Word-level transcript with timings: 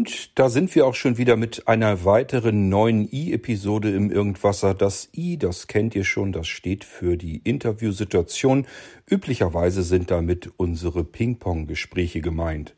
Und 0.00 0.38
da 0.38 0.48
sind 0.48 0.74
wir 0.74 0.86
auch 0.86 0.94
schon 0.94 1.18
wieder 1.18 1.36
mit 1.36 1.68
einer 1.68 2.06
weiteren 2.06 2.70
neuen 2.70 3.06
I-Episode 3.12 3.94
im 3.94 4.10
Irgendwasser. 4.10 4.72
Das 4.72 5.10
I, 5.14 5.36
das 5.36 5.66
kennt 5.66 5.94
ihr 5.94 6.04
schon, 6.04 6.32
das 6.32 6.48
steht 6.48 6.84
für 6.84 7.18
die 7.18 7.36
Interviewsituation. 7.44 8.66
Üblicherweise 9.06 9.82
sind 9.82 10.10
damit 10.10 10.52
unsere 10.56 11.04
Ping-Pong-Gespräche 11.04 12.22
gemeint. 12.22 12.74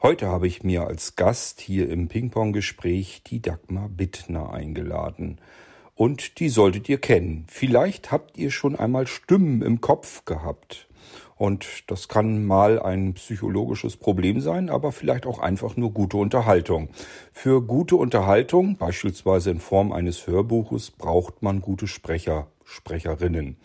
Heute 0.00 0.28
habe 0.28 0.46
ich 0.46 0.62
mir 0.62 0.86
als 0.86 1.16
Gast 1.16 1.60
hier 1.60 1.90
im 1.90 2.08
Ping-Pong-Gespräch 2.08 3.20
die 3.26 3.42
Dagmar 3.42 3.90
Bittner 3.90 4.50
eingeladen. 4.50 5.42
Und 5.94 6.40
die 6.40 6.48
solltet 6.48 6.88
ihr 6.88 6.96
kennen. 6.96 7.44
Vielleicht 7.46 8.10
habt 8.10 8.38
ihr 8.38 8.50
schon 8.50 8.74
einmal 8.74 9.06
Stimmen 9.06 9.60
im 9.60 9.82
Kopf 9.82 10.24
gehabt. 10.24 10.88
Und 11.36 11.90
das 11.90 12.08
kann 12.08 12.44
mal 12.44 12.80
ein 12.80 13.14
psychologisches 13.14 13.96
Problem 13.96 14.40
sein, 14.40 14.70
aber 14.70 14.92
vielleicht 14.92 15.26
auch 15.26 15.38
einfach 15.38 15.76
nur 15.76 15.92
gute 15.92 16.16
Unterhaltung. 16.16 16.88
Für 17.32 17.62
gute 17.62 17.96
Unterhaltung, 17.96 18.76
beispielsweise 18.76 19.50
in 19.50 19.60
Form 19.60 19.92
eines 19.92 20.26
Hörbuches, 20.26 20.90
braucht 20.90 21.42
man 21.42 21.60
gute 21.60 21.86
Sprecher, 21.86 22.46
Sprecherinnen. 22.64 23.56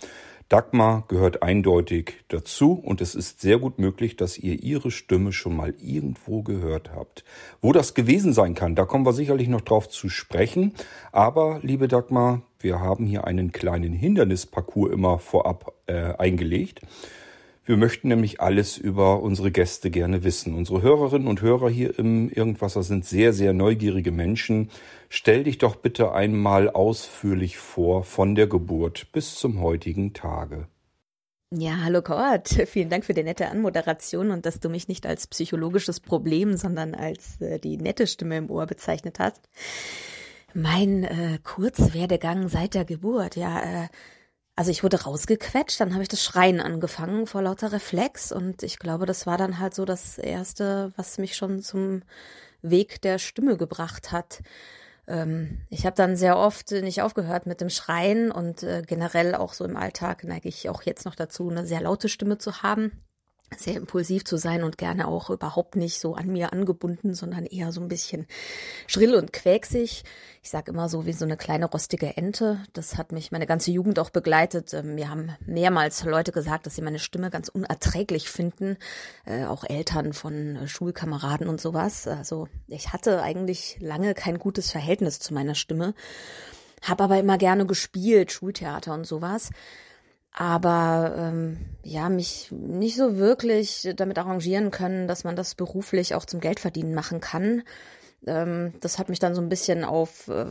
Dagmar 0.49 1.03
gehört 1.07 1.43
eindeutig 1.43 2.23
dazu 2.27 2.73
und 2.73 3.01
es 3.01 3.13
ist 3.13 3.39
sehr 3.39 3.59
gut 3.59 3.77
möglich, 3.77 4.15
dass 4.15 4.35
ihr 4.35 4.63
ihre 4.63 4.89
Stimme 4.89 5.31
schon 5.31 5.55
mal 5.55 5.75
irgendwo 5.79 6.41
gehört 6.41 6.89
habt. 6.95 7.23
Wo 7.61 7.71
das 7.71 7.93
gewesen 7.93 8.33
sein 8.33 8.55
kann, 8.55 8.73
da 8.73 8.85
kommen 8.85 9.05
wir 9.05 9.13
sicherlich 9.13 9.47
noch 9.47 9.61
drauf 9.61 9.89
zu 9.89 10.09
sprechen. 10.09 10.73
Aber, 11.11 11.59
liebe 11.61 11.87
Dagmar, 11.87 12.41
wir 12.59 12.79
haben 12.79 13.05
hier 13.05 13.25
einen 13.25 13.51
kleinen 13.51 13.93
Hindernisparcours 13.93 14.91
immer 14.91 15.19
vorab 15.19 15.71
äh, 15.85 16.15
eingelegt. 16.17 16.81
Wir 17.69 17.77
möchten 17.77 18.07
nämlich 18.07 18.41
alles 18.41 18.79
über 18.79 19.21
unsere 19.21 19.51
Gäste 19.51 19.91
gerne 19.91 20.23
wissen. 20.23 20.55
Unsere 20.55 20.81
Hörerinnen 20.81 21.27
und 21.27 21.43
Hörer 21.43 21.69
hier 21.69 21.99
im 21.99 22.27
Irgendwasser 22.27 22.81
sind 22.81 23.05
sehr, 23.05 23.31
sehr 23.31 23.53
neugierige 23.53 24.11
Menschen. 24.11 24.71
Stell 25.07 25.43
dich 25.43 25.59
doch 25.59 25.75
bitte 25.75 26.11
einmal 26.11 26.71
ausführlich 26.71 27.59
vor 27.59 28.03
von 28.03 28.33
der 28.33 28.47
Geburt 28.47 29.11
bis 29.11 29.35
zum 29.35 29.61
heutigen 29.61 30.15
Tage. 30.15 30.67
Ja, 31.55 31.83
hallo 31.83 32.01
Kurt. 32.01 32.47
Vielen 32.65 32.89
Dank 32.89 33.05
für 33.05 33.13
die 33.13 33.21
nette 33.21 33.49
Anmoderation 33.49 34.31
und 34.31 34.47
dass 34.47 34.59
du 34.59 34.69
mich 34.69 34.87
nicht 34.87 35.05
als 35.05 35.27
psychologisches 35.27 35.99
Problem, 35.99 36.57
sondern 36.57 36.95
als 36.95 37.39
äh, 37.39 37.59
die 37.59 37.77
nette 37.77 38.07
Stimme 38.07 38.37
im 38.37 38.49
Ohr 38.49 38.65
bezeichnet 38.65 39.19
hast. 39.19 39.47
Mein 40.55 41.03
äh, 41.03 41.37
Kurzwerdegang 41.43 42.49
seit 42.49 42.73
der 42.73 42.85
Geburt, 42.85 43.35
ja, 43.35 43.83
äh, 43.83 43.87
also 44.59 44.71
ich 44.71 44.83
wurde 44.83 45.03
rausgequetscht, 45.03 45.79
dann 45.79 45.93
habe 45.93 46.03
ich 46.03 46.09
das 46.09 46.21
Schreien 46.21 46.59
angefangen 46.59 47.27
vor 47.27 47.41
lauter 47.41 47.71
Reflex 47.71 48.33
und 48.33 48.61
ich 48.61 48.77
glaube, 48.77 49.05
das 49.05 49.25
war 49.25 49.37
dann 49.37 49.57
halt 49.57 49.73
so 49.73 49.85
das 49.85 50.17
Erste, 50.17 50.91
was 50.97 51.17
mich 51.17 51.37
schon 51.37 51.61
zum 51.61 52.01
Weg 52.61 53.01
der 53.01 53.19
Stimme 53.19 53.55
gebracht 53.55 54.11
hat. 54.11 54.41
Ähm, 55.07 55.61
ich 55.69 55.85
habe 55.85 55.95
dann 55.95 56.17
sehr 56.17 56.37
oft 56.37 56.71
nicht 56.71 57.01
aufgehört 57.01 57.45
mit 57.45 57.61
dem 57.61 57.69
Schreien 57.69 58.31
und 58.31 58.63
äh, 58.63 58.81
generell 58.85 59.33
auch 59.33 59.53
so 59.53 59.63
im 59.63 59.77
Alltag 59.77 60.25
neige 60.25 60.49
ich 60.49 60.67
auch 60.67 60.81
jetzt 60.81 61.05
noch 61.05 61.15
dazu, 61.15 61.49
eine 61.49 61.65
sehr 61.65 61.79
laute 61.79 62.09
Stimme 62.09 62.37
zu 62.37 62.61
haben 62.61 62.91
sehr 63.57 63.75
impulsiv 63.75 64.25
zu 64.25 64.37
sein 64.37 64.63
und 64.63 64.77
gerne 64.77 65.07
auch 65.07 65.29
überhaupt 65.29 65.75
nicht 65.75 65.99
so 65.99 66.15
an 66.15 66.27
mir 66.27 66.53
angebunden, 66.53 67.13
sondern 67.13 67.45
eher 67.45 67.71
so 67.71 67.81
ein 67.81 67.87
bisschen 67.87 68.27
schrill 68.87 69.15
und 69.15 69.33
quäksig. 69.33 70.03
Ich 70.41 70.49
sage 70.49 70.71
immer 70.71 70.87
so 70.87 71.05
wie 71.05 71.13
so 71.13 71.25
eine 71.25 71.37
kleine 71.37 71.65
rostige 71.65 72.15
Ente. 72.15 72.63
Das 72.73 72.97
hat 72.97 73.11
mich 73.11 73.31
meine 73.31 73.47
ganze 73.47 73.71
Jugend 73.71 73.99
auch 73.99 74.09
begleitet. 74.09 74.73
Ähm, 74.73 74.95
mir 74.95 75.09
haben 75.09 75.35
mehrmals 75.45 76.03
Leute 76.03 76.31
gesagt, 76.31 76.65
dass 76.65 76.75
sie 76.75 76.81
meine 76.81 76.99
Stimme 76.99 77.29
ganz 77.29 77.49
unerträglich 77.49 78.29
finden, 78.29 78.77
äh, 79.25 79.45
auch 79.45 79.63
Eltern 79.63 80.13
von 80.13 80.55
äh, 80.55 80.67
Schulkameraden 80.67 81.47
und 81.47 81.59
sowas. 81.59 82.07
Also 82.07 82.47
ich 82.67 82.93
hatte 82.93 83.21
eigentlich 83.21 83.77
lange 83.81 84.13
kein 84.13 84.39
gutes 84.39 84.71
Verhältnis 84.71 85.19
zu 85.19 85.33
meiner 85.33 85.55
Stimme, 85.55 85.93
habe 86.81 87.03
aber 87.03 87.19
immer 87.19 87.37
gerne 87.37 87.65
gespielt, 87.65 88.31
Schultheater 88.31 88.93
und 88.93 89.05
sowas 89.05 89.49
aber 90.31 91.15
ähm, 91.17 91.57
ja, 91.83 92.09
mich 92.09 92.51
nicht 92.51 92.95
so 92.95 93.17
wirklich 93.17 93.89
damit 93.95 94.17
arrangieren 94.17 94.71
können, 94.71 95.07
dass 95.07 95.23
man 95.23 95.35
das 95.35 95.55
beruflich 95.55 96.15
auch 96.15 96.25
zum 96.25 96.39
Geldverdienen 96.39 96.93
machen 96.93 97.19
kann. 97.19 97.63
Ähm, 98.27 98.73
das 98.81 98.99
hat 98.99 99.09
mich 99.09 99.19
dann 99.19 99.35
so 99.35 99.41
ein 99.41 99.49
bisschen 99.49 99.83
auf 99.83 100.27
äh, 100.27 100.45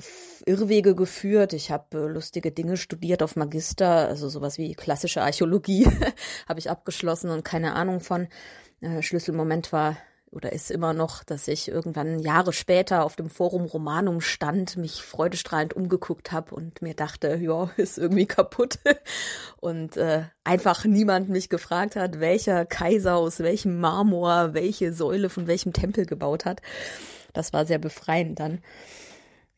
Irrwege 0.47 0.95
geführt. 0.95 1.53
Ich 1.53 1.71
habe 1.71 1.99
äh, 1.99 2.07
lustige 2.07 2.51
Dinge 2.51 2.77
studiert 2.77 3.23
auf 3.23 3.37
Magister, 3.37 4.09
also 4.09 4.29
sowas 4.29 4.59
wie 4.59 4.75
klassische 4.75 5.23
Archäologie 5.23 5.87
habe 6.49 6.59
ich 6.59 6.71
abgeschlossen 6.71 7.31
und 7.31 7.45
keine 7.45 7.75
Ahnung 7.75 8.01
von. 8.01 8.29
Äh, 8.81 9.03
Schlüsselmoment 9.03 9.73
war 9.73 9.97
oder 10.31 10.53
ist 10.53 10.71
immer 10.71 10.93
noch, 10.93 11.25
dass 11.25 11.49
ich 11.49 11.69
irgendwann 11.69 12.19
Jahre 12.19 12.53
später 12.53 13.05
auf 13.05 13.17
dem 13.17 13.31
Forum 13.31 13.65
Romanum 13.65 14.21
stand, 14.21 14.77
mich 14.77 15.03
freudestrahlend 15.03 15.75
umgeguckt 15.75 16.33
habe 16.33 16.55
und 16.55 16.83
mir 16.83 16.95
dachte, 16.95 17.37
ja, 17.37 17.71
ist 17.77 17.99
irgendwie 17.99 18.27
kaputt. 18.27 18.79
Und 19.61 19.97
äh, 19.97 20.25
einfach 20.45 20.85
niemand 20.85 21.29
mich 21.29 21.49
gefragt 21.49 21.97
hat, 21.97 22.21
welcher 22.21 22.65
Kaiser 22.65 23.17
aus 23.17 23.41
welchem 23.41 23.81
Marmor 23.81 24.55
welche 24.55 24.93
Säule 24.93 25.31
von 25.31 25.47
welchem 25.49 25.73
Tempel 25.73 26.07
gebaut 26.07 26.45
hat. 26.45 26.63
Das 27.33 27.53
war 27.53 27.67
sehr 27.67 27.79
befreiend 27.79 28.39
dann. 28.39 28.61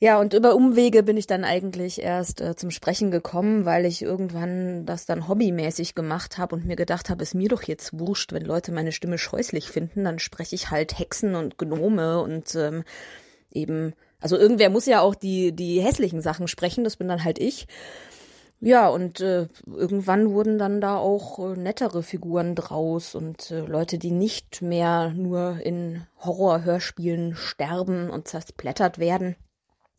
Ja, 0.03 0.19
und 0.19 0.33
über 0.33 0.55
Umwege 0.55 1.03
bin 1.03 1.19
ich 1.19 1.27
dann 1.27 1.44
eigentlich 1.44 2.00
erst 2.00 2.41
äh, 2.41 2.56
zum 2.56 2.71
Sprechen 2.71 3.11
gekommen, 3.11 3.66
weil 3.66 3.84
ich 3.84 4.00
irgendwann 4.00 4.87
das 4.87 5.05
dann 5.05 5.28
hobbymäßig 5.28 5.94
gemacht 5.94 6.38
habe 6.38 6.56
und 6.56 6.65
mir 6.65 6.77
gedacht 6.77 7.11
habe, 7.11 7.22
ist 7.22 7.34
mir 7.34 7.50
doch 7.50 7.62
jetzt 7.65 7.99
wurscht, 7.99 8.33
wenn 8.33 8.43
Leute 8.47 8.72
meine 8.72 8.93
Stimme 8.93 9.19
scheußlich 9.19 9.69
finden, 9.69 10.05
dann 10.05 10.19
spreche 10.19 10.55
ich 10.55 10.71
halt 10.71 10.99
Hexen 10.99 11.34
und 11.34 11.59
Gnome 11.59 12.22
und 12.22 12.55
ähm, 12.55 12.84
eben, 13.53 13.93
also 14.21 14.38
irgendwer 14.38 14.71
muss 14.71 14.87
ja 14.87 15.03
auch 15.03 15.15
die, 15.15 15.53
die 15.53 15.83
hässlichen 15.83 16.22
Sachen 16.22 16.49
sprechen, 16.49 16.82
das 16.82 16.97
bin 16.97 17.09
dann 17.09 17.22
halt 17.22 17.38
ich. 17.38 17.67
Ja, 18.61 18.88
und 18.88 19.21
äh, 19.21 19.49
irgendwann 19.67 20.31
wurden 20.32 20.59
dann 20.59 20.81
da 20.81 20.97
auch 20.97 21.38
äh, 21.41 21.59
nettere 21.59 22.03
Figuren 22.03 22.55
draus 22.55 23.15
und 23.15 23.50
äh, 23.50 23.61
Leute, 23.61 23.99
die 23.99 24.12
nicht 24.12 24.62
mehr 24.62 25.11
nur 25.11 25.61
in 25.62 26.06
Horrorhörspielen 26.25 27.34
sterben 27.37 28.09
und 28.09 28.28
zersplättert 28.28 28.99
werden. 28.99 29.37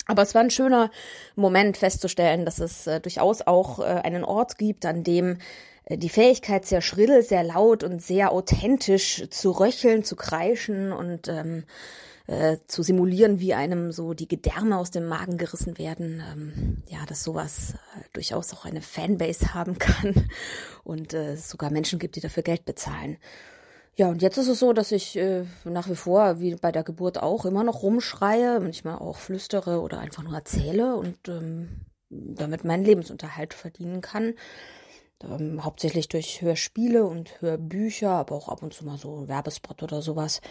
Aber 0.08 0.24
es 0.24 0.34
war 0.34 0.42
ein 0.42 0.50
schöner 0.50 0.92
Moment 1.36 1.78
festzustellen, 1.78 2.46
dass 2.46 2.60
es 2.60 2.88
äh, 2.88 3.00
durchaus 3.00 3.42
auch 3.42 3.80
äh, 3.80 3.84
einen 3.84 4.24
Ort 4.24 4.58
gibt, 4.58 4.86
an 4.86 5.04
dem 5.04 5.38
äh, 5.86 5.98
die 5.98 6.10
Fähigkeit 6.10 6.66
sehr 6.66 6.82
schrill, 6.82 7.22
sehr 7.24 7.44
laut 7.44 7.84
und 7.84 8.02
sehr 8.02 8.32
authentisch 8.32 9.30
zu 9.30 9.52
röcheln, 9.52 10.04
zu 10.04 10.16
kreischen 10.16 10.92
und 10.92 11.28
ähm, 11.28 11.66
äh, 12.28 12.58
zu 12.68 12.84
simulieren, 12.84 13.40
wie 13.40 13.54
einem 13.54 13.92
so 13.92 14.14
die 14.14 14.28
Gedärme 14.28 14.78
aus 14.78 14.92
dem 14.92 15.06
Magen 15.06 15.38
gerissen 15.38 15.78
werden. 15.78 16.24
Ähm, 16.32 16.84
ja, 16.88 17.06
dass 17.08 17.24
sowas 17.24 17.74
äh, 17.74 18.04
durchaus 18.14 18.54
auch 18.54 18.66
eine 18.66 18.82
Fanbase 18.82 19.54
haben 19.54 19.78
kann 19.78 20.30
und 20.84 21.14
es 21.14 21.50
sogar 21.50 21.72
Menschen 21.72 22.00
gibt, 22.00 22.16
die 22.16 22.22
dafür 22.22 22.44
Geld 22.44 22.66
bezahlen. 22.66 23.18
Ja, 23.98 24.08
und 24.08 24.22
jetzt 24.22 24.38
ist 24.38 24.48
es 24.48 24.60
so, 24.60 24.72
dass 24.72 24.92
ich 24.92 25.18
äh, 25.18 25.44
nach 25.66 25.90
wie 25.90 25.96
vor, 25.96 26.40
wie 26.40 26.56
bei 26.56 26.72
der 26.72 26.84
Geburt 26.84 27.22
auch, 27.22 27.46
immer 27.46 27.64
noch 27.64 27.84
rumschreie, 27.84 28.60
manchmal 28.62 28.98
auch 28.98 29.18
flüstere 29.18 29.82
oder 29.82 30.00
einfach 30.00 30.24
nur 30.24 30.34
erzähle 30.34 30.96
und 30.96 31.28
ähm, 31.28 31.86
damit 32.10 32.64
meinen 32.64 32.86
Lebensunterhalt 32.86 33.54
verdienen 33.54 34.02
kann. 34.02 34.34
Ähm, 35.24 35.64
hauptsächlich 35.64 36.08
durch 36.08 36.42
Hörspiele 36.42 37.06
und 37.06 37.42
Hörbücher, 37.42 38.12
aber 38.12 38.36
auch 38.36 38.50
ab 38.50 38.64
und 38.64 38.74
zu 38.74 38.86
mal 38.86 38.98
so 38.98 39.22
ein 39.22 39.28
Werbespot 39.28 39.84
oder 39.84 40.02
sowas. 40.02 40.42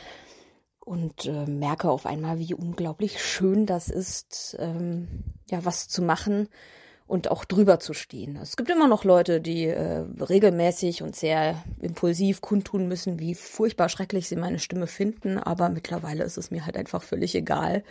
Und 0.78 1.26
äh, 1.26 1.46
merke 1.46 1.90
auf 1.90 2.04
einmal, 2.06 2.38
wie 2.38 2.54
unglaublich 2.54 3.22
schön 3.22 3.64
das 3.64 3.88
ist, 3.88 4.56
ähm, 4.58 5.25
ja, 5.50 5.64
was 5.64 5.88
zu 5.88 6.02
machen, 6.02 6.48
und 7.11 7.29
auch 7.29 7.45
drüber 7.45 7.81
zu 7.81 7.93
stehen. 7.93 8.37
Es 8.37 8.57
gibt 8.57 8.71
immer 8.71 8.87
noch 8.87 9.03
Leute, 9.03 9.41
die 9.41 9.65
äh, 9.65 10.05
regelmäßig 10.21 11.03
und 11.03 11.17
sehr 11.17 11.61
impulsiv 11.81 12.41
kundtun 12.41 12.87
müssen, 12.87 13.19
wie 13.19 13.35
furchtbar 13.35 13.89
schrecklich 13.89 14.29
sie 14.29 14.37
meine 14.37 14.61
Stimme 14.61 14.87
finden, 14.87 15.37
aber 15.37 15.71
mittlerweile 15.71 16.23
ist 16.23 16.39
es 16.39 16.53
mir 16.53 16.65
halt 16.65 16.77
einfach 16.77 17.03
völlig 17.03 17.35
egal. 17.35 17.83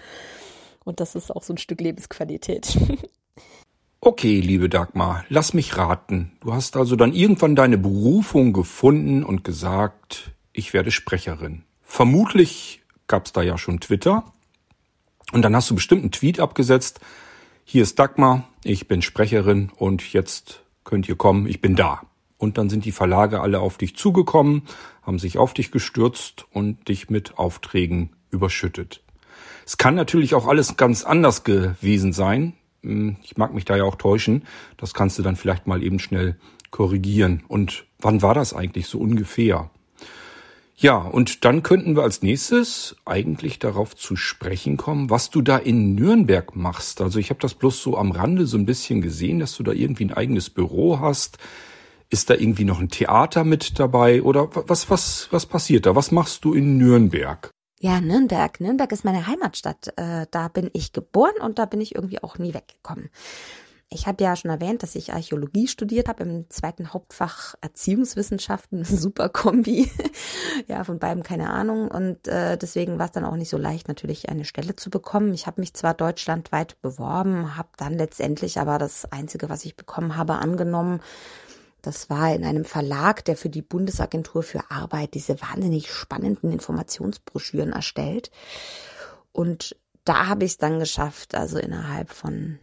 Und 0.85 1.01
das 1.01 1.15
ist 1.15 1.31
auch 1.31 1.43
so 1.43 1.53
ein 1.53 1.57
Stück 1.57 1.81
Lebensqualität. 1.81 2.77
Okay, 4.01 4.39
liebe 4.39 4.69
Dagmar, 4.69 5.25
lass 5.27 5.53
mich 5.53 5.75
raten. 5.75 6.31
Du 6.39 6.53
hast 6.53 6.77
also 6.77 6.95
dann 6.95 7.11
irgendwann 7.11 7.57
deine 7.57 7.77
Berufung 7.77 8.53
gefunden 8.53 9.25
und 9.25 9.43
gesagt, 9.43 10.31
ich 10.53 10.71
werde 10.71 10.89
Sprecherin. 10.89 11.63
Vermutlich 11.83 12.81
gab's 13.07 13.33
da 13.33 13.41
ja 13.41 13.57
schon 13.57 13.81
Twitter. 13.81 14.23
Und 15.33 15.41
dann 15.41 15.53
hast 15.53 15.69
du 15.69 15.75
bestimmt 15.75 16.03
einen 16.03 16.13
Tweet 16.13 16.39
abgesetzt, 16.39 17.01
hier 17.71 17.83
ist 17.83 17.99
Dagmar, 17.99 18.49
ich 18.63 18.87
bin 18.87 19.03
Sprecherin 19.03 19.69
und 19.75 20.11
jetzt 20.11 20.63
könnt 20.85 21.07
ihr 21.07 21.15
kommen, 21.15 21.45
ich 21.45 21.61
bin 21.61 21.75
da. 21.75 22.01
und 22.39 22.57
dann 22.57 22.67
sind 22.67 22.83
die 22.83 22.91
Verlage 22.91 23.41
alle 23.41 23.59
auf 23.59 23.77
dich 23.77 23.95
zugekommen, 23.95 24.63
haben 25.03 25.19
sich 25.19 25.37
auf 25.37 25.53
dich 25.53 25.69
gestürzt 25.69 26.47
und 26.51 26.87
dich 26.87 27.11
mit 27.11 27.37
Aufträgen 27.37 28.09
überschüttet. 28.31 29.03
Es 29.67 29.77
kann 29.77 29.93
natürlich 29.93 30.33
auch 30.33 30.47
alles 30.47 30.77
ganz 30.77 31.03
anders 31.03 31.43
gewesen 31.43 32.11
sein. 32.11 32.53
Hm, 32.81 33.17
ich 33.21 33.37
mag 33.37 33.53
mich 33.53 33.65
da 33.65 33.77
ja 33.77 33.83
auch 33.83 33.97
täuschen. 33.97 34.47
Das 34.77 34.95
kannst 34.95 35.19
du 35.19 35.21
dann 35.21 35.35
vielleicht 35.35 35.67
mal 35.67 35.83
eben 35.83 35.99
schnell 35.99 36.39
korrigieren. 36.71 37.43
Und 37.47 37.85
wann 37.99 38.23
war 38.23 38.33
das 38.33 38.55
eigentlich 38.55 38.87
so 38.87 38.97
ungefähr? 38.97 39.69
Ja, 40.81 40.95
und 40.95 41.43
dann 41.43 41.61
könnten 41.61 41.97
wir 41.97 42.03
als 42.03 42.21
nächstes 42.21 42.95
eigentlich 43.03 43.59
darauf 43.59 43.97
zu 43.97 44.15
sprechen 44.15 44.77
kommen, 44.77 45.09
was 45.09 45.29
du 45.29 45.41
da 45.41 45.57
in 45.57 45.93
Nürnberg 45.93 46.55
machst. 46.55 47.01
Also 47.01 47.19
ich 47.19 47.31
habe 47.31 47.41
das 47.41 47.53
bloß 47.53 47.83
so 47.83 47.97
am 47.97 48.11
Rande 48.11 48.45
so 48.45 48.57
ein 48.57 48.65
bisschen 48.65 49.01
gesehen, 49.01 49.39
dass 49.39 49.57
du 49.57 49.63
da 49.63 49.73
irgendwie 49.73 50.05
ein 50.05 50.13
eigenes 50.13 50.49
Büro 50.49 51.01
hast. 51.01 51.37
Ist 52.09 52.29
da 52.29 52.33
irgendwie 52.33 52.63
noch 52.63 52.79
ein 52.79 52.87
Theater 52.87 53.43
mit 53.43 53.77
dabei 53.77 54.23
oder 54.23 54.49
was 54.69 54.89
was 54.89 55.27
was 55.31 55.45
passiert 55.47 55.85
da? 55.85 55.97
Was 55.97 56.11
machst 56.11 56.45
du 56.45 56.53
in 56.53 56.77
Nürnberg? 56.77 57.51
Ja, 57.81 57.99
Nürnberg. 57.99 58.61
Nürnberg 58.61 58.91
ist 58.93 59.03
meine 59.03 59.27
Heimatstadt. 59.27 59.93
Äh, 59.97 60.27
da 60.31 60.47
bin 60.47 60.69
ich 60.71 60.93
geboren 60.93 61.35
und 61.41 61.59
da 61.59 61.65
bin 61.65 61.81
ich 61.81 61.93
irgendwie 61.93 62.23
auch 62.23 62.37
nie 62.37 62.53
weggekommen. 62.53 63.09
Ich 63.91 64.05
habe 64.05 64.23
ja 64.23 64.35
schon 64.35 64.51
erwähnt, 64.51 64.83
dass 64.83 64.93
ich 64.93 65.13
Archäologie 65.13 65.67
studiert 65.67 66.09
habe 66.09 66.21
im 66.21 66.47
zweiten 66.49 66.93
Hauptfach 66.93 67.55
Erziehungswissenschaften, 67.61 68.83
super 68.85 69.29
Kombi. 69.29 69.91
ja, 70.67 70.83
von 70.83 70.99
beiden 70.99 71.23
keine 71.23 71.49
Ahnung. 71.49 71.89
Und 71.89 72.27
äh, 72.27 72.55
deswegen 72.55 72.99
war 72.99 73.07
es 73.07 73.11
dann 73.11 73.25
auch 73.25 73.35
nicht 73.35 73.49
so 73.49 73.57
leicht, 73.57 73.87
natürlich 73.87 74.29
eine 74.29 74.45
Stelle 74.45 74.75
zu 74.75 74.91
bekommen. 74.91 75.33
Ich 75.33 75.47
habe 75.47 75.59
mich 75.59 75.73
zwar 75.73 75.95
deutschlandweit 75.95 76.79
beworben, 76.81 77.57
habe 77.57 77.69
dann 77.77 77.97
letztendlich 77.97 78.59
aber 78.59 78.77
das 78.77 79.11
Einzige, 79.11 79.49
was 79.49 79.65
ich 79.65 79.75
bekommen 79.75 80.15
habe, 80.15 80.35
angenommen. 80.35 81.01
Das 81.81 82.11
war 82.11 82.31
in 82.35 82.43
einem 82.43 82.65
Verlag, 82.65 83.25
der 83.25 83.37
für 83.37 83.49
die 83.49 83.63
Bundesagentur 83.63 84.43
für 84.43 84.69
Arbeit 84.69 85.15
diese 85.15 85.41
wahnsinnig 85.41 85.91
spannenden 85.91 86.51
Informationsbroschüren 86.51 87.73
erstellt. 87.73 88.29
Und 89.31 89.75
da 90.03 90.27
habe 90.27 90.45
ich 90.45 90.51
es 90.51 90.57
dann 90.57 90.77
geschafft, 90.77 91.33
also 91.33 91.57
innerhalb 91.57 92.11
von 92.11 92.59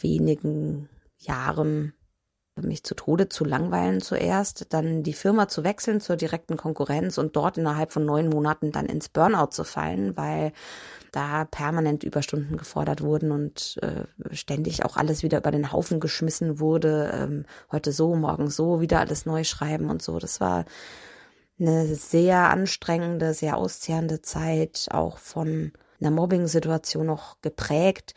wenigen 0.00 0.88
Jahren 1.18 1.92
mich 2.62 2.84
zu 2.84 2.94
Tode 2.94 3.28
zu 3.28 3.44
langweilen 3.44 4.00
zuerst, 4.00 4.72
dann 4.72 5.02
die 5.02 5.12
Firma 5.12 5.48
zu 5.48 5.64
wechseln 5.64 6.00
zur 6.00 6.16
direkten 6.16 6.56
Konkurrenz 6.56 7.18
und 7.18 7.36
dort 7.36 7.58
innerhalb 7.58 7.92
von 7.92 8.04
neun 8.04 8.28
Monaten 8.28 8.72
dann 8.72 8.86
ins 8.86 9.08
Burnout 9.08 9.50
zu 9.50 9.64
fallen, 9.64 10.16
weil 10.16 10.52
da 11.12 11.44
permanent 11.44 12.04
Überstunden 12.04 12.56
gefordert 12.56 13.02
wurden 13.02 13.30
und 13.30 13.78
äh, 13.82 14.34
ständig 14.34 14.84
auch 14.84 14.96
alles 14.96 15.22
wieder 15.22 15.38
über 15.38 15.50
den 15.50 15.72
Haufen 15.72 16.00
geschmissen 16.00 16.60
wurde. 16.60 17.10
Ähm, 17.14 17.46
heute 17.70 17.92
so, 17.92 18.14
morgen 18.14 18.50
so, 18.50 18.80
wieder 18.80 19.00
alles 19.00 19.26
neu 19.26 19.44
schreiben 19.44 19.88
und 19.90 20.02
so. 20.02 20.18
Das 20.18 20.40
war 20.40 20.64
eine 21.58 21.86
sehr 21.94 22.50
anstrengende, 22.50 23.34
sehr 23.34 23.56
auszehrende 23.56 24.22
Zeit, 24.22 24.86
auch 24.90 25.18
von 25.18 25.72
einer 26.00 26.10
Mobbing-Situation 26.10 27.06
noch 27.06 27.40
geprägt. 27.40 28.14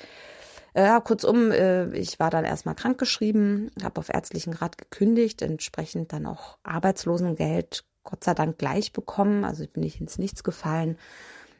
Äh, 0.74 0.84
ja, 0.84 1.00
kurzum, 1.00 1.52
äh, 1.52 1.92
ich 1.98 2.20
war 2.20 2.30
dann 2.30 2.46
erstmal 2.46 2.76
krankgeschrieben, 2.76 3.72
habe 3.84 4.00
auf 4.00 4.10
ärztlichen 4.10 4.54
Rat 4.54 4.78
gekündigt, 4.78 5.42
entsprechend 5.42 6.14
dann 6.14 6.26
auch 6.26 6.58
Arbeitslosengeld 6.64 7.84
Gott 8.04 8.24
sei 8.24 8.34
Dank 8.34 8.58
gleich 8.58 8.94
bekommen, 8.94 9.44
also 9.44 9.64
ich 9.64 9.72
bin 9.72 9.84
nicht 9.84 10.02
ins 10.02 10.18
Nichts 10.18 10.44
gefallen, 10.44 10.98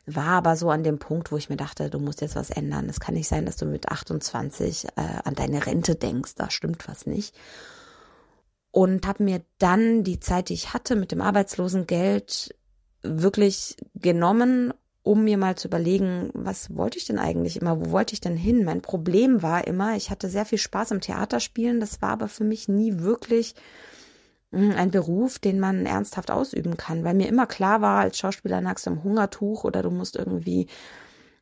war 0.08 0.30
aber 0.30 0.56
so 0.56 0.70
an 0.72 0.84
dem 0.84 0.98
Punkt, 0.98 1.32
wo 1.32 1.38
ich 1.38 1.50
mir 1.50 1.58
dachte, 1.58 1.90
du 1.90 2.00
musst 2.00 2.22
jetzt 2.22 2.36
was 2.36 2.50
ändern. 2.50 2.90
Es 2.90 3.00
kann 3.00 3.14
nicht 3.14 3.28
sein, 3.28 3.46
dass 3.46 3.58
du 3.58 3.66
mit 3.66 3.90
28 3.90 4.86
äh, 4.86 4.90
an 5.24 5.36
deine 5.36 5.66
Rente 5.66 5.96
denkst, 5.96 6.36
da 6.36 6.50
stimmt 6.50 6.88
was 6.88 7.06
nicht. 7.06 7.36
Und 8.72 9.06
habe 9.06 9.24
mir 9.24 9.42
dann 9.60 10.04
die 10.04 10.20
Zeit, 10.20 10.50
die 10.50 10.54
ich 10.54 10.74
hatte 10.74 10.96
mit 10.96 11.12
dem 11.12 11.22
Arbeitslosengeld, 11.22 12.56
wirklich 13.04 13.78
genommen 13.96 14.74
um 15.04 15.24
mir 15.24 15.38
mal 15.38 15.56
zu 15.56 15.68
überlegen, 15.68 16.30
was 16.34 16.76
wollte 16.76 16.98
ich 16.98 17.06
denn 17.06 17.18
eigentlich 17.18 17.60
immer, 17.60 17.80
wo 17.80 17.92
wollte 17.92 18.14
ich 18.14 18.22
denn 18.22 18.38
hin? 18.38 18.64
Mein 18.64 18.82
Problem 18.82 19.42
war 19.42 19.66
immer, 19.66 19.96
ich 19.96 20.12
hatte 20.12 20.30
sehr 20.30 20.46
viel 20.46 20.60
Spaß 20.60 20.92
am 20.92 21.02
Theaterspielen, 21.02 21.80
das 21.80 22.02
war 22.02 22.10
aber 22.10 22.28
für 22.28 22.44
mich 22.44 22.68
nie 22.68 23.00
wirklich 23.00 23.56
hm, 24.52 24.72
ein 24.72 24.92
Beruf, 24.92 25.40
den 25.40 25.60
man 25.60 25.86
ernsthaft 25.86 26.30
ausüben 26.30 26.78
kann, 26.78 27.04
weil 27.04 27.16
mir 27.16 27.28
immer 27.28 27.48
klar 27.48 27.82
war, 27.82 28.02
als 28.02 28.20
Schauspieler 28.20 28.62
nagst 28.62 28.86
du 28.86 28.92
am 28.92 29.04
Hungertuch 29.04 29.64
oder 29.64 29.82
du 29.82 29.90
musst 29.90 30.16
irgendwie 30.18 30.68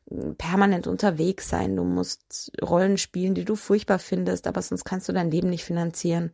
hm, 0.08 0.36
permanent 0.36 0.86
unterwegs 0.86 1.50
sein, 1.50 1.76
du 1.76 1.84
musst 1.84 2.52
Rollen 2.62 2.96
spielen, 2.96 3.34
die 3.34 3.44
du 3.44 3.56
furchtbar 3.56 3.98
findest, 3.98 4.46
aber 4.46 4.62
sonst 4.62 4.84
kannst 4.84 5.08
du 5.08 5.12
dein 5.12 5.30
Leben 5.30 5.50
nicht 5.50 5.64
finanzieren. 5.64 6.32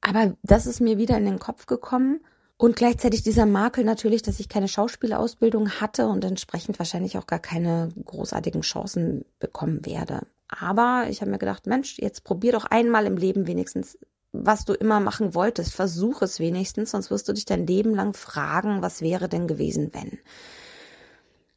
Aber 0.00 0.34
das 0.42 0.66
ist 0.66 0.80
mir 0.80 0.98
wieder 0.98 1.16
in 1.18 1.26
den 1.26 1.38
Kopf 1.38 1.66
gekommen 1.66 2.20
und 2.62 2.76
gleichzeitig 2.76 3.24
dieser 3.24 3.44
Makel 3.44 3.82
natürlich, 3.82 4.22
dass 4.22 4.38
ich 4.38 4.48
keine 4.48 4.68
Schauspielausbildung 4.68 5.80
hatte 5.80 6.06
und 6.06 6.24
entsprechend 6.24 6.78
wahrscheinlich 6.78 7.18
auch 7.18 7.26
gar 7.26 7.40
keine 7.40 7.88
großartigen 8.04 8.60
Chancen 8.60 9.24
bekommen 9.40 9.84
werde. 9.84 10.20
Aber 10.46 11.06
ich 11.10 11.22
habe 11.22 11.32
mir 11.32 11.38
gedacht, 11.38 11.66
Mensch, 11.66 11.98
jetzt 11.98 12.22
probier 12.22 12.52
doch 12.52 12.64
einmal 12.64 13.06
im 13.06 13.16
Leben 13.16 13.48
wenigstens, 13.48 13.98
was 14.30 14.64
du 14.64 14.74
immer 14.74 15.00
machen 15.00 15.34
wolltest. 15.34 15.74
Versuch 15.74 16.22
es 16.22 16.38
wenigstens, 16.38 16.92
sonst 16.92 17.10
wirst 17.10 17.28
du 17.28 17.32
dich 17.32 17.46
dein 17.46 17.66
Leben 17.66 17.96
lang 17.96 18.14
fragen, 18.14 18.80
was 18.80 19.02
wäre 19.02 19.28
denn 19.28 19.48
gewesen, 19.48 19.90
wenn. 19.92 20.20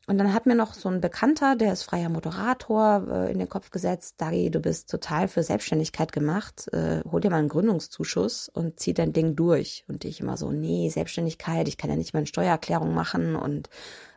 Und 0.08 0.20
dann 0.20 0.34
hat 0.34 0.46
mir 0.46 0.54
noch 0.54 0.76
so 0.76 0.88
ein 0.88 1.02
Bekannter, 1.02 1.56
der 1.56 1.74
ist 1.74 1.84
freier 1.84 2.10
Moderator, 2.10 3.08
äh, 3.10 3.32
in 3.32 3.40
den 3.40 3.50
Kopf 3.50 3.72
gesetzt, 3.72 4.16
Dagi, 4.20 4.52
du 4.52 4.60
bist 4.60 4.90
total 4.90 5.28
für 5.28 5.42
Selbstständigkeit 5.42 6.12
gemacht, 6.12 6.72
äh, 6.74 7.02
hol 7.10 7.22
dir 7.22 7.32
mal 7.32 7.38
einen 7.38 7.50
Gründungszuschuss 7.50 8.48
und 8.50 8.80
zieh 8.80 8.94
dein 8.94 9.14
Ding 9.14 9.36
durch. 9.36 9.84
Und 9.88 10.06
ich 10.06 10.20
immer 10.20 10.38
so, 10.38 10.52
nee, 10.52 10.90
Selbstständigkeit, 10.90 11.68
ich 11.68 11.78
kann 11.78 11.90
ja 11.90 11.96
nicht 11.96 12.14
mal 12.14 12.20
eine 12.20 12.28
Steuererklärung 12.28 12.94
machen 12.94 13.36
und 13.36 13.70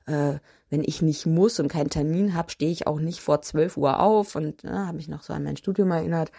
äh, 0.07 0.39
wenn 0.71 0.85
ich 0.85 1.01
nicht 1.01 1.25
muss 1.25 1.59
und 1.59 1.69
keinen 1.69 1.89
Termin 1.89 2.35
habe, 2.35 2.51
stehe 2.51 2.71
ich 2.71 2.87
auch 2.87 3.01
nicht 3.01 3.21
vor 3.21 3.41
12 3.41 3.79
Uhr 3.79 4.01
auf 4.01 4.35
und 4.35 4.65
äh, 4.65 4.69
habe 4.69 4.97
mich 4.97 5.09
noch 5.09 5.23
so 5.23 5.33
an 5.33 5.45
mein 5.45 5.57
Studium 5.57 5.91
erinnert. 5.91 6.33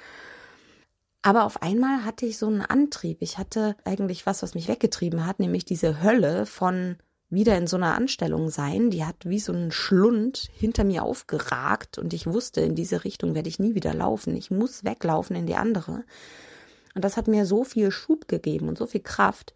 Aber 1.22 1.46
auf 1.46 1.62
einmal 1.62 2.06
hatte 2.06 2.26
ich 2.26 2.38
so 2.38 2.48
einen 2.48 2.62
Antrieb. 2.62 3.18
Ich 3.22 3.38
hatte 3.38 3.76
eigentlich 3.84 4.26
was, 4.26 4.44
was 4.44 4.54
mich 4.54 4.68
weggetrieben 4.68 5.26
hat, 5.26 5.40
nämlich 5.40 5.66
diese 5.66 6.02
Hölle 6.02 6.46
von 6.46 6.98
wieder 7.30 7.58
in 7.58 7.68
so 7.68 7.78
einer 7.78 7.96
Anstellung 7.96 8.50
sein. 8.50 8.90
Die 8.90 9.06
hat 9.06 9.18
wie 9.26 9.40
so 9.40 9.54
einen 9.54 9.72
Schlund 9.72 10.50
hinter 10.54 10.84
mir 10.84 11.04
aufgeragt 11.04 11.98
und 11.98 12.14
ich 12.14 12.28
wusste, 12.28 12.62
in 12.62 12.76
diese 12.76 13.04
Richtung 13.04 13.36
werde 13.36 13.50
ich 13.50 13.60
nie 13.60 13.76
wieder 13.76 13.94
laufen. 13.94 14.36
Ich 14.36 14.52
muss 14.52 14.84
weglaufen 14.84 15.36
in 15.36 15.46
die 15.46 15.56
andere. 15.56 16.04
Und 16.96 17.06
das 17.06 17.18
hat 17.18 17.28
mir 17.28 17.46
so 17.46 17.64
viel 17.64 17.92
Schub 17.92 18.28
gegeben 18.28 18.68
und 18.68 18.78
so 18.78 18.86
viel 18.86 19.02
Kraft, 19.02 19.54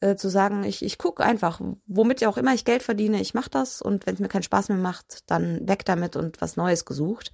äh, 0.00 0.16
zu 0.16 0.28
sagen, 0.28 0.64
ich, 0.64 0.84
ich 0.84 0.98
gucke 0.98 1.22
einfach, 1.24 1.60
womit 1.86 2.20
ja 2.20 2.28
auch 2.28 2.36
immer 2.36 2.54
ich 2.54 2.64
Geld 2.64 2.82
verdiene, 2.82 3.20
ich 3.20 3.34
mache 3.34 3.50
das 3.50 3.80
und 3.80 4.06
wenn 4.06 4.14
es 4.14 4.20
mir 4.20 4.28
keinen 4.28 4.42
Spaß 4.42 4.68
mehr 4.68 4.78
macht, 4.78 5.30
dann 5.30 5.66
weg 5.68 5.84
damit 5.84 6.16
und 6.16 6.40
was 6.40 6.56
Neues 6.56 6.84
gesucht. 6.84 7.32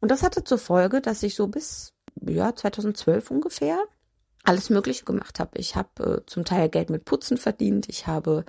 Und 0.00 0.10
das 0.10 0.22
hatte 0.22 0.44
zur 0.44 0.58
Folge, 0.58 1.00
dass 1.00 1.22
ich 1.22 1.34
so 1.34 1.48
bis 1.48 1.94
ja 2.20 2.54
2012 2.54 3.30
ungefähr 3.30 3.78
alles 4.44 4.70
Mögliche 4.70 5.04
gemacht 5.04 5.40
habe. 5.40 5.58
Ich 5.58 5.76
habe 5.76 6.22
äh, 6.22 6.26
zum 6.26 6.44
Teil 6.44 6.68
Geld 6.68 6.90
mit 6.90 7.04
Putzen 7.04 7.36
verdient. 7.36 7.88
Ich 7.88 8.06
habe 8.06 8.44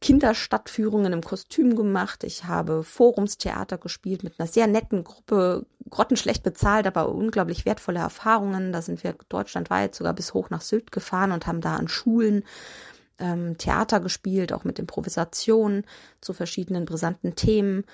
Kinderstadtführungen 0.00 1.12
im 1.12 1.22
Kostüm 1.22 1.74
gemacht. 1.74 2.22
Ich 2.22 2.44
habe 2.44 2.82
Forumstheater 2.84 3.78
gespielt 3.78 4.22
mit 4.22 4.38
einer 4.38 4.46
sehr 4.46 4.66
netten 4.66 5.02
Gruppe, 5.02 5.66
grottenschlecht 5.88 6.42
bezahlt, 6.42 6.86
aber 6.86 7.08
unglaublich 7.08 7.64
wertvolle 7.64 8.00
Erfahrungen. 8.00 8.72
Da 8.72 8.82
sind 8.82 9.02
wir 9.02 9.14
deutschlandweit 9.28 9.94
sogar 9.94 10.12
bis 10.12 10.34
hoch 10.34 10.50
nach 10.50 10.60
Sylt 10.60 10.92
gefahren 10.92 11.32
und 11.32 11.46
haben 11.46 11.60
da 11.60 11.76
an 11.76 11.88
Schulen 11.88 12.44
ähm, 13.18 13.56
Theater 13.58 14.00
gespielt, 14.00 14.52
auch 14.52 14.64
mit 14.64 14.78
Improvisation 14.78 15.84
zu 16.20 16.32
verschiedenen 16.32 16.84
brisanten 16.84 17.34
Themen. 17.34 17.84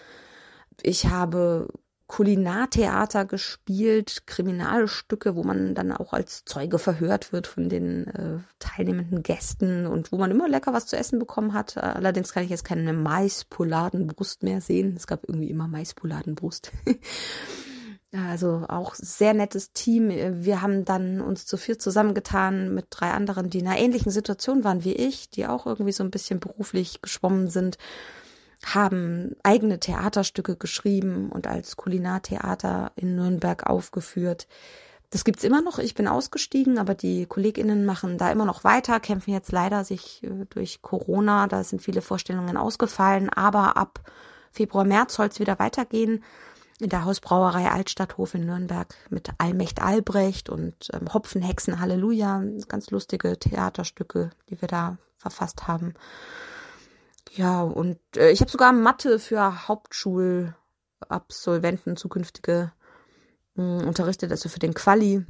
Ich 0.82 1.06
habe 1.06 1.68
Kulinartheater 2.06 3.24
gespielt, 3.24 4.26
Kriminalstücke, 4.26 5.36
wo 5.36 5.42
man 5.42 5.74
dann 5.74 5.90
auch 5.90 6.12
als 6.12 6.44
Zeuge 6.44 6.78
verhört 6.78 7.32
wird 7.32 7.46
von 7.46 7.68
den 7.70 8.06
äh, 8.08 8.38
teilnehmenden 8.58 9.22
Gästen 9.22 9.86
und 9.86 10.12
wo 10.12 10.18
man 10.18 10.30
immer 10.30 10.48
lecker 10.48 10.74
was 10.74 10.86
zu 10.86 10.96
essen 10.96 11.18
bekommen 11.18 11.54
hat. 11.54 11.78
Allerdings 11.78 12.32
kann 12.32 12.44
ich 12.44 12.50
jetzt 12.50 12.64
keine 12.64 12.92
Maispoladenbrust 12.92 14.42
mehr 14.42 14.60
sehen. 14.60 14.94
Es 14.96 15.06
gab 15.06 15.26
irgendwie 15.26 15.48
immer 15.48 15.66
Maispoladenbrust. 15.66 16.72
also 18.12 18.66
auch 18.68 18.94
sehr 18.94 19.32
nettes 19.32 19.72
Team. 19.72 20.10
Wir 20.10 20.60
haben 20.60 20.84
dann 20.84 21.22
uns 21.22 21.46
zu 21.46 21.56
vier 21.56 21.78
zusammengetan 21.78 22.74
mit 22.74 22.86
drei 22.90 23.12
anderen, 23.12 23.48
die 23.48 23.60
in 23.60 23.66
einer 23.66 23.78
ähnlichen 23.78 24.12
Situation 24.12 24.62
waren 24.62 24.84
wie 24.84 24.94
ich, 24.94 25.30
die 25.30 25.46
auch 25.46 25.66
irgendwie 25.66 25.92
so 25.92 26.04
ein 26.04 26.10
bisschen 26.10 26.38
beruflich 26.38 27.00
geschwommen 27.00 27.48
sind 27.48 27.78
haben 28.66 29.36
eigene 29.42 29.80
Theaterstücke 29.80 30.56
geschrieben 30.56 31.30
und 31.30 31.46
als 31.46 31.76
Kulinartheater 31.76 32.92
in 32.96 33.16
Nürnberg 33.16 33.66
aufgeführt. 33.66 34.46
Das 35.10 35.24
gibt's 35.24 35.44
immer 35.44 35.62
noch. 35.62 35.78
Ich 35.78 35.94
bin 35.94 36.08
ausgestiegen, 36.08 36.78
aber 36.78 36.94
die 36.94 37.26
Kolleginnen 37.26 37.84
machen 37.84 38.18
da 38.18 38.32
immer 38.32 38.44
noch 38.44 38.64
weiter, 38.64 38.98
kämpfen 38.98 39.32
jetzt 39.32 39.52
leider 39.52 39.84
sich 39.84 40.22
äh, 40.24 40.46
durch 40.50 40.82
Corona. 40.82 41.46
Da 41.46 41.62
sind 41.62 41.82
viele 41.82 42.02
Vorstellungen 42.02 42.56
ausgefallen, 42.56 43.28
aber 43.28 43.76
ab 43.76 44.00
Februar, 44.50 44.84
März 44.84 45.14
soll 45.14 45.26
es 45.26 45.40
wieder 45.40 45.58
weitergehen. 45.58 46.24
in 46.80 46.88
der 46.88 47.04
Hausbrauerei 47.04 47.70
Altstadthof 47.70 48.34
in 48.34 48.46
Nürnberg 48.46 48.92
mit 49.08 49.30
Allmächt 49.38 49.80
Albrecht 49.80 50.48
und 50.48 50.90
ähm, 50.92 51.12
Hopfenhexen 51.14 51.80
Halleluja, 51.80 52.42
ganz 52.68 52.90
lustige 52.90 53.38
Theaterstücke, 53.38 54.30
die 54.50 54.60
wir 54.60 54.68
da 54.68 54.98
verfasst 55.16 55.68
haben. 55.68 55.94
Ja, 57.36 57.62
und 57.62 57.98
äh, 58.16 58.30
ich 58.30 58.40
habe 58.40 58.50
sogar 58.50 58.72
Mathe 58.72 59.18
für 59.18 59.66
Hauptschulabsolventen, 59.66 61.96
zukünftige 61.96 62.70
mh, 63.54 63.80
hm, 63.80 63.88
unterrichtet, 63.88 64.30
also 64.30 64.48
für 64.48 64.60
den 64.60 64.74
Quali, 64.74 65.26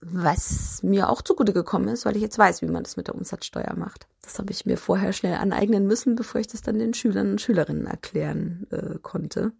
was 0.00 0.82
mir 0.82 1.08
auch 1.08 1.22
zugute 1.22 1.54
gekommen 1.54 1.88
ist, 1.88 2.04
weil 2.04 2.16
ich 2.16 2.22
jetzt 2.22 2.38
weiß, 2.38 2.60
wie 2.62 2.66
man 2.66 2.84
das 2.84 2.98
mit 2.98 3.08
der 3.08 3.14
Umsatzsteuer 3.14 3.74
macht. 3.76 4.06
Das 4.22 4.38
habe 4.38 4.52
ich 4.52 4.66
mir 4.66 4.76
vorher 4.76 5.14
schnell 5.14 5.36
aneignen 5.36 5.86
müssen, 5.86 6.16
bevor 6.16 6.38
ich 6.40 6.48
das 6.48 6.60
dann 6.60 6.78
den 6.78 6.92
Schülern 6.92 7.30
und 7.32 7.40
Schülerinnen 7.40 7.86
erklären 7.86 8.66
äh, 8.70 8.98
konnte. 9.00 9.52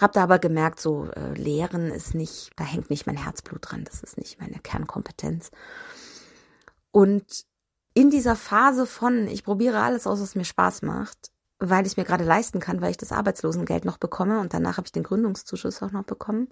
Hab 0.00 0.12
da 0.12 0.22
aber 0.24 0.38
gemerkt, 0.38 0.80
so 0.80 1.06
äh, 1.06 1.32
Lehren 1.34 1.90
ist 1.90 2.14
nicht, 2.14 2.50
da 2.56 2.64
hängt 2.64 2.90
nicht 2.90 3.06
mein 3.06 3.16
Herzblut 3.16 3.60
dran, 3.62 3.84
das 3.84 4.02
ist 4.02 4.18
nicht 4.18 4.38
meine 4.38 4.58
Kernkompetenz. 4.58 5.50
Und 6.90 7.46
in 7.94 8.10
dieser 8.10 8.36
Phase 8.36 8.86
von, 8.86 9.26
ich 9.26 9.44
probiere 9.44 9.80
alles 9.80 10.06
aus, 10.06 10.20
was 10.20 10.34
mir 10.34 10.44
Spaß 10.44 10.82
macht, 10.82 11.30
weil 11.58 11.86
ich 11.86 11.96
mir 11.96 12.04
gerade 12.04 12.24
leisten 12.24 12.60
kann, 12.60 12.80
weil 12.80 12.90
ich 12.90 12.96
das 12.96 13.12
Arbeitslosengeld 13.12 13.84
noch 13.84 13.98
bekomme 13.98 14.40
und 14.40 14.54
danach 14.54 14.78
habe 14.78 14.86
ich 14.86 14.92
den 14.92 15.02
Gründungszuschuss 15.02 15.82
auch 15.82 15.92
noch 15.92 16.04
bekommen, 16.04 16.48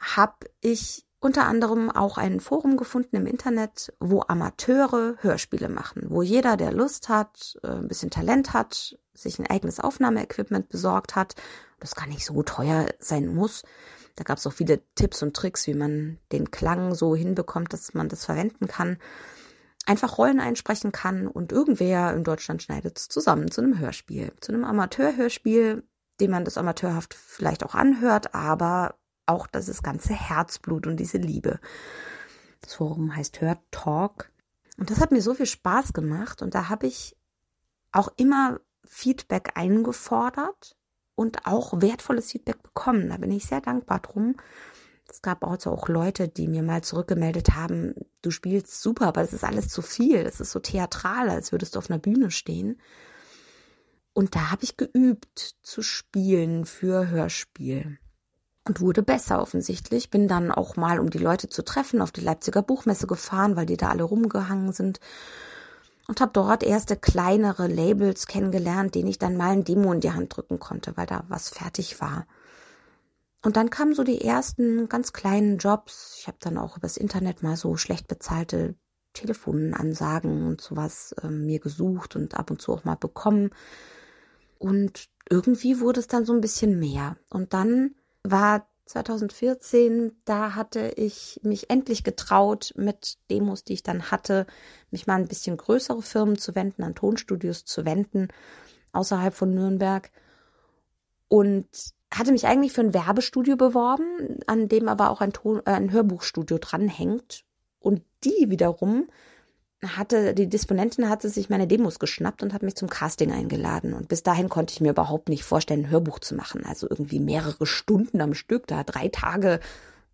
habe 0.00 0.46
ich 0.60 1.04
unter 1.20 1.46
anderem 1.46 1.90
auch 1.90 2.16
ein 2.16 2.40
Forum 2.40 2.78
gefunden 2.78 3.16
im 3.16 3.26
Internet, 3.26 3.92
wo 4.00 4.22
Amateure 4.26 5.16
Hörspiele 5.20 5.68
machen, 5.68 6.06
wo 6.08 6.22
jeder, 6.22 6.56
der 6.56 6.72
Lust 6.72 7.10
hat, 7.10 7.58
äh, 7.62 7.68
ein 7.68 7.88
bisschen 7.88 8.10
Talent 8.10 8.54
hat, 8.54 8.98
sich 9.12 9.38
ein 9.38 9.46
eigenes 9.46 9.80
Aufnahmeequipment 9.80 10.70
besorgt 10.70 11.14
hat, 11.14 11.34
das 11.78 11.94
gar 11.94 12.06
nicht 12.06 12.24
so 12.24 12.42
teuer 12.42 12.86
sein 12.98 13.26
muss. 13.26 13.64
Da 14.16 14.24
gab 14.24 14.38
es 14.38 14.46
auch 14.46 14.52
viele 14.52 14.80
Tipps 14.94 15.22
und 15.22 15.36
Tricks, 15.36 15.66
wie 15.66 15.74
man 15.74 16.18
den 16.32 16.50
Klang 16.50 16.94
so 16.94 17.14
hinbekommt, 17.14 17.72
dass 17.72 17.92
man 17.92 18.08
das 18.08 18.24
verwenden 18.24 18.66
kann. 18.66 18.98
Einfach 19.90 20.18
Rollen 20.18 20.38
einsprechen 20.38 20.92
kann 20.92 21.26
und 21.26 21.50
irgendwer 21.50 22.14
in 22.14 22.22
Deutschland 22.22 22.62
schneidet 22.62 22.96
es 22.96 23.08
zusammen 23.08 23.50
zu 23.50 23.60
einem 23.60 23.76
Hörspiel, 23.76 24.32
zu 24.40 24.52
einem 24.52 24.62
Amateurhörspiel, 24.62 25.82
dem 26.20 26.30
man 26.30 26.44
das 26.44 26.56
amateurhaft 26.56 27.12
vielleicht 27.12 27.64
auch 27.64 27.74
anhört, 27.74 28.32
aber 28.32 28.94
auch 29.26 29.48
das 29.48 29.82
ganze 29.82 30.14
Herzblut 30.14 30.86
und 30.86 30.98
diese 30.98 31.18
Liebe. 31.18 31.58
Das 32.60 32.74
Forum 32.74 33.16
heißt 33.16 33.40
Hört 33.40 33.58
Talk. 33.72 34.30
Und 34.78 34.92
das 34.92 35.00
hat 35.00 35.10
mir 35.10 35.22
so 35.22 35.34
viel 35.34 35.46
Spaß 35.46 35.92
gemacht 35.92 36.40
und 36.40 36.54
da 36.54 36.68
habe 36.68 36.86
ich 36.86 37.16
auch 37.90 38.12
immer 38.16 38.60
Feedback 38.86 39.56
eingefordert 39.56 40.76
und 41.16 41.46
auch 41.46 41.80
wertvolles 41.80 42.30
Feedback 42.30 42.62
bekommen. 42.62 43.08
Da 43.08 43.16
bin 43.16 43.32
ich 43.32 43.44
sehr 43.44 43.60
dankbar 43.60 43.98
drum. 43.98 44.36
Es 45.10 45.22
gab 45.22 45.44
also 45.44 45.70
auch 45.70 45.88
Leute, 45.88 46.28
die 46.28 46.46
mir 46.46 46.62
mal 46.62 46.82
zurückgemeldet 46.82 47.54
haben, 47.54 47.94
du 48.22 48.30
spielst 48.30 48.80
super, 48.80 49.08
aber 49.08 49.22
es 49.22 49.32
ist 49.32 49.44
alles 49.44 49.68
zu 49.68 49.82
viel. 49.82 50.18
Es 50.18 50.40
ist 50.40 50.52
so 50.52 50.60
theatral, 50.60 51.28
als 51.28 51.50
würdest 51.50 51.74
du 51.74 51.78
auf 51.78 51.90
einer 51.90 51.98
Bühne 51.98 52.30
stehen. 52.30 52.80
Und 54.12 54.36
da 54.36 54.50
habe 54.50 54.62
ich 54.64 54.76
geübt 54.76 55.56
zu 55.62 55.82
spielen 55.82 56.64
für 56.64 57.08
Hörspiel 57.08 57.98
und 58.64 58.80
wurde 58.80 59.02
besser 59.02 59.40
offensichtlich. 59.40 60.10
Bin 60.10 60.28
dann 60.28 60.52
auch 60.52 60.76
mal, 60.76 61.00
um 61.00 61.10
die 61.10 61.18
Leute 61.18 61.48
zu 61.48 61.64
treffen, 61.64 62.00
auf 62.00 62.12
die 62.12 62.20
Leipziger 62.20 62.62
Buchmesse 62.62 63.06
gefahren, 63.06 63.56
weil 63.56 63.66
die 63.66 63.76
da 63.76 63.88
alle 63.88 64.04
rumgehangen 64.04 64.72
sind. 64.72 65.00
Und 66.06 66.20
habe 66.20 66.32
dort 66.32 66.62
erste 66.62 66.96
kleinere 66.96 67.68
Labels 67.68 68.26
kennengelernt, 68.26 68.94
denen 68.94 69.08
ich 69.08 69.18
dann 69.18 69.36
mal 69.36 69.50
ein 69.50 69.64
Demo 69.64 69.92
in 69.92 70.00
die 70.00 70.12
Hand 70.12 70.36
drücken 70.36 70.58
konnte, 70.58 70.96
weil 70.96 71.06
da 71.06 71.24
was 71.28 71.48
fertig 71.48 72.00
war. 72.00 72.26
Und 73.42 73.56
dann 73.56 73.70
kamen 73.70 73.94
so 73.94 74.04
die 74.04 74.20
ersten 74.20 74.88
ganz 74.88 75.12
kleinen 75.12 75.58
Jobs. 75.58 76.16
Ich 76.20 76.26
habe 76.26 76.36
dann 76.40 76.58
auch 76.58 76.76
übers 76.76 76.96
Internet 76.96 77.42
mal 77.42 77.56
so 77.56 77.76
schlecht 77.76 78.06
bezahlte 78.06 78.74
Telefonansagen 79.12 80.46
und 80.46 80.60
sowas 80.60 81.12
äh, 81.22 81.28
mir 81.28 81.58
gesucht 81.58 82.16
und 82.16 82.34
ab 82.34 82.50
und 82.50 82.60
zu 82.60 82.72
auch 82.72 82.84
mal 82.84 82.96
bekommen. 82.96 83.50
Und 84.58 85.08
irgendwie 85.28 85.80
wurde 85.80 86.00
es 86.00 86.06
dann 86.06 86.26
so 86.26 86.34
ein 86.34 86.42
bisschen 86.42 86.78
mehr. 86.78 87.16
Und 87.30 87.54
dann 87.54 87.94
war 88.22 88.68
2014, 88.84 90.20
da 90.24 90.54
hatte 90.54 90.92
ich 90.96 91.40
mich 91.42 91.70
endlich 91.70 92.04
getraut, 92.04 92.72
mit 92.76 93.18
Demos, 93.30 93.64
die 93.64 93.74
ich 93.74 93.82
dann 93.82 94.10
hatte, 94.10 94.46
mich 94.90 95.06
mal 95.06 95.14
ein 95.14 95.28
bisschen 95.28 95.56
größere 95.56 96.02
Firmen 96.02 96.36
zu 96.36 96.54
wenden, 96.54 96.82
an 96.82 96.94
Tonstudios 96.94 97.64
zu 97.64 97.84
wenden, 97.84 98.28
außerhalb 98.92 99.32
von 99.32 99.54
Nürnberg. 99.54 100.10
Und 101.28 101.68
hatte 102.12 102.32
mich 102.32 102.46
eigentlich 102.46 102.72
für 102.72 102.80
ein 102.80 102.94
Werbestudio 102.94 103.56
beworben, 103.56 104.38
an 104.46 104.68
dem 104.68 104.88
aber 104.88 105.10
auch 105.10 105.20
ein, 105.20 105.32
Ton, 105.32 105.60
äh, 105.64 105.70
ein 105.70 105.92
Hörbuchstudio 105.92 106.58
dranhängt. 106.58 107.44
Und 107.78 108.02
die 108.24 108.50
wiederum 108.50 109.08
hatte, 109.82 110.34
die 110.34 110.48
Disponentin 110.48 111.08
hatte 111.08 111.28
sich 111.30 111.48
meine 111.48 111.66
Demos 111.66 111.98
geschnappt 111.98 112.42
und 112.42 112.52
hat 112.52 112.62
mich 112.62 112.74
zum 112.74 112.90
Casting 112.90 113.32
eingeladen. 113.32 113.94
Und 113.94 114.08
bis 114.08 114.22
dahin 114.22 114.48
konnte 114.48 114.74
ich 114.74 114.80
mir 114.80 114.90
überhaupt 114.90 115.28
nicht 115.28 115.44
vorstellen, 115.44 115.84
ein 115.84 115.90
Hörbuch 115.90 116.18
zu 116.18 116.34
machen. 116.34 116.64
Also 116.66 116.86
irgendwie 116.88 117.20
mehrere 117.20 117.66
Stunden 117.66 118.20
am 118.20 118.34
Stück, 118.34 118.66
da 118.66 118.84
drei 118.84 119.08
Tage, 119.08 119.60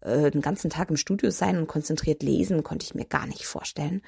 äh, 0.00 0.30
den 0.30 0.42
ganzen 0.42 0.70
Tag 0.70 0.90
im 0.90 0.96
Studio 0.96 1.30
sein 1.30 1.58
und 1.58 1.66
konzentriert 1.66 2.22
lesen, 2.22 2.62
konnte 2.62 2.84
ich 2.84 2.94
mir 2.94 3.06
gar 3.06 3.26
nicht 3.26 3.46
vorstellen. 3.46 4.02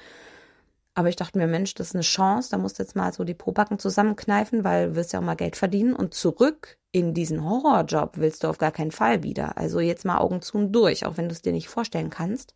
Aber 0.95 1.09
ich 1.09 1.15
dachte 1.15 1.37
mir, 1.37 1.47
Mensch, 1.47 1.73
das 1.75 1.89
ist 1.89 1.95
eine 1.95 2.03
Chance, 2.03 2.49
da 2.51 2.57
musst 2.57 2.79
du 2.79 2.83
jetzt 2.83 2.95
mal 2.95 3.13
so 3.13 3.23
die 3.23 3.33
Pobacken 3.33 3.79
zusammenkneifen, 3.79 4.63
weil 4.63 4.89
du 4.89 4.95
wirst 4.95 5.13
ja 5.13 5.19
auch 5.19 5.23
mal 5.23 5.35
Geld 5.35 5.55
verdienen. 5.55 5.95
Und 5.95 6.13
zurück 6.13 6.77
in 6.91 7.13
diesen 7.13 7.43
Horrorjob 7.43 8.17
willst 8.17 8.43
du 8.43 8.47
auf 8.47 8.57
gar 8.57 8.71
keinen 8.71 8.91
Fall 8.91 9.23
wieder. 9.23 9.57
Also 9.57 9.79
jetzt 9.79 10.05
mal 10.05 10.17
Augen 10.17 10.41
zu 10.41 10.57
und 10.57 10.71
durch, 10.73 11.05
auch 11.05 11.17
wenn 11.17 11.29
du 11.29 11.33
es 11.33 11.41
dir 11.41 11.53
nicht 11.53 11.69
vorstellen 11.69 12.09
kannst. 12.09 12.53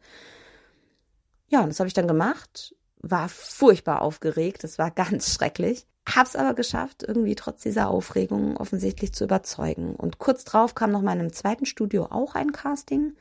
Ja, 1.47 1.61
und 1.61 1.69
das 1.69 1.79
habe 1.79 1.87
ich 1.87 1.93
dann 1.93 2.07
gemacht 2.07 2.73
war 3.03 3.29
furchtbar 3.29 4.01
aufgeregt. 4.01 4.63
Das 4.63 4.79
war 4.79 4.89
ganz 4.95 5.33
schrecklich. 5.33 5.85
Hab's 6.09 6.35
aber 6.35 6.53
geschafft, 6.53 7.03
irgendwie 7.07 7.35
trotz 7.35 7.61
dieser 7.61 7.89
Aufregung 7.89 8.57
offensichtlich 8.57 9.13
zu 9.13 9.23
überzeugen. 9.23 9.95
Und 9.95 10.17
kurz 10.17 10.43
drauf 10.43 10.75
kam 10.75 10.91
noch 10.91 11.01
mal 11.01 11.13
in 11.13 11.19
einem 11.19 11.33
zweiten 11.33 11.65
Studio 11.65 12.07
auch 12.09 12.35
ein 12.35 12.51
Casting. 12.51 13.15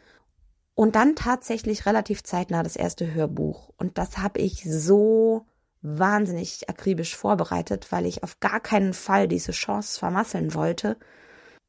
Und 0.75 0.97
dann 0.97 1.17
tatsächlich 1.17 1.87
relativ 1.87 2.23
zeitnah 2.23 2.63
das 2.63 2.77
erste 2.77 3.13
Hörbuch. 3.13 3.71
Und 3.77 3.99
das 3.99 4.19
habe 4.19 4.41
ich 4.41 4.65
so 4.65 5.45
wahnsinnig 5.83 6.69
akribisch 6.69 7.17
vorbereitet, 7.17 7.91
weil 7.91 8.07
ich 8.07 8.23
auf 8.23 8.41
gar 8.41 8.61
keinen 8.61 8.95
Fall 8.95 9.29
diese 9.29 9.53
Chance 9.53 9.99
vermasseln 9.99 10.55
wollte 10.55 10.97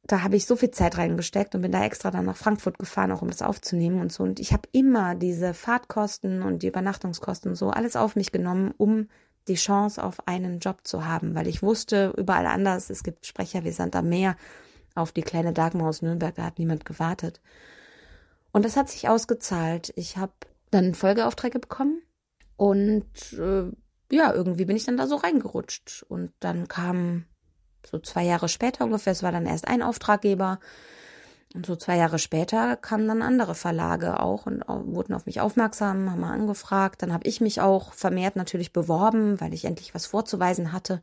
da 0.05 0.21
habe 0.21 0.35
ich 0.35 0.45
so 0.45 0.55
viel 0.55 0.71
Zeit 0.71 0.97
reingesteckt 0.97 1.55
und 1.55 1.61
bin 1.61 1.71
da 1.71 1.83
extra 1.83 2.11
dann 2.11 2.25
nach 2.25 2.35
Frankfurt 2.35 2.77
gefahren, 2.77 3.11
auch 3.11 3.21
um 3.21 3.29
das 3.29 3.41
aufzunehmen 3.41 4.01
und 4.01 4.11
so. 4.11 4.23
Und 4.23 4.39
ich 4.39 4.51
habe 4.51 4.67
immer 4.73 5.15
diese 5.15 5.53
Fahrtkosten 5.53 6.41
und 6.41 6.61
die 6.61 6.67
Übernachtungskosten 6.67 7.51
und 7.51 7.55
so 7.55 7.69
alles 7.69 7.95
auf 7.95 8.15
mich 8.15 8.31
genommen, 8.31 8.73
um 8.77 9.07
die 9.47 9.55
Chance 9.55 10.03
auf 10.03 10.27
einen 10.27 10.59
Job 10.59 10.79
zu 10.83 11.05
haben, 11.05 11.35
weil 11.35 11.47
ich 11.47 11.63
wusste, 11.63 12.13
überall 12.17 12.45
anders, 12.47 12.89
es 12.89 13.03
gibt 13.03 13.25
Sprecher 13.25 13.63
wie 13.63 13.71
Santa 13.71 14.01
Meer 14.01 14.35
auf 14.95 15.11
die 15.11 15.21
kleine 15.21 15.53
Dagmar 15.53 15.89
aus 15.89 16.01
Nürnberg, 16.01 16.35
da 16.35 16.43
hat 16.45 16.59
niemand 16.59 16.85
gewartet. 16.85 17.41
Und 18.53 18.63
das 18.63 18.77
hat 18.77 18.87
sich 18.87 19.09
ausgezahlt. 19.09 19.91
Ich 19.97 20.15
habe 20.15 20.31
dann 20.71 20.93
Folgeaufträge 20.95 21.59
bekommen 21.59 22.01
und 22.55 23.33
äh, 23.33 23.69
ja, 24.11 24.31
irgendwie 24.31 24.65
bin 24.65 24.75
ich 24.75 24.85
dann 24.85 24.95
da 24.95 25.07
so 25.07 25.15
reingerutscht. 25.15 26.05
Und 26.07 26.31
dann 26.39 26.67
kam 26.67 27.25
so 27.85 27.99
zwei 27.99 28.23
Jahre 28.23 28.47
später 28.47 28.85
ungefähr, 28.85 29.11
es 29.11 29.23
war 29.23 29.31
dann 29.31 29.47
erst 29.47 29.67
ein 29.67 29.81
Auftraggeber. 29.81 30.59
Und 31.55 31.65
so 31.65 31.75
zwei 31.75 31.97
Jahre 31.97 32.17
später 32.19 32.75
kamen 32.77 33.07
dann 33.07 33.21
andere 33.21 33.53
Verlage 33.53 34.19
auch 34.19 34.45
und 34.47 34.63
wurden 34.67 35.13
auf 35.13 35.25
mich 35.25 35.39
aufmerksam, 35.39 36.09
haben 36.09 36.21
mal 36.21 36.33
angefragt. 36.33 37.01
Dann 37.01 37.13
habe 37.13 37.27
ich 37.27 37.41
mich 37.41 37.61
auch 37.61 37.93
vermehrt 37.93 38.35
natürlich 38.35 38.73
beworben, 38.73 39.41
weil 39.41 39.53
ich 39.53 39.65
endlich 39.65 39.93
was 39.93 40.05
vorzuweisen 40.05 40.71
hatte. 40.71 41.01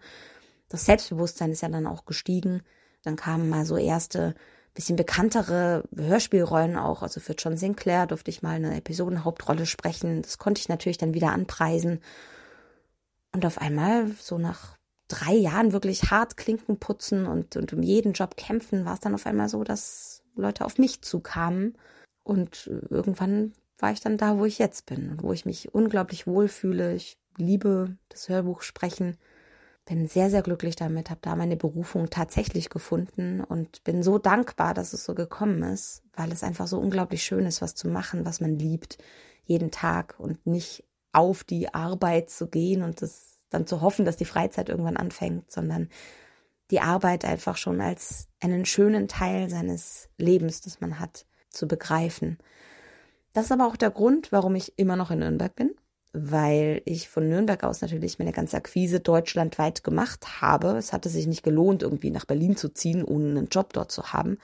Das 0.68 0.86
Selbstbewusstsein 0.86 1.52
ist 1.52 1.62
ja 1.62 1.68
dann 1.68 1.86
auch 1.86 2.04
gestiegen. 2.04 2.62
Dann 3.02 3.16
kamen 3.16 3.48
mal 3.48 3.64
so 3.64 3.76
erste, 3.76 4.34
bisschen 4.74 4.96
bekanntere 4.96 5.84
Hörspielrollen 5.96 6.76
auch. 6.76 7.02
Also 7.02 7.20
für 7.20 7.34
John 7.34 7.56
Sinclair 7.56 8.06
durfte 8.06 8.30
ich 8.30 8.42
mal 8.42 8.56
eine 8.56 8.76
Episodenhauptrolle 8.76 9.66
sprechen. 9.66 10.22
Das 10.22 10.38
konnte 10.38 10.60
ich 10.60 10.68
natürlich 10.68 10.98
dann 10.98 11.14
wieder 11.14 11.32
anpreisen. 11.32 12.00
Und 13.32 13.46
auf 13.46 13.58
einmal, 13.58 14.10
so 14.20 14.38
nach 14.38 14.76
drei 15.08 15.34
Jahren 15.34 15.72
wirklich 15.72 16.10
hart 16.10 16.36
Klinken 16.36 16.78
putzen 16.78 17.26
und, 17.26 17.56
und 17.56 17.72
um 17.72 17.82
jeden 17.82 18.12
Job 18.12 18.36
kämpfen, 18.36 18.84
war 18.84 18.94
es 18.94 19.00
dann 19.00 19.14
auf 19.14 19.26
einmal 19.26 19.48
so, 19.48 19.64
dass 19.64 20.22
Leute 20.36 20.64
auf 20.64 20.78
mich 20.78 21.02
zukamen. 21.02 21.76
Und 22.22 22.68
irgendwann 22.90 23.52
war 23.78 23.92
ich 23.92 24.00
dann 24.00 24.18
da, 24.18 24.38
wo 24.38 24.44
ich 24.44 24.58
jetzt 24.58 24.86
bin 24.86 25.10
und 25.10 25.22
wo 25.22 25.32
ich 25.32 25.46
mich 25.46 25.74
unglaublich 25.74 26.26
wohlfühle. 26.26 26.94
Ich 26.94 27.18
liebe 27.36 27.96
das 28.08 28.28
Hörbuch 28.28 28.62
sprechen. 28.62 29.16
Bin 29.90 30.06
sehr, 30.06 30.30
sehr 30.30 30.42
glücklich 30.42 30.76
damit, 30.76 31.10
habe 31.10 31.18
da 31.20 31.34
meine 31.34 31.56
Berufung 31.56 32.10
tatsächlich 32.10 32.70
gefunden 32.70 33.40
und 33.40 33.82
bin 33.82 34.04
so 34.04 34.18
dankbar, 34.18 34.72
dass 34.72 34.92
es 34.92 35.04
so 35.04 35.16
gekommen 35.16 35.64
ist, 35.64 36.04
weil 36.14 36.30
es 36.30 36.44
einfach 36.44 36.68
so 36.68 36.78
unglaublich 36.78 37.24
schön 37.24 37.44
ist, 37.44 37.60
was 37.60 37.74
zu 37.74 37.88
machen, 37.88 38.24
was 38.24 38.40
man 38.40 38.56
liebt, 38.56 38.98
jeden 39.42 39.72
Tag 39.72 40.14
und 40.18 40.46
nicht 40.46 40.84
auf 41.12 41.42
die 41.42 41.74
Arbeit 41.74 42.30
zu 42.30 42.46
gehen 42.46 42.84
und 42.84 43.02
das 43.02 43.40
dann 43.48 43.66
zu 43.66 43.80
hoffen, 43.80 44.04
dass 44.04 44.16
die 44.16 44.26
Freizeit 44.26 44.68
irgendwann 44.68 44.96
anfängt, 44.96 45.50
sondern 45.50 45.88
die 46.70 46.78
Arbeit 46.80 47.24
einfach 47.24 47.56
schon 47.56 47.80
als 47.80 48.28
einen 48.38 48.66
schönen 48.66 49.08
Teil 49.08 49.50
seines 49.50 50.08
Lebens, 50.18 50.60
das 50.60 50.80
man 50.80 51.00
hat, 51.00 51.26
zu 51.48 51.66
begreifen. 51.66 52.38
Das 53.32 53.46
ist 53.46 53.52
aber 53.52 53.66
auch 53.66 53.76
der 53.76 53.90
Grund, 53.90 54.30
warum 54.30 54.54
ich 54.54 54.78
immer 54.78 54.94
noch 54.94 55.10
in 55.10 55.18
Nürnberg 55.18 55.56
bin, 55.56 55.74
weil 56.12 56.82
ich 56.84 57.08
von 57.08 57.28
Nürnberg 57.28 57.62
aus 57.62 57.80
natürlich 57.82 58.18
meine 58.18 58.32
ganze 58.32 58.56
Akquise 58.56 59.00
deutschlandweit 59.00 59.84
gemacht 59.84 60.40
habe. 60.40 60.76
Es 60.76 60.92
hatte 60.92 61.08
sich 61.08 61.26
nicht 61.26 61.42
gelohnt, 61.42 61.82
irgendwie 61.82 62.10
nach 62.10 62.24
Berlin 62.24 62.56
zu 62.56 62.68
ziehen, 62.68 63.04
ohne 63.04 63.30
einen 63.30 63.48
Job 63.48 63.72
dort 63.72 63.92
zu 63.92 64.12
haben. 64.12 64.38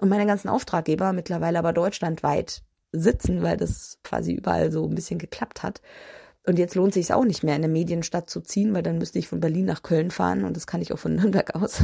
Und 0.00 0.08
meine 0.08 0.26
ganzen 0.26 0.48
Auftraggeber 0.48 1.12
mittlerweile 1.12 1.58
aber 1.58 1.72
deutschlandweit 1.72 2.62
sitzen, 2.92 3.42
weil 3.42 3.56
das 3.56 3.98
quasi 4.02 4.32
überall 4.32 4.72
so 4.72 4.86
ein 4.86 4.94
bisschen 4.94 5.18
geklappt 5.18 5.62
hat. 5.62 5.80
Und 6.44 6.58
jetzt 6.58 6.74
lohnt 6.74 6.94
sich 6.94 7.12
auch 7.12 7.24
nicht 7.24 7.44
mehr, 7.44 7.54
in 7.54 7.62
eine 7.62 7.72
Medienstadt 7.72 8.28
zu 8.28 8.40
ziehen, 8.40 8.74
weil 8.74 8.82
dann 8.82 8.98
müsste 8.98 9.18
ich 9.18 9.28
von 9.28 9.40
Berlin 9.40 9.66
nach 9.66 9.82
Köln 9.82 10.10
fahren 10.10 10.44
und 10.44 10.56
das 10.56 10.66
kann 10.66 10.82
ich 10.82 10.92
auch 10.92 10.98
von 10.98 11.14
Nürnberg 11.16 11.54
aus. 11.54 11.82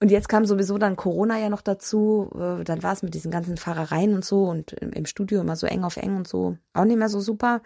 Und 0.00 0.10
jetzt 0.10 0.28
kam 0.28 0.44
sowieso 0.44 0.78
dann 0.78 0.96
Corona 0.96 1.38
ja 1.38 1.48
noch 1.48 1.62
dazu. 1.62 2.30
Äh, 2.34 2.64
dann 2.64 2.82
war 2.82 2.92
es 2.92 3.02
mit 3.02 3.14
diesen 3.14 3.30
ganzen 3.30 3.56
Fahrereien 3.56 4.14
und 4.14 4.24
so 4.24 4.44
und 4.44 4.72
im 4.72 5.06
Studio 5.06 5.40
immer 5.40 5.56
so 5.56 5.66
eng 5.66 5.84
auf 5.84 5.96
eng 5.96 6.16
und 6.16 6.28
so 6.28 6.56
auch 6.72 6.84
nicht 6.84 6.98
mehr 6.98 7.08
so 7.08 7.20
super. 7.20 7.62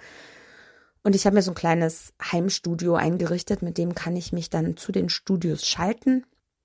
Und 1.05 1.17
ich 1.17 1.27
habe 1.27 1.35
mir 1.35 1.43
so 1.43 1.51
ein 1.51 1.57
kleines 1.57 2.15
Heimstudio 2.23 2.95
eingerichtet, 2.95 3.61
mit 3.62 3.77
dem 3.77 3.95
kann 3.95 4.17
ich 4.17 4.33
mich 4.33 4.51
dann 4.51 4.77
zu 4.77 4.93
den 4.93 5.09
Studios 5.09 5.67
schalten. 5.67 6.25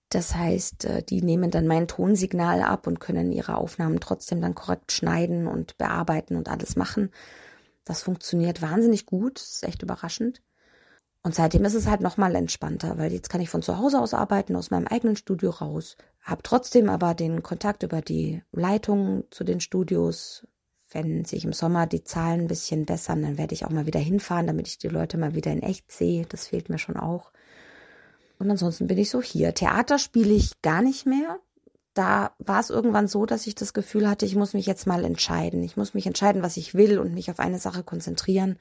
Das 0.09 0.35
heißt, 0.35 0.85
äh, 0.85 1.03
die 1.03 1.21
nehmen 1.21 1.51
dann 1.51 1.67
mein 1.67 1.87
Tonsignal 1.87 2.61
ab 2.61 2.87
und 2.87 2.99
können 2.99 3.31
ihre 3.31 3.57
Aufnahmen 3.57 3.99
trotzdem 3.99 4.41
dann 4.41 4.55
korrekt 4.55 4.91
schneiden 4.91 5.47
und 5.47 5.77
bearbeiten 5.77 6.35
und 6.35 6.49
alles 6.49 6.75
machen. 6.75 7.11
Das 7.83 8.03
funktioniert 8.03 8.61
wahnsinnig 8.61 9.05
gut, 9.05 9.39
ist 9.39 9.63
echt 9.63 9.81
überraschend. 9.83 10.41
Und 11.23 11.35
seitdem 11.35 11.65
ist 11.65 11.73
es 11.73 11.87
halt 11.87 12.01
nochmal 12.01 12.35
entspannter, 12.35 12.97
weil 12.97 13.11
jetzt 13.11 13.29
kann 13.29 13.41
ich 13.41 13.49
von 13.49 13.61
zu 13.61 13.77
Hause 13.77 13.99
aus 13.99 14.13
arbeiten, 14.13 14.55
aus 14.55 14.71
meinem 14.71 14.87
eigenen 14.87 15.15
Studio 15.15 15.49
raus, 15.49 15.97
habe 16.21 16.43
trotzdem 16.43 16.89
aber 16.89 17.13
den 17.13 17.43
Kontakt 17.43 17.83
über 17.83 18.01
die 18.01 18.43
Leitung 18.51 19.25
zu 19.31 19.43
den 19.43 19.59
Studios. 19.59 20.47
Wenn 20.89 21.25
sich 21.25 21.43
im 21.43 21.51
Sommer 21.51 21.85
die 21.85 22.03
Zahlen 22.03 22.41
ein 22.41 22.47
bisschen 22.47 22.85
bessern, 22.85 23.21
dann 23.21 23.37
werde 23.37 23.53
ich 23.53 23.65
auch 23.65 23.71
mal 23.71 23.85
wieder 23.85 23.99
hinfahren, 23.99 24.47
damit 24.47 24.67
ich 24.67 24.77
die 24.77 24.87
Leute 24.87 25.17
mal 25.17 25.35
wieder 25.35 25.51
in 25.51 25.61
echt 25.61 25.91
sehe. 25.91 26.25
Das 26.25 26.47
fehlt 26.47 26.69
mir 26.69 26.77
schon 26.77 26.95
auch. 26.95 27.31
Und 28.39 28.49
ansonsten 28.49 28.87
bin 28.87 28.97
ich 28.97 29.09
so 29.09 29.21
hier. 29.21 29.53
Theater 29.53 29.99
spiele 29.99 30.33
ich 30.33 30.61
gar 30.61 30.81
nicht 30.81 31.05
mehr. 31.05 31.39
Da 31.93 32.31
war 32.37 32.59
es 32.59 32.69
irgendwann 32.69 33.07
so, 33.07 33.25
dass 33.25 33.47
ich 33.47 33.55
das 33.55 33.73
Gefühl 33.73 34.07
hatte, 34.09 34.25
ich 34.25 34.35
muss 34.35 34.53
mich 34.53 34.65
jetzt 34.65 34.85
mal 34.85 35.03
entscheiden. 35.03 35.63
Ich 35.63 35.75
muss 35.75 35.93
mich 35.93 36.05
entscheiden, 36.05 36.43
was 36.43 36.55
ich 36.55 36.75
will 36.75 36.99
und 36.99 37.13
mich 37.13 37.31
auf 37.31 37.39
eine 37.39 37.59
Sache 37.59 37.83
konzentrieren. 37.83 38.57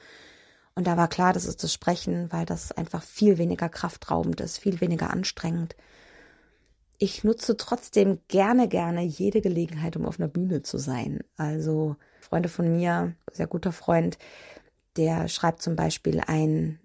Und 0.76 0.86
da 0.86 0.98
war 0.98 1.08
klar, 1.08 1.32
das 1.32 1.46
ist 1.46 1.64
das 1.64 1.72
Sprechen, 1.72 2.30
weil 2.30 2.44
das 2.44 2.70
einfach 2.70 3.02
viel 3.02 3.38
weniger 3.38 3.68
kraftraubend 3.70 4.42
ist, 4.42 4.58
viel 4.58 4.80
weniger 4.82 5.10
anstrengend. 5.10 5.74
Ich 6.98 7.24
nutze 7.24 7.56
trotzdem 7.56 8.20
gerne, 8.28 8.68
gerne 8.68 9.02
jede 9.02 9.40
Gelegenheit, 9.40 9.96
um 9.96 10.04
auf 10.04 10.20
einer 10.20 10.28
Bühne 10.28 10.62
zu 10.62 10.76
sein. 10.76 11.20
Also 11.38 11.96
Freunde 12.20 12.50
von 12.50 12.70
mir, 12.76 13.14
sehr 13.32 13.46
guter 13.46 13.72
Freund, 13.72 14.18
der 14.96 15.28
schreibt 15.28 15.62
zum 15.62 15.76
Beispiel 15.76 16.22
ein 16.26 16.78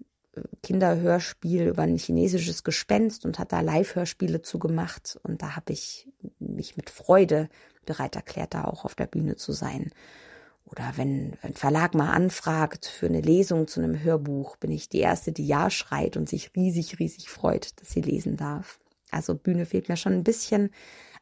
Kinderhörspiel 0.62 1.66
über 1.68 1.82
ein 1.82 1.98
chinesisches 1.98 2.64
Gespenst 2.64 3.26
und 3.26 3.38
hat 3.38 3.52
da 3.52 3.60
Live-Hörspiele 3.60 4.40
zugemacht. 4.40 5.18
Und 5.22 5.42
da 5.42 5.54
habe 5.54 5.74
ich 5.74 6.08
mich 6.38 6.78
mit 6.78 6.88
Freude 6.88 7.50
bereit 7.84 8.16
erklärt, 8.16 8.54
da 8.54 8.64
auch 8.64 8.86
auf 8.86 8.94
der 8.94 9.06
Bühne 9.06 9.36
zu 9.36 9.52
sein. 9.52 9.92
Oder 10.72 10.92
wenn 10.96 11.36
ein 11.42 11.54
Verlag 11.54 11.94
mal 11.94 12.10
anfragt 12.10 12.86
für 12.86 13.06
eine 13.06 13.20
Lesung 13.20 13.68
zu 13.68 13.80
einem 13.80 14.02
Hörbuch, 14.02 14.56
bin 14.56 14.70
ich 14.70 14.88
die 14.88 15.00
Erste, 15.00 15.30
die 15.30 15.46
Ja 15.46 15.70
schreit 15.70 16.16
und 16.16 16.28
sich 16.28 16.50
riesig, 16.56 16.98
riesig 16.98 17.28
freut, 17.28 17.80
dass 17.80 17.90
sie 17.90 18.00
lesen 18.00 18.36
darf. 18.36 18.80
Also 19.10 19.34
Bühne 19.34 19.66
fehlt 19.66 19.90
mir 19.90 19.96
schon 19.96 20.14
ein 20.14 20.24
bisschen, 20.24 20.70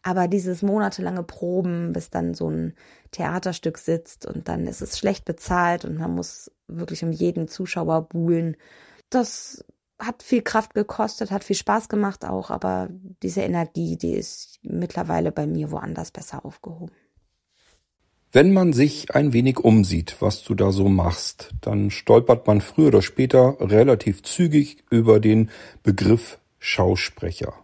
aber 0.02 0.28
dieses 0.28 0.62
monatelange 0.62 1.24
Proben, 1.24 1.92
bis 1.92 2.10
dann 2.10 2.34
so 2.34 2.48
ein 2.48 2.74
Theaterstück 3.10 3.78
sitzt 3.78 4.24
und 4.24 4.48
dann 4.48 4.68
ist 4.68 4.80
es 4.80 4.98
schlecht 4.98 5.24
bezahlt 5.24 5.84
und 5.84 5.98
man 5.98 6.14
muss 6.14 6.52
wirklich 6.68 7.02
um 7.02 7.10
jeden 7.10 7.48
Zuschauer 7.48 8.08
buhlen 8.08 8.56
das 9.10 9.64
hat 9.98 10.22
viel 10.22 10.40
Kraft 10.40 10.72
gekostet, 10.72 11.30
hat 11.30 11.44
viel 11.44 11.56
Spaß 11.56 11.90
gemacht 11.90 12.24
auch, 12.24 12.50
aber 12.50 12.88
diese 13.22 13.42
Energie, 13.42 13.98
die 13.98 14.12
ist 14.14 14.58
mittlerweile 14.62 15.30
bei 15.30 15.46
mir 15.46 15.70
woanders 15.70 16.10
besser 16.10 16.44
aufgehoben. 16.46 16.94
Wenn 18.32 18.52
man 18.52 18.72
sich 18.72 19.12
ein 19.12 19.32
wenig 19.32 19.58
umsieht, 19.58 20.14
was 20.20 20.44
du 20.44 20.54
da 20.54 20.70
so 20.70 20.88
machst, 20.88 21.50
dann 21.60 21.90
stolpert 21.90 22.46
man 22.46 22.60
früher 22.60 22.88
oder 22.88 23.02
später 23.02 23.56
relativ 23.58 24.22
zügig 24.22 24.84
über 24.88 25.18
den 25.18 25.50
Begriff 25.82 26.38
Schausprecher. 26.60 27.54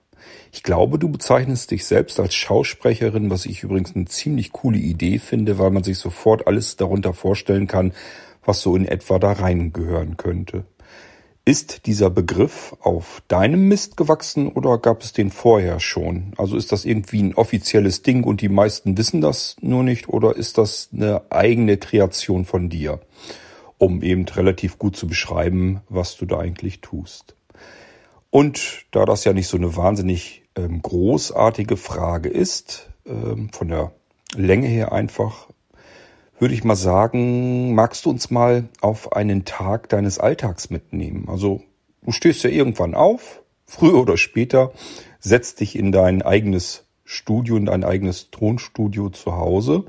Ich 0.50 0.64
glaube, 0.64 0.98
du 0.98 1.08
bezeichnest 1.08 1.70
dich 1.70 1.84
selbst 1.84 2.18
als 2.18 2.34
Schausprecherin, 2.34 3.30
was 3.30 3.46
ich 3.46 3.62
übrigens 3.62 3.94
eine 3.94 4.06
ziemlich 4.06 4.50
coole 4.50 4.78
Idee 4.78 5.20
finde, 5.20 5.60
weil 5.60 5.70
man 5.70 5.84
sich 5.84 5.98
sofort 5.98 6.48
alles 6.48 6.74
darunter 6.74 7.12
vorstellen 7.12 7.68
kann, 7.68 7.92
was 8.44 8.60
so 8.60 8.74
in 8.74 8.86
etwa 8.86 9.20
da 9.20 9.32
reingehören 9.32 10.16
könnte. 10.16 10.64
Ist 11.48 11.86
dieser 11.86 12.10
Begriff 12.10 12.74
auf 12.80 13.22
deinem 13.28 13.68
Mist 13.68 13.96
gewachsen 13.96 14.48
oder 14.48 14.78
gab 14.78 15.02
es 15.02 15.12
den 15.12 15.30
vorher 15.30 15.78
schon? 15.78 16.32
Also 16.36 16.56
ist 16.56 16.72
das 16.72 16.84
irgendwie 16.84 17.22
ein 17.22 17.34
offizielles 17.34 18.02
Ding 18.02 18.24
und 18.24 18.40
die 18.40 18.48
meisten 18.48 18.98
wissen 18.98 19.20
das 19.20 19.54
nur 19.60 19.84
nicht 19.84 20.08
oder 20.08 20.34
ist 20.34 20.58
das 20.58 20.88
eine 20.92 21.22
eigene 21.30 21.76
Kreation 21.76 22.46
von 22.46 22.68
dir, 22.68 22.98
um 23.78 24.02
eben 24.02 24.24
relativ 24.24 24.80
gut 24.80 24.96
zu 24.96 25.06
beschreiben, 25.06 25.82
was 25.88 26.16
du 26.16 26.26
da 26.26 26.40
eigentlich 26.40 26.80
tust? 26.80 27.36
Und 28.30 28.84
da 28.90 29.04
das 29.04 29.22
ja 29.22 29.32
nicht 29.32 29.46
so 29.46 29.56
eine 29.56 29.76
wahnsinnig 29.76 30.42
ähm, 30.56 30.82
großartige 30.82 31.76
Frage 31.76 32.28
ist, 32.28 32.90
ähm, 33.06 33.50
von 33.52 33.68
der 33.68 33.92
Länge 34.34 34.66
her 34.66 34.90
einfach, 34.90 35.45
würde 36.38 36.54
ich 36.54 36.64
mal 36.64 36.76
sagen, 36.76 37.74
magst 37.74 38.04
du 38.04 38.10
uns 38.10 38.30
mal 38.30 38.68
auf 38.80 39.12
einen 39.12 39.44
Tag 39.44 39.88
deines 39.88 40.18
Alltags 40.18 40.70
mitnehmen? 40.70 41.28
Also 41.28 41.62
du 42.02 42.12
stehst 42.12 42.42
ja 42.44 42.50
irgendwann 42.50 42.94
auf, 42.94 43.42
früher 43.64 44.00
oder 44.00 44.16
später, 44.16 44.72
setzt 45.18 45.60
dich 45.60 45.76
in 45.76 45.92
dein 45.92 46.22
eigenes 46.22 46.84
Studio, 47.04 47.56
in 47.56 47.66
dein 47.66 47.84
eigenes 47.84 48.30
Tonstudio 48.30 49.10
zu 49.10 49.36
Hause. 49.36 49.84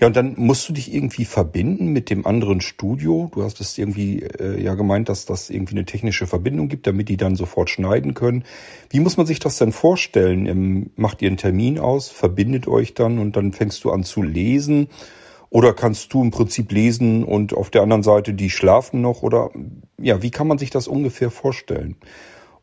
Ja, 0.00 0.06
und 0.06 0.14
dann 0.14 0.34
musst 0.36 0.68
du 0.68 0.72
dich 0.72 0.94
irgendwie 0.94 1.24
verbinden 1.24 1.88
mit 1.88 2.08
dem 2.08 2.24
anderen 2.24 2.60
Studio. 2.60 3.30
Du 3.34 3.42
hast 3.42 3.60
es 3.60 3.76
irgendwie 3.76 4.22
äh, 4.22 4.62
ja 4.62 4.74
gemeint, 4.74 5.08
dass 5.08 5.26
das 5.26 5.50
irgendwie 5.50 5.74
eine 5.74 5.86
technische 5.86 6.28
Verbindung 6.28 6.68
gibt, 6.68 6.86
damit 6.86 7.08
die 7.08 7.16
dann 7.16 7.34
sofort 7.34 7.68
schneiden 7.68 8.14
können. 8.14 8.44
Wie 8.90 9.00
muss 9.00 9.16
man 9.16 9.26
sich 9.26 9.40
das 9.40 9.58
denn 9.58 9.72
vorstellen? 9.72 10.46
Ähm, 10.46 10.90
macht 10.94 11.20
ihr 11.20 11.28
einen 11.28 11.36
Termin 11.36 11.80
aus, 11.80 12.10
verbindet 12.10 12.68
euch 12.68 12.94
dann 12.94 13.18
und 13.18 13.36
dann 13.36 13.52
fängst 13.52 13.82
du 13.82 13.90
an 13.90 14.04
zu 14.04 14.22
lesen 14.22 14.88
oder 15.50 15.72
kannst 15.72 16.12
du 16.12 16.22
im 16.22 16.30
Prinzip 16.30 16.70
lesen 16.72 17.24
und 17.24 17.54
auf 17.54 17.70
der 17.70 17.82
anderen 17.82 18.02
Seite 18.02 18.34
die 18.34 18.50
schlafen 18.50 19.00
noch? 19.00 19.22
Oder 19.22 19.50
ja, 19.98 20.22
wie 20.22 20.30
kann 20.30 20.46
man 20.46 20.58
sich 20.58 20.70
das 20.70 20.88
ungefähr 20.88 21.30
vorstellen? 21.30 21.96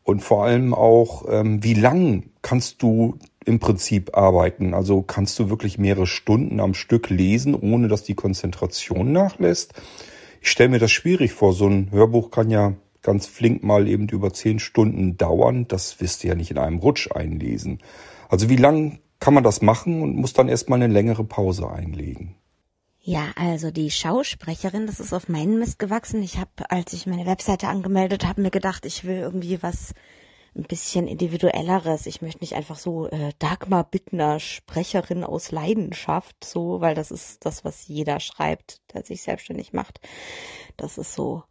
Und 0.04 0.20
vor 0.20 0.44
allem 0.44 0.72
auch, 0.72 1.24
ähm, 1.28 1.64
wie 1.64 1.74
lang 1.74 2.30
kannst 2.42 2.80
du 2.82 3.18
im 3.44 3.58
Prinzip 3.58 4.16
arbeiten? 4.16 4.72
Also 4.72 5.02
kannst 5.02 5.36
du 5.40 5.50
wirklich 5.50 5.78
mehrere 5.78 6.06
Stunden 6.06 6.60
am 6.60 6.74
Stück 6.74 7.10
lesen, 7.10 7.56
ohne 7.56 7.88
dass 7.88 8.04
die 8.04 8.14
Konzentration 8.14 9.10
nachlässt? 9.10 9.74
Ich 10.40 10.50
stelle 10.50 10.68
mir 10.68 10.78
das 10.78 10.92
schwierig 10.92 11.32
vor. 11.32 11.52
So 11.52 11.66
ein 11.66 11.90
Hörbuch 11.90 12.30
kann 12.30 12.50
ja 12.50 12.74
ganz 13.02 13.26
flink 13.26 13.64
mal 13.64 13.88
eben 13.88 14.08
über 14.08 14.32
zehn 14.32 14.60
Stunden 14.60 15.16
dauern. 15.16 15.66
Das 15.66 16.00
wirst 16.00 16.22
du 16.22 16.28
ja 16.28 16.36
nicht 16.36 16.52
in 16.52 16.58
einem 16.58 16.78
Rutsch 16.78 17.10
einlesen. 17.10 17.80
Also 18.28 18.48
wie 18.48 18.56
lang 18.56 19.00
kann 19.18 19.34
man 19.34 19.42
das 19.42 19.60
machen 19.60 20.02
und 20.02 20.14
muss 20.14 20.34
dann 20.34 20.48
erstmal 20.48 20.80
eine 20.80 20.92
längere 20.92 21.24
Pause 21.24 21.68
einlegen? 21.68 22.36
Ja, 23.08 23.30
also 23.36 23.70
die 23.70 23.92
Schausprecherin, 23.92 24.88
das 24.88 24.98
ist 24.98 25.12
auf 25.12 25.28
meinen 25.28 25.60
Mist 25.60 25.78
gewachsen. 25.78 26.24
Ich 26.24 26.38
habe, 26.38 26.68
als 26.70 26.92
ich 26.92 27.06
meine 27.06 27.24
Webseite 27.24 27.68
angemeldet 27.68 28.26
habe, 28.26 28.40
mir 28.40 28.50
gedacht, 28.50 28.84
ich 28.84 29.04
will 29.04 29.18
irgendwie 29.18 29.62
was 29.62 29.94
ein 30.56 30.64
bisschen 30.64 31.06
individuelleres. 31.06 32.06
Ich 32.06 32.20
möchte 32.20 32.40
nicht 32.40 32.56
einfach 32.56 32.76
so 32.76 33.06
äh, 33.06 33.30
Dagmar 33.38 33.84
Bittner 33.84 34.40
Sprecherin 34.40 35.22
aus 35.22 35.52
Leidenschaft, 35.52 36.42
so, 36.42 36.80
weil 36.80 36.96
das 36.96 37.12
ist 37.12 37.46
das, 37.46 37.64
was 37.64 37.86
jeder 37.86 38.18
schreibt, 38.18 38.80
der 38.92 39.04
sich 39.04 39.22
selbstständig 39.22 39.72
macht. 39.72 40.00
Das 40.76 40.98
ist 40.98 41.14
so 41.14 41.44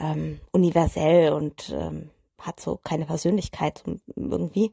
ähm, 0.00 0.40
universell 0.50 1.34
und 1.34 1.76
ähm, 1.78 2.08
hat 2.38 2.58
so 2.58 2.80
keine 2.82 3.04
Persönlichkeit 3.04 3.84
irgendwie. 4.16 4.72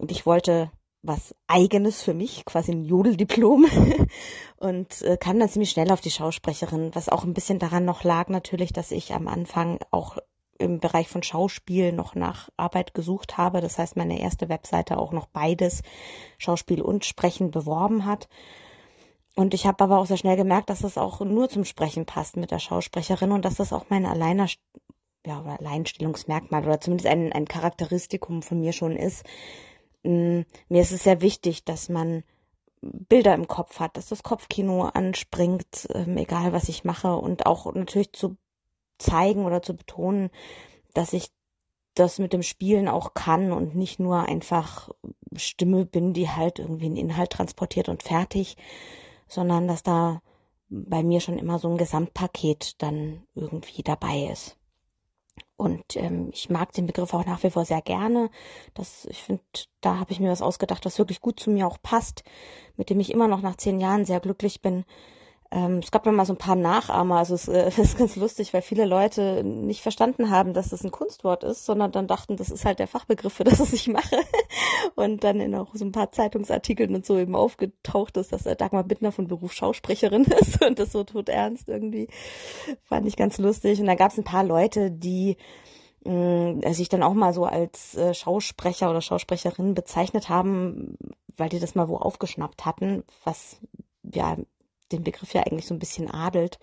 Und 0.00 0.10
ich 0.10 0.26
wollte 0.26 0.72
was 1.02 1.34
eigenes 1.46 2.02
für 2.02 2.14
mich, 2.14 2.44
quasi 2.44 2.72
ein 2.72 2.84
Jodeldiplom 2.84 3.66
und 4.56 5.02
äh, 5.02 5.16
kam 5.16 5.38
dann 5.38 5.48
ziemlich 5.48 5.70
schnell 5.70 5.90
auf 5.92 6.00
die 6.00 6.10
Schausprecherin, 6.10 6.94
was 6.94 7.08
auch 7.08 7.24
ein 7.24 7.34
bisschen 7.34 7.58
daran 7.58 7.84
noch 7.84 8.04
lag 8.04 8.28
natürlich, 8.28 8.72
dass 8.72 8.90
ich 8.90 9.14
am 9.14 9.26
Anfang 9.26 9.78
auch 9.90 10.18
im 10.58 10.78
Bereich 10.78 11.08
von 11.08 11.22
Schauspiel 11.22 11.92
noch 11.92 12.14
nach 12.14 12.50
Arbeit 12.58 12.92
gesucht 12.92 13.38
habe. 13.38 13.62
Das 13.62 13.78
heißt, 13.78 13.96
meine 13.96 14.20
erste 14.20 14.50
Webseite 14.50 14.98
auch 14.98 15.12
noch 15.12 15.26
beides, 15.26 15.82
Schauspiel 16.36 16.82
und 16.82 17.06
Sprechen, 17.06 17.50
beworben 17.50 18.04
hat. 18.04 18.28
Und 19.34 19.54
ich 19.54 19.66
habe 19.66 19.82
aber 19.84 19.98
auch 19.98 20.06
sehr 20.06 20.18
schnell 20.18 20.36
gemerkt, 20.36 20.68
dass 20.68 20.84
es 20.84 20.98
auch 20.98 21.20
nur 21.20 21.48
zum 21.48 21.64
Sprechen 21.64 22.04
passt 22.04 22.36
mit 22.36 22.50
der 22.50 22.58
Schausprecherin 22.58 23.32
und 23.32 23.44
dass 23.46 23.54
das 23.54 23.72
auch 23.72 23.86
mein 23.88 24.04
alleiner 24.04 24.48
ja, 25.26 25.40
oder 25.40 25.58
Alleinstellungsmerkmal 25.58 26.64
oder 26.64 26.80
zumindest 26.80 27.08
ein, 27.08 27.32
ein 27.32 27.46
Charakteristikum 27.46 28.42
von 28.42 28.60
mir 28.60 28.72
schon 28.72 28.96
ist. 28.96 29.24
Mm, 30.02 30.42
mir 30.68 30.82
ist 30.82 30.92
es 30.92 31.04
sehr 31.04 31.20
wichtig, 31.20 31.64
dass 31.64 31.88
man 31.88 32.24
Bilder 32.82 33.34
im 33.34 33.46
Kopf 33.46 33.78
hat, 33.80 33.96
dass 33.96 34.08
das 34.08 34.22
Kopfkino 34.22 34.84
anspringt, 34.84 35.88
ähm, 35.94 36.16
egal 36.16 36.52
was 36.52 36.68
ich 36.68 36.84
mache 36.84 37.14
und 37.16 37.46
auch 37.46 37.72
natürlich 37.74 38.12
zu 38.12 38.36
zeigen 38.98 39.44
oder 39.44 39.62
zu 39.62 39.74
betonen, 39.76 40.30
dass 40.94 41.12
ich 41.12 41.30
das 41.94 42.18
mit 42.18 42.32
dem 42.32 42.42
Spielen 42.42 42.88
auch 42.88 43.14
kann 43.14 43.52
und 43.52 43.74
nicht 43.74 44.00
nur 44.00 44.20
einfach 44.20 44.90
Stimme 45.36 45.84
bin, 45.86 46.14
die 46.14 46.30
halt 46.30 46.58
irgendwie 46.58 46.86
einen 46.86 46.96
Inhalt 46.96 47.30
transportiert 47.30 47.88
und 47.88 48.02
fertig, 48.02 48.56
sondern 49.28 49.68
dass 49.68 49.82
da 49.82 50.22
bei 50.68 51.02
mir 51.02 51.20
schon 51.20 51.38
immer 51.38 51.58
so 51.58 51.68
ein 51.68 51.78
Gesamtpaket 51.78 52.80
dann 52.80 53.24
irgendwie 53.34 53.82
dabei 53.82 54.30
ist. 54.32 54.56
Und 55.56 55.96
ähm, 55.96 56.30
ich 56.32 56.50
mag 56.50 56.72
den 56.72 56.86
Begriff 56.86 57.12
auch 57.14 57.26
nach 57.26 57.42
wie 57.42 57.50
vor 57.50 57.64
sehr 57.64 57.82
gerne. 57.82 58.30
Das, 58.74 59.06
ich 59.06 59.22
finde, 59.22 59.42
da 59.80 59.98
habe 59.98 60.12
ich 60.12 60.20
mir 60.20 60.30
was 60.30 60.42
ausgedacht, 60.42 60.84
was 60.86 60.98
wirklich 60.98 61.20
gut 61.20 61.38
zu 61.38 61.50
mir 61.50 61.66
auch 61.66 61.78
passt, 61.82 62.24
mit 62.76 62.90
dem 62.90 63.00
ich 63.00 63.12
immer 63.12 63.28
noch 63.28 63.42
nach 63.42 63.56
zehn 63.56 63.80
Jahren 63.80 64.04
sehr 64.04 64.20
glücklich 64.20 64.62
bin. 64.62 64.84
Ähm, 65.52 65.78
es 65.78 65.90
gab 65.90 66.04
dann 66.04 66.14
mal 66.14 66.26
so 66.26 66.32
ein 66.32 66.38
paar 66.38 66.54
Nachahmer, 66.54 67.16
also 67.16 67.34
es 67.34 67.48
äh, 67.48 67.68
ist 67.80 67.98
ganz 67.98 68.14
lustig, 68.14 68.54
weil 68.54 68.62
viele 68.62 68.84
Leute 68.84 69.42
nicht 69.42 69.82
verstanden 69.82 70.30
haben, 70.30 70.54
dass 70.54 70.68
das 70.68 70.84
ein 70.84 70.92
Kunstwort 70.92 71.42
ist, 71.42 71.66
sondern 71.66 71.90
dann 71.90 72.06
dachten, 72.06 72.36
das 72.36 72.50
ist 72.50 72.64
halt 72.64 72.78
der 72.78 72.86
Fachbegriff 72.86 73.32
für 73.32 73.44
das, 73.44 73.58
was 73.58 73.72
ich 73.72 73.88
mache. 73.88 74.16
Und 74.94 75.24
dann 75.24 75.40
in 75.40 75.54
auch 75.56 75.74
so 75.74 75.84
ein 75.84 75.92
paar 75.92 76.12
Zeitungsartikeln 76.12 76.94
und 76.94 77.06
so 77.06 77.18
eben 77.18 77.34
aufgetaucht 77.34 78.16
ist, 78.16 78.32
dass 78.32 78.44
Dagmar 78.44 78.84
Bittner 78.84 79.12
von 79.12 79.28
Beruf 79.28 79.52
Schausprecherin 79.52 80.24
ist 80.40 80.64
und 80.64 80.78
das 80.78 80.92
so 80.92 81.04
tot 81.04 81.28
ernst 81.28 81.68
irgendwie. 81.68 82.08
Fand 82.82 83.06
ich 83.06 83.16
ganz 83.16 83.38
lustig. 83.38 83.80
Und 83.80 83.86
da 83.86 83.94
gab 83.94 84.10
es 84.10 84.18
ein 84.18 84.24
paar 84.24 84.44
Leute, 84.44 84.90
die 84.90 85.36
mh, 86.04 86.60
äh, 86.62 86.72
sich 86.72 86.88
dann 86.88 87.02
auch 87.02 87.14
mal 87.14 87.32
so 87.32 87.44
als 87.44 87.94
äh, 87.96 88.14
Schausprecher 88.14 88.90
oder 88.90 89.00
Schausprecherin 89.00 89.74
bezeichnet 89.74 90.28
haben, 90.28 90.96
weil 91.36 91.48
die 91.48 91.60
das 91.60 91.74
mal 91.74 91.88
wo 91.88 91.96
aufgeschnappt 91.96 92.66
hatten, 92.66 93.04
was 93.24 93.58
ja 94.02 94.36
den 94.92 95.04
Begriff 95.04 95.34
ja 95.34 95.42
eigentlich 95.42 95.66
so 95.66 95.74
ein 95.74 95.78
bisschen 95.78 96.10
adelt. 96.10 96.58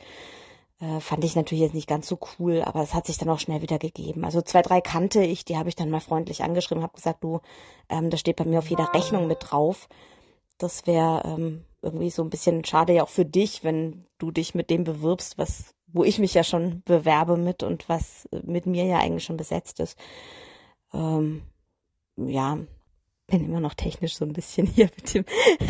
Äh, 0.80 1.00
fand 1.00 1.24
ich 1.24 1.36
natürlich 1.36 1.64
jetzt 1.64 1.74
nicht 1.74 1.88
ganz 1.88 2.08
so 2.08 2.20
cool, 2.38 2.62
aber 2.62 2.82
es 2.84 2.94
hat 2.94 3.08
sich 3.08 3.18
dann 3.18 3.30
auch 3.30 3.40
schnell 3.40 3.62
wieder 3.62 3.80
gegeben. 3.80 4.24
Also 4.26 4.42
zwei, 4.42 4.62
drei 4.62 4.80
kannte 4.80 5.24
ich, 5.24 5.44
die 5.44 5.58
habe 5.58 5.70
ich 5.70 5.76
dann 5.76 5.90
mal 5.90 6.00
freundlich 6.00 6.44
angeschrieben, 6.44 6.84
habe 6.84 6.96
gesagt, 6.96 7.24
du, 7.24 7.42
ähm, 7.90 8.12
das 8.12 8.20
steht 8.20 8.36
bei 8.36 8.46
mir 8.46 8.60
auf 8.60 8.70
jeder 8.70 8.94
Rechnung 8.94 9.28
mit 9.28 9.40
drauf. 9.42 9.90
Das 10.60 10.86
wäre 10.86 11.24
ähm, 11.26 11.66
irgendwie 11.82 12.12
so 12.12 12.24
ein 12.24 12.30
bisschen 12.30 12.64
schade 12.64 12.94
ja 12.94 13.04
auch 13.04 13.10
für 13.10 13.26
dich, 13.26 13.64
wenn 13.64 14.06
du 14.20 14.30
dich 14.32 14.54
mit 14.54 14.70
dem 14.70 14.84
bewirbst, 14.84 15.38
was, 15.38 15.74
wo 15.88 16.04
ich 16.04 16.20
mich 16.20 16.34
ja 16.36 16.44
schon 16.44 16.84
bewerbe 16.86 17.38
mit 17.38 17.64
und 17.64 17.90
was 17.90 18.28
mit 18.44 18.68
mir 18.68 18.86
ja 18.86 19.00
eigentlich 19.00 19.24
schon 19.24 19.38
besetzt 19.38 19.80
ist. 19.80 19.98
Ähm, 20.94 21.42
ja, 22.18 22.60
bin 23.28 23.46
immer 23.46 23.60
noch 23.60 23.74
technisch 23.74 24.16
so 24.16 24.26
ein 24.26 24.34
bisschen 24.34 24.66
hier 24.76 24.90
mit 24.96 25.14
dem 25.14 25.26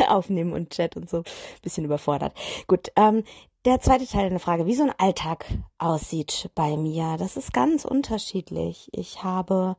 Aufnehmen 0.08 0.52
und 0.52 0.70
Chat 0.70 0.96
und 0.96 1.10
so 1.10 1.18
ein 1.18 1.24
bisschen 1.62 1.84
überfordert. 1.84 2.32
Gut, 2.66 2.90
ähm, 2.96 3.24
der 3.64 3.80
zweite 3.80 4.06
Teil 4.06 4.30
der 4.30 4.40
Frage, 4.40 4.66
wie 4.66 4.74
so 4.74 4.84
ein 4.84 4.94
Alltag 4.96 5.46
aussieht 5.78 6.50
bei 6.54 6.76
mir, 6.76 7.16
das 7.18 7.36
ist 7.36 7.52
ganz 7.52 7.84
unterschiedlich. 7.84 8.88
Ich 8.92 9.22
habe 9.24 9.76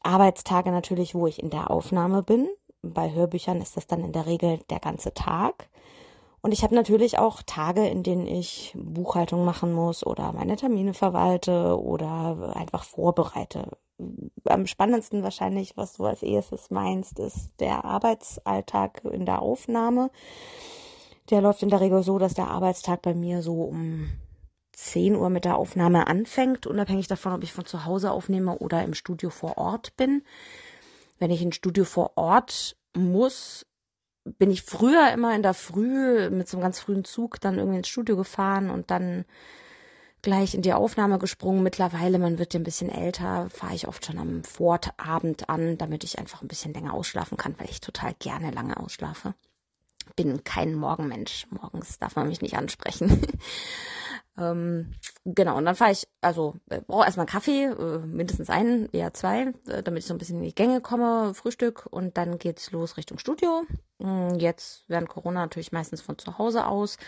Arbeitstage 0.00 0.70
natürlich, 0.70 1.14
wo 1.14 1.26
ich 1.26 1.42
in 1.42 1.50
der 1.50 1.70
Aufnahme 1.70 2.22
bin. 2.22 2.48
Bei 2.82 3.12
Hörbüchern 3.12 3.60
ist 3.60 3.76
das 3.76 3.86
dann 3.86 4.04
in 4.04 4.12
der 4.12 4.26
Regel 4.26 4.60
der 4.70 4.78
ganze 4.78 5.12
Tag. 5.12 5.68
Und 6.48 6.52
ich 6.52 6.62
habe 6.62 6.74
natürlich 6.74 7.18
auch 7.18 7.42
Tage, 7.44 7.86
in 7.86 8.02
denen 8.02 8.26
ich 8.26 8.74
Buchhaltung 8.74 9.44
machen 9.44 9.70
muss 9.70 10.02
oder 10.06 10.32
meine 10.32 10.56
Termine 10.56 10.94
verwalte 10.94 11.78
oder 11.78 12.56
einfach 12.56 12.84
vorbereite 12.84 13.76
am 14.46 14.66
spannendsten 14.66 15.22
wahrscheinlich, 15.22 15.76
was 15.76 15.98
du 15.98 16.06
als 16.06 16.22
erstes 16.22 16.70
meinst, 16.70 17.18
ist 17.18 17.50
der 17.60 17.84
Arbeitsalltag 17.84 19.04
in 19.04 19.26
der 19.26 19.42
Aufnahme. 19.42 20.10
Der 21.28 21.42
läuft 21.42 21.62
in 21.62 21.68
der 21.68 21.82
Regel 21.82 22.02
so, 22.02 22.18
dass 22.18 22.32
der 22.32 22.48
Arbeitstag 22.48 23.02
bei 23.02 23.12
mir 23.12 23.42
so 23.42 23.64
um 23.64 24.08
10 24.72 25.16
Uhr 25.16 25.28
mit 25.28 25.44
der 25.44 25.58
Aufnahme 25.58 26.06
anfängt, 26.06 26.66
unabhängig 26.66 27.08
davon, 27.08 27.34
ob 27.34 27.42
ich 27.42 27.52
von 27.52 27.66
zu 27.66 27.84
Hause 27.84 28.10
aufnehme 28.10 28.56
oder 28.56 28.82
im 28.82 28.94
Studio 28.94 29.28
vor 29.28 29.58
Ort 29.58 29.98
bin. 29.98 30.22
Wenn 31.18 31.30
ich 31.30 31.42
ins 31.42 31.56
Studio 31.56 31.84
vor 31.84 32.12
Ort 32.16 32.78
muss, 32.96 33.66
bin 34.38 34.50
ich 34.50 34.62
früher 34.62 35.12
immer 35.12 35.34
in 35.34 35.42
der 35.42 35.54
Früh 35.54 36.30
mit 36.30 36.48
so 36.48 36.56
einem 36.56 36.64
ganz 36.64 36.80
frühen 36.80 37.04
Zug 37.04 37.40
dann 37.40 37.58
irgendwie 37.58 37.78
ins 37.78 37.88
Studio 37.88 38.16
gefahren 38.16 38.70
und 38.70 38.90
dann 38.90 39.24
gleich 40.22 40.54
in 40.54 40.62
die 40.62 40.72
Aufnahme 40.72 41.18
gesprungen. 41.18 41.62
Mittlerweile, 41.62 42.18
man 42.18 42.38
wird 42.38 42.54
ja 42.54 42.60
ein 42.60 42.64
bisschen 42.64 42.90
älter, 42.90 43.48
fahre 43.50 43.74
ich 43.74 43.88
oft 43.88 44.04
schon 44.04 44.18
am 44.18 44.44
Vorabend 44.44 45.48
an, 45.48 45.78
damit 45.78 46.04
ich 46.04 46.18
einfach 46.18 46.42
ein 46.42 46.48
bisschen 46.48 46.74
länger 46.74 46.94
ausschlafen 46.94 47.36
kann, 47.36 47.54
weil 47.58 47.70
ich 47.70 47.80
total 47.80 48.14
gerne 48.18 48.50
lange 48.50 48.76
ausschlafe. 48.76 49.34
Bin 50.16 50.42
kein 50.42 50.74
Morgenmensch. 50.74 51.46
Morgens 51.50 51.98
darf 51.98 52.16
man 52.16 52.28
mich 52.28 52.40
nicht 52.40 52.56
ansprechen. 52.56 53.22
Ähm, 54.38 54.92
genau, 55.24 55.56
und 55.56 55.64
dann 55.64 55.74
fahre 55.74 55.90
ich, 55.90 56.06
also 56.20 56.54
äh, 56.70 56.80
brauche 56.80 57.04
erstmal 57.04 57.26
einen 57.26 57.32
Kaffee, 57.32 57.64
äh, 57.64 57.98
mindestens 57.98 58.50
einen, 58.50 58.88
eher 58.92 59.12
zwei, 59.12 59.52
äh, 59.66 59.82
damit 59.82 60.02
ich 60.02 60.06
so 60.06 60.14
ein 60.14 60.18
bisschen 60.18 60.38
in 60.38 60.44
die 60.44 60.54
Gänge 60.54 60.80
komme, 60.80 61.34
Frühstück 61.34 61.86
und 61.90 62.16
dann 62.16 62.38
geht's 62.38 62.70
los 62.70 62.96
Richtung 62.96 63.18
Studio. 63.18 63.64
Mm, 63.98 64.36
jetzt 64.36 64.84
während 64.86 65.08
Corona 65.08 65.40
natürlich 65.40 65.72
meistens 65.72 66.02
von 66.02 66.18
zu 66.18 66.38
Hause 66.38 66.66
aus. 66.66 66.98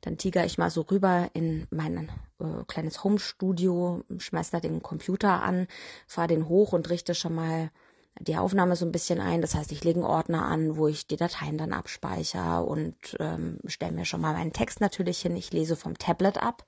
Dann 0.00 0.18
tiger 0.18 0.44
ich 0.44 0.58
mal 0.58 0.70
so 0.70 0.80
rüber 0.82 1.30
in 1.32 1.68
mein 1.70 2.10
äh, 2.40 2.64
kleines 2.66 3.04
Home-Studio, 3.04 4.02
schmeiß 4.18 4.50
da 4.50 4.58
den 4.58 4.82
Computer 4.82 5.42
an, 5.42 5.68
fahre 6.08 6.28
den 6.28 6.48
hoch 6.48 6.72
und 6.72 6.90
richte 6.90 7.14
schon 7.14 7.36
mal 7.36 7.70
die 8.18 8.36
Aufnahme 8.36 8.76
so 8.76 8.84
ein 8.84 8.92
bisschen 8.92 9.20
ein. 9.20 9.40
Das 9.40 9.54
heißt, 9.54 9.72
ich 9.72 9.84
lege 9.84 10.00
einen 10.00 10.08
Ordner 10.08 10.44
an, 10.44 10.76
wo 10.76 10.88
ich 10.88 11.06
die 11.06 11.16
Dateien 11.16 11.58
dann 11.58 11.72
abspeichere 11.72 12.64
und 12.64 12.96
ähm, 13.18 13.58
stelle 13.66 13.92
mir 13.92 14.04
schon 14.04 14.20
mal 14.20 14.34
meinen 14.34 14.52
Text 14.52 14.80
natürlich 14.80 15.20
hin. 15.20 15.36
Ich 15.36 15.52
lese 15.52 15.76
vom 15.76 15.96
Tablet 15.96 16.42
ab 16.42 16.64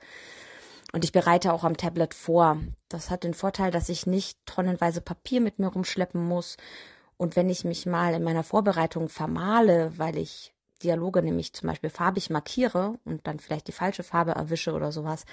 und 0.93 1.05
ich 1.05 1.13
bereite 1.13 1.53
auch 1.53 1.65
am 1.65 1.77
Tablet 1.77 2.15
vor. 2.15 2.59
Das 2.89 3.11
hat 3.11 3.25
den 3.25 3.35
Vorteil, 3.35 3.71
dass 3.71 3.89
ich 3.89 4.07
nicht 4.07 4.39
tonnenweise 4.47 5.01
Papier 5.01 5.41
mit 5.41 5.59
mir 5.59 5.69
rumschleppen 5.69 6.23
muss. 6.23 6.57
Und 7.17 7.37
wenn 7.37 7.51
ich 7.51 7.65
mich 7.65 7.87
mal 7.87 8.15
in 8.15 8.23
meiner 8.23 8.45
Vorbereitung 8.45 9.09
vermale, 9.09 9.93
weil 9.97 10.19
ich 10.19 10.55
Dialoge 10.83 11.23
nämlich 11.23 11.53
zum 11.53 11.69
Beispiel 11.69 11.91
farbig 11.91 12.31
markiere 12.31 12.99
und 13.05 13.27
dann 13.27 13.39
vielleicht 13.39 13.69
die 13.69 13.73
falsche 13.73 14.03
Farbe 14.03 14.33
erwische 14.33 14.73
oder 14.73 14.91
sowas, 14.91 15.25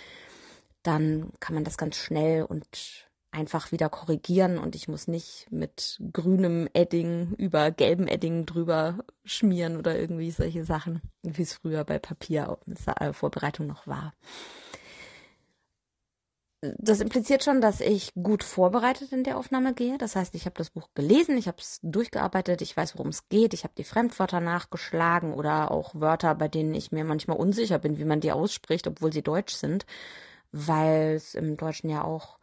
dann 0.83 1.31
kann 1.39 1.55
man 1.55 1.63
das 1.63 1.77
ganz 1.77 1.97
schnell 1.97 2.43
und 2.43 3.08
einfach 3.31 3.71
wieder 3.71 3.89
korrigieren 3.89 4.57
und 4.57 4.75
ich 4.75 4.87
muss 4.87 5.07
nicht 5.07 5.47
mit 5.51 5.99
grünem 6.11 6.67
Edding 6.73 7.33
über 7.37 7.71
gelbem 7.71 8.07
Edding 8.07 8.45
drüber 8.45 8.99
schmieren 9.23 9.77
oder 9.77 9.97
irgendwie 9.97 10.31
solche 10.31 10.65
Sachen, 10.65 11.01
wie 11.21 11.43
es 11.43 11.53
früher 11.53 11.83
bei 11.83 11.99
Papiervorbereitung 11.99 13.67
noch 13.67 13.85
war. 13.85 14.13
Das 16.61 16.99
impliziert 16.99 17.41
schon, 17.45 17.61
dass 17.61 17.79
ich 17.79 18.13
gut 18.15 18.43
vorbereitet 18.43 19.13
in 19.13 19.23
der 19.23 19.37
Aufnahme 19.37 19.73
gehe. 19.73 19.97
Das 19.97 20.17
heißt, 20.17 20.35
ich 20.35 20.45
habe 20.45 20.57
das 20.57 20.71
Buch 20.71 20.89
gelesen, 20.93 21.37
ich 21.37 21.47
habe 21.47 21.59
es 21.59 21.79
durchgearbeitet, 21.83 22.61
ich 22.61 22.75
weiß, 22.75 22.95
worum 22.95 23.09
es 23.09 23.29
geht, 23.29 23.53
ich 23.53 23.63
habe 23.63 23.73
die 23.77 23.85
Fremdwörter 23.85 24.41
nachgeschlagen 24.41 25.33
oder 25.33 25.71
auch 25.71 25.95
Wörter, 25.95 26.35
bei 26.35 26.49
denen 26.49 26.73
ich 26.73 26.91
mir 26.91 27.05
manchmal 27.05 27.37
unsicher 27.37 27.79
bin, 27.79 27.97
wie 27.97 28.03
man 28.03 28.19
die 28.19 28.33
ausspricht, 28.33 28.87
obwohl 28.87 29.13
sie 29.13 29.21
deutsch 29.21 29.53
sind, 29.53 29.85
weil 30.51 31.13
es 31.15 31.33
im 31.33 31.55
Deutschen 31.55 31.89
ja 31.89 32.03
auch 32.03 32.38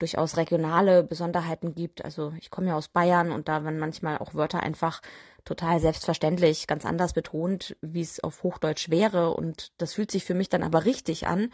durchaus 0.00 0.36
regionale 0.36 1.04
Besonderheiten 1.04 1.74
gibt. 1.74 2.04
Also 2.04 2.32
ich 2.38 2.50
komme 2.50 2.68
ja 2.68 2.74
aus 2.74 2.88
Bayern 2.88 3.30
und 3.30 3.48
da 3.48 3.64
werden 3.64 3.78
manchmal 3.78 4.18
auch 4.18 4.34
Wörter 4.34 4.60
einfach 4.60 5.00
total 5.44 5.78
selbstverständlich 5.78 6.66
ganz 6.66 6.84
anders 6.84 7.12
betont, 7.12 7.76
wie 7.80 8.00
es 8.00 8.20
auf 8.20 8.42
Hochdeutsch 8.42 8.90
wäre. 8.90 9.34
Und 9.34 9.72
das 9.78 9.94
fühlt 9.94 10.10
sich 10.10 10.24
für 10.24 10.34
mich 10.34 10.48
dann 10.48 10.62
aber 10.62 10.84
richtig 10.84 11.26
an. 11.26 11.52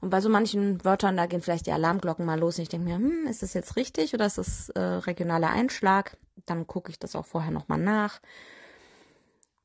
Und 0.00 0.10
bei 0.10 0.20
so 0.20 0.28
manchen 0.28 0.84
Wörtern, 0.84 1.16
da 1.16 1.26
gehen 1.26 1.42
vielleicht 1.42 1.66
die 1.66 1.72
Alarmglocken 1.72 2.24
mal 2.24 2.38
los 2.38 2.58
und 2.58 2.62
ich 2.62 2.68
denke 2.68 2.88
mir, 2.88 2.96
hm, 2.96 3.26
ist 3.28 3.42
das 3.42 3.54
jetzt 3.54 3.76
richtig 3.76 4.14
oder 4.14 4.26
ist 4.26 4.38
das 4.38 4.68
äh, 4.70 4.80
regionaler 4.80 5.50
Einschlag? 5.50 6.16
Dann 6.46 6.66
gucke 6.66 6.90
ich 6.90 6.98
das 6.98 7.14
auch 7.14 7.26
vorher 7.26 7.52
nochmal 7.52 7.78
nach. 7.78 8.20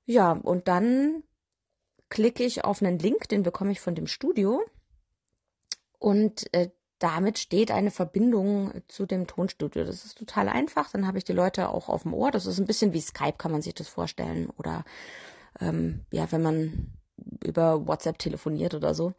Ja, 0.06 0.34
und 0.34 0.68
dann 0.68 1.24
klicke 2.10 2.44
ich 2.44 2.64
auf 2.64 2.82
einen 2.82 3.00
Link, 3.00 3.30
den 3.30 3.44
bekomme 3.44 3.72
ich 3.72 3.80
von 3.82 3.96
dem 3.96 4.08
Studio. 4.08 4.64
Und 6.00 6.54
äh, 6.54 6.70
damit 7.00 7.38
steht 7.38 7.72
eine 7.72 7.92
Verbindung 7.92 8.72
zu 8.88 9.06
dem 9.06 9.28
Tonstudio. 9.28 9.84
Das 9.84 10.06
ist 10.06 10.18
total 10.18 10.50
einfach. 10.50 10.92
Dann 10.92 11.06
habe 11.06 11.18
ich 11.18 11.24
die 11.24 11.34
Leute 11.34 11.70
auch 11.70 11.90
auf 11.90 12.04
dem 12.04 12.14
Ohr. 12.14 12.32
Das 12.32 12.46
ist 12.46 12.60
ein 12.60 12.66
bisschen 12.66 12.94
wie 12.94 13.02
Skype, 13.02 13.38
kann 13.38 13.52
man 13.52 13.62
sich 13.62 13.76
das 13.76 13.88
vorstellen. 13.88 14.50
Oder 14.58 14.84
ähm, 15.60 16.06
ja, 16.12 16.32
wenn 16.32 16.42
man 16.42 16.92
über 17.44 17.88
WhatsApp 17.88 18.18
telefoniert 18.20 18.74
oder 18.74 18.94
so. 18.94 19.14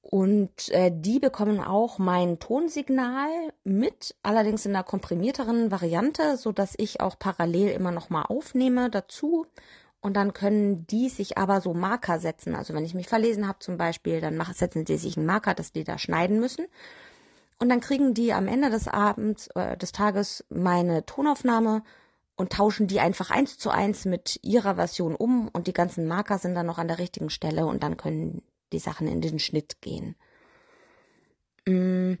Und 0.00 0.68
äh, 0.68 0.92
die 0.94 1.18
bekommen 1.18 1.60
auch 1.60 1.98
mein 1.98 2.38
Tonsignal 2.38 3.28
mit, 3.64 4.14
allerdings 4.22 4.64
in 4.64 4.74
einer 4.74 4.84
komprimierteren 4.84 5.72
Variante, 5.72 6.36
so 6.36 6.52
dass 6.52 6.74
ich 6.78 7.00
auch 7.00 7.18
parallel 7.18 7.70
immer 7.70 7.90
noch 7.90 8.08
mal 8.08 8.22
aufnehme 8.22 8.88
dazu 8.88 9.46
Und 10.00 10.14
dann 10.14 10.32
können 10.32 10.86
die 10.86 11.08
sich 11.08 11.38
aber 11.38 11.60
so 11.60 11.74
Marker 11.74 12.18
setzen. 12.18 12.54
Also 12.54 12.74
wenn 12.74 12.84
ich 12.84 12.94
mich 12.94 13.08
verlesen 13.08 13.48
habe 13.48 13.58
zum 13.58 13.76
Beispiel, 13.76 14.20
dann 14.20 14.40
setzen 14.52 14.84
die 14.84 14.98
sich 14.98 15.16
einen 15.16 15.26
Marker, 15.26 15.54
dass 15.54 15.72
die 15.72 15.84
da 15.84 15.98
schneiden 15.98 16.38
müssen. 16.38 16.66
Und 17.58 17.68
dann 17.70 17.80
kriegen 17.80 18.14
die 18.14 18.32
am 18.32 18.48
Ende 18.48 18.70
des 18.70 18.86
Abends, 18.86 19.48
äh, 19.54 19.76
des 19.76 19.92
Tages 19.92 20.44
meine 20.48 21.06
Tonaufnahme 21.06 21.82
und 22.36 22.52
tauschen 22.52 22.86
die 22.86 23.00
einfach 23.00 23.30
eins 23.30 23.58
zu 23.58 23.70
eins 23.70 24.04
mit 24.04 24.38
ihrer 24.42 24.74
Version 24.74 25.14
um 25.16 25.48
und 25.48 25.66
die 25.66 25.72
ganzen 25.72 26.06
Marker 26.06 26.38
sind 26.38 26.54
dann 26.54 26.66
noch 26.66 26.78
an 26.78 26.88
der 26.88 26.98
richtigen 26.98 27.30
Stelle 27.30 27.66
und 27.66 27.82
dann 27.82 27.96
können 27.96 28.42
die 28.72 28.78
Sachen 28.78 29.08
in 29.08 29.22
den 29.22 29.38
Schnitt 29.38 29.80
gehen. 29.80 30.16
Mm, 31.66 32.14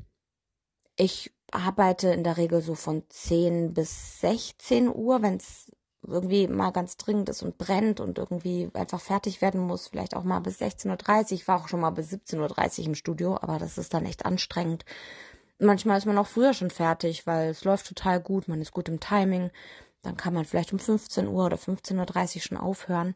ich 0.96 1.32
arbeite 1.52 2.08
in 2.08 2.24
der 2.24 2.38
Regel 2.38 2.62
so 2.62 2.74
von 2.74 3.02
10 3.08 3.74
bis 3.74 4.20
16 4.20 4.88
Uhr, 4.88 5.22
wenn 5.22 5.36
es 5.36 5.70
irgendwie 6.06 6.48
mal 6.48 6.70
ganz 6.70 6.96
dringend 6.96 7.28
ist 7.28 7.42
und 7.42 7.58
brennt 7.58 8.00
und 8.00 8.18
irgendwie 8.18 8.70
einfach 8.74 9.00
fertig 9.00 9.40
werden 9.42 9.60
muss, 9.60 9.88
vielleicht 9.88 10.14
auch 10.16 10.24
mal 10.24 10.40
bis 10.40 10.60
16.30 10.60 11.24
Uhr. 11.24 11.32
Ich 11.32 11.48
war 11.48 11.60
auch 11.60 11.68
schon 11.68 11.80
mal 11.80 11.90
bis 11.90 12.12
17.30 12.12 12.80
Uhr 12.80 12.86
im 12.86 12.94
Studio, 12.94 13.36
aber 13.40 13.58
das 13.58 13.78
ist 13.78 13.94
dann 13.94 14.06
echt 14.06 14.24
anstrengend. 14.26 14.84
Manchmal 15.58 15.98
ist 15.98 16.06
man 16.06 16.18
auch 16.18 16.26
früher 16.26 16.52
schon 16.52 16.70
fertig, 16.70 17.26
weil 17.26 17.50
es 17.50 17.64
läuft 17.64 17.86
total 17.86 18.20
gut, 18.20 18.48
man 18.48 18.60
ist 18.60 18.72
gut 18.72 18.88
im 18.88 19.00
Timing. 19.00 19.50
Dann 20.02 20.16
kann 20.16 20.34
man 20.34 20.44
vielleicht 20.44 20.72
um 20.72 20.78
15 20.78 21.26
Uhr 21.26 21.46
oder 21.46 21.56
15.30 21.56 22.36
Uhr 22.36 22.42
schon 22.42 22.58
aufhören. 22.58 23.14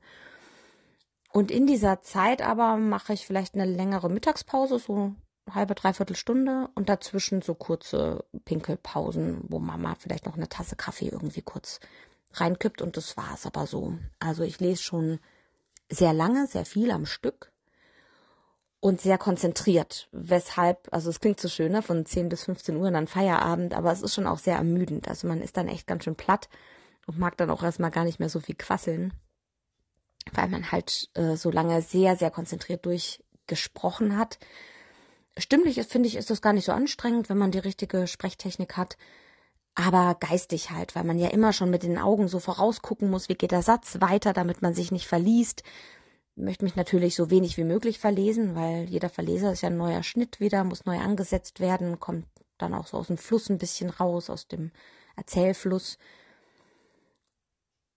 Und 1.32 1.50
in 1.50 1.66
dieser 1.66 2.02
Zeit 2.02 2.42
aber 2.42 2.76
mache 2.76 3.12
ich 3.12 3.26
vielleicht 3.26 3.54
eine 3.54 3.66
längere 3.66 4.10
Mittagspause, 4.10 4.78
so 4.78 4.94
eine 4.94 5.54
halbe, 5.54 5.74
dreiviertel 5.74 6.16
Stunde 6.16 6.68
und 6.74 6.88
dazwischen 6.88 7.42
so 7.42 7.54
kurze 7.54 8.24
Pinkelpausen, 8.44 9.44
wo 9.48 9.58
Mama 9.58 9.94
vielleicht 9.98 10.26
noch 10.26 10.36
eine 10.36 10.48
Tasse 10.48 10.76
Kaffee 10.76 11.08
irgendwie 11.08 11.42
kurz 11.42 11.78
reinkippt 12.32 12.82
und 12.82 12.96
das 12.96 13.16
war's 13.16 13.46
aber 13.46 13.66
so. 13.66 13.98
Also 14.18 14.42
ich 14.42 14.60
lese 14.60 14.82
schon 14.82 15.18
sehr 15.90 16.12
lange, 16.12 16.46
sehr 16.46 16.64
viel 16.64 16.90
am 16.90 17.06
Stück 17.06 17.52
und 18.80 19.00
sehr 19.00 19.18
konzentriert. 19.18 20.08
Weshalb, 20.12 20.88
also 20.92 21.10
es 21.10 21.20
klingt 21.20 21.40
so 21.40 21.48
schön, 21.48 21.72
ne, 21.72 21.82
von 21.82 22.06
10 22.06 22.28
bis 22.28 22.44
15 22.44 22.76
Uhr 22.76 22.90
dann 22.90 23.06
Feierabend, 23.06 23.74
aber 23.74 23.92
es 23.92 24.02
ist 24.02 24.14
schon 24.14 24.26
auch 24.26 24.38
sehr 24.38 24.56
ermüdend. 24.56 25.08
Also 25.08 25.26
man 25.28 25.40
ist 25.42 25.56
dann 25.56 25.68
echt 25.68 25.86
ganz 25.86 26.04
schön 26.04 26.16
platt 26.16 26.48
und 27.06 27.18
mag 27.18 27.36
dann 27.36 27.50
auch 27.50 27.62
erstmal 27.62 27.90
gar 27.90 28.04
nicht 28.04 28.20
mehr 28.20 28.30
so 28.30 28.40
viel 28.40 28.54
quasseln, 28.54 29.12
weil 30.32 30.48
man 30.48 30.70
halt 30.70 31.10
äh, 31.14 31.36
so 31.36 31.50
lange 31.50 31.82
sehr, 31.82 32.16
sehr 32.16 32.30
konzentriert 32.30 32.86
durchgesprochen 32.86 34.16
hat. 34.16 34.38
Stimmlich 35.36 35.78
ist, 35.78 35.92
finde 35.92 36.08
ich, 36.08 36.16
ist 36.16 36.30
das 36.30 36.42
gar 36.42 36.52
nicht 36.52 36.64
so 36.64 36.72
anstrengend, 36.72 37.28
wenn 37.28 37.38
man 37.38 37.50
die 37.50 37.58
richtige 37.58 38.06
Sprechtechnik 38.06 38.76
hat 38.76 38.96
aber 39.74 40.16
geistig 40.18 40.70
halt, 40.70 40.94
weil 40.94 41.04
man 41.04 41.18
ja 41.18 41.28
immer 41.28 41.52
schon 41.52 41.70
mit 41.70 41.82
den 41.82 41.98
Augen 41.98 42.28
so 42.28 42.38
vorausgucken 42.38 43.10
muss, 43.10 43.28
wie 43.28 43.34
geht 43.34 43.52
der 43.52 43.62
Satz 43.62 44.00
weiter, 44.00 44.32
damit 44.32 44.62
man 44.62 44.74
sich 44.74 44.92
nicht 44.92 45.06
verliest. 45.06 45.62
Ich 46.36 46.42
möchte 46.42 46.64
mich 46.64 46.76
natürlich 46.76 47.14
so 47.14 47.30
wenig 47.30 47.56
wie 47.56 47.64
möglich 47.64 47.98
verlesen, 47.98 48.54
weil 48.54 48.84
jeder 48.88 49.08
Verleser 49.08 49.52
ist 49.52 49.62
ja 49.62 49.68
ein 49.68 49.76
neuer 49.76 50.02
Schnitt 50.02 50.40
wieder, 50.40 50.64
muss 50.64 50.84
neu 50.84 50.98
angesetzt 50.98 51.60
werden, 51.60 52.00
kommt 52.00 52.26
dann 52.58 52.74
auch 52.74 52.86
so 52.86 52.96
aus 52.98 53.08
dem 53.08 53.18
Fluss 53.18 53.48
ein 53.48 53.58
bisschen 53.58 53.90
raus, 53.90 54.30
aus 54.30 54.48
dem 54.48 54.70
Erzählfluss. 55.16 55.98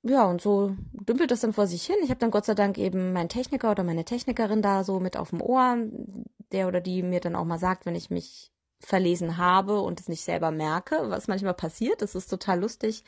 Ja, 0.05 0.25
und 0.25 0.41
so 0.41 0.75
dümpelt 0.91 1.31
das 1.31 1.39
dann 1.39 1.53
vor 1.53 1.67
sich 1.67 1.85
hin. 1.85 1.95
Ich 2.03 2.09
habe 2.09 2.19
dann 2.19 2.31
Gott 2.31 2.45
sei 2.45 2.55
Dank 2.55 2.77
eben 2.77 3.13
meinen 3.13 3.29
Techniker 3.29 3.71
oder 3.71 3.83
meine 3.83 4.03
Technikerin 4.03 4.61
da 4.61 4.83
so 4.83 4.99
mit 4.99 5.15
auf 5.15 5.29
dem 5.29 5.41
Ohr, 5.41 5.77
der 6.51 6.67
oder 6.67 6.81
die 6.81 7.03
mir 7.03 7.21
dann 7.21 7.35
auch 7.35 7.45
mal 7.45 7.59
sagt, 7.59 7.85
wenn 7.85 7.95
ich 7.95 8.09
mich 8.09 8.52
verlesen 8.85 9.37
habe 9.37 9.79
und 9.81 9.99
es 9.99 10.07
nicht 10.07 10.23
selber 10.23 10.51
merke, 10.51 11.09
was 11.09 11.27
manchmal 11.27 11.53
passiert. 11.53 12.01
Das 12.01 12.15
ist 12.15 12.27
total 12.27 12.59
lustig, 12.59 13.03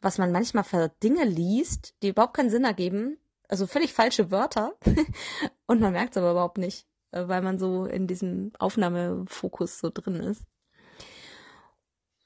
was 0.00 0.18
man 0.18 0.32
manchmal 0.32 0.64
für 0.64 0.90
Dinge 1.02 1.24
liest, 1.24 1.94
die 2.02 2.08
überhaupt 2.08 2.34
keinen 2.34 2.50
Sinn 2.50 2.64
ergeben. 2.64 3.18
Also 3.48 3.66
völlig 3.66 3.92
falsche 3.92 4.30
Wörter. 4.30 4.74
und 5.66 5.80
man 5.80 5.92
merkt 5.92 6.12
es 6.12 6.16
aber 6.16 6.32
überhaupt 6.32 6.58
nicht, 6.58 6.86
äh, 7.10 7.26
weil 7.28 7.42
man 7.42 7.58
so 7.58 7.84
in 7.84 8.06
diesem 8.06 8.52
Aufnahmefokus 8.58 9.80
so 9.80 9.90
drin 9.92 10.16
ist. 10.16 10.44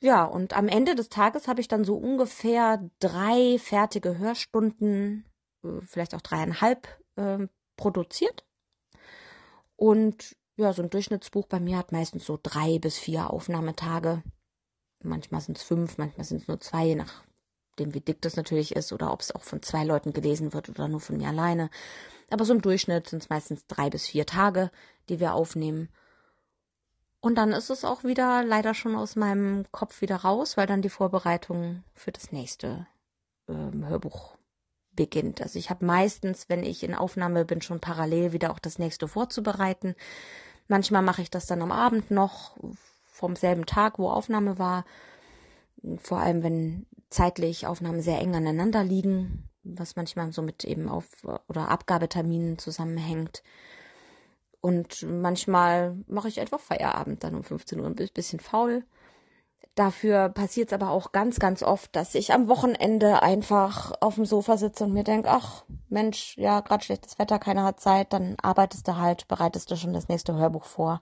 Ja, 0.01 0.25
und 0.25 0.55
am 0.55 0.69
Ende 0.69 0.95
des 0.95 1.09
Tages 1.09 1.49
habe 1.49 1.63
ich 1.63 1.69
dann 1.69 1.85
so 1.85 1.97
ungefähr 1.97 2.91
drei 3.01 3.59
fertige 3.59 4.19
Hörstunden, 4.19 5.25
äh, 5.65 5.81
vielleicht 5.87 6.15
auch 6.15 6.21
dreieinhalb 6.21 6.87
äh, 7.17 7.47
produziert. 7.77 8.45
Und 9.77 10.37
ja, 10.57 10.73
so 10.73 10.83
ein 10.83 10.91
Durchschnittsbuch 10.91 11.47
bei 11.47 11.61
mir 11.61 11.79
hat 11.79 11.93
meistens 11.93 12.25
so 12.27 12.39
drei 12.43 12.79
bis 12.79 12.99
vier 12.99 13.31
Aufnahmetage. 13.31 14.23
Manchmal 15.03 15.41
sind 15.41 15.59
es 15.59 15.65
fünf, 15.65 15.99
manchmal 15.99 16.25
sind 16.25 16.43
es 16.43 16.49
nur 16.49 16.61
zwei, 16.61 16.87
je 16.87 16.95
nachdem, 16.95 17.95
wie 17.95 18.01
dick 18.01 18.23
das 18.23 18.37
natürlich 18.37 18.75
ist 18.75 18.93
oder 18.93 19.13
ob 19.13 19.21
es 19.21 19.35
auch 19.35 19.43
von 19.43 19.63
zwei 19.63 19.85
Leuten 19.85 20.13
gelesen 20.13 20.53
wird 20.53 20.69
oder 20.69 20.89
nur 20.89 21.01
von 21.01 21.17
mir 21.17 21.29
alleine. 21.29 21.71
Aber 22.31 22.45
so 22.45 22.55
im 22.55 22.63
Durchschnitt 22.63 23.09
sind 23.09 23.23
es 23.23 23.29
meistens 23.29 23.67
drei 23.67 23.91
bis 23.91 24.07
vier 24.07 24.27
Tage, 24.27 24.71
die 25.09 25.21
wir 25.21 25.35
aufnehmen. 25.35 25.89
Und 27.21 27.37
dann 27.37 27.53
ist 27.53 27.71
es 27.71 27.85
auch 27.85 28.05
wieder 28.05 28.45
leider 28.45 28.75
schon 28.75 28.95
aus 28.95 29.17
meinem 29.17 29.65
Kopf 29.73 30.01
wieder 30.03 30.17
raus, 30.17 30.57
weil 30.57 30.67
dann 30.67 30.83
die 30.83 30.91
Vorbereitung 30.91 31.83
für 31.95 32.13
das 32.13 32.33
nächste 32.33 32.87
ähm, 33.49 33.87
Hörbuch 33.87 34.37
beginnt. 34.97 35.43
Also 35.43 35.59
ich 35.59 35.71
habe 35.71 35.85
meistens, 35.85 36.49
wenn 36.49 36.63
ich 36.63 36.83
in 36.83 36.95
Aufnahme 36.95 37.45
bin, 37.45 37.63
schon 37.63 37.81
parallel 37.81 38.33
wieder 38.33 38.51
auch 38.53 38.59
das 38.59 38.79
nächste 38.79 39.09
vorzubereiten. 39.09 39.95
Manchmal 40.69 41.03
mache 41.03 41.23
ich 41.23 41.31
das 41.31 41.47
dann 41.47 41.63
am 41.63 41.73
Abend 41.73 42.11
noch 42.11 42.57
vom 43.03 43.37
selben 43.37 43.67
Tag, 43.67 43.99
wo 43.99 44.09
Aufnahme 44.09 44.59
war. 44.59 44.85
Vor 45.99 46.19
allem, 46.19 46.43
wenn 46.43 46.87
zeitlich 47.11 47.67
Aufnahmen 47.67 48.01
sehr 48.01 48.21
eng 48.21 48.35
aneinander 48.35 48.83
liegen, 48.83 49.49
was 49.63 49.97
manchmal 49.97 50.33
so 50.33 50.43
mit 50.43 50.65
eben 50.65 50.89
Auf- 50.89 51.25
oder 51.49 51.69
Abgabeterminen 51.69 52.59
zusammenhängt. 52.59 53.43
Und 54.61 55.03
manchmal 55.03 55.97
mache 56.07 56.29
ich 56.29 56.41
einfach 56.41 56.61
Feierabend 56.61 57.23
dann 57.23 57.35
um 57.35 57.45
15 57.45 57.81
Uhr 57.81 57.87
ein 57.87 57.95
bisschen 57.95 58.41
faul. 58.41 58.85
Dafür 59.75 60.29
passiert 60.29 60.69
es 60.69 60.73
aber 60.73 60.91
auch 60.91 61.11
ganz, 61.11 61.39
ganz 61.41 61.63
oft, 61.63 61.95
dass 61.97 62.15
ich 62.15 62.33
am 62.33 62.49
Wochenende 62.49 63.23
einfach 63.23 63.93
auf 64.01 64.15
dem 64.15 64.25
Sofa 64.25 64.57
sitze 64.57 64.85
und 64.85 64.93
mir 64.93 65.05
denke, 65.05 65.31
ach 65.31 65.65
Mensch, 65.89 66.37
ja, 66.39 66.61
gerade 66.61 66.85
schlechtes 66.85 67.19
Wetter, 67.19 67.39
keiner 67.39 67.65
hat 67.65 67.81
Zeit, 67.81 68.13
dann 68.13 68.37
arbeitest 68.41 68.87
du 68.87 68.97
halt, 68.97 69.27
bereitest 69.27 69.71
du 69.71 69.77
schon 69.77 69.93
das 69.93 70.09
nächste 70.09 70.35
Hörbuch 70.35 70.65
vor. 70.65 71.01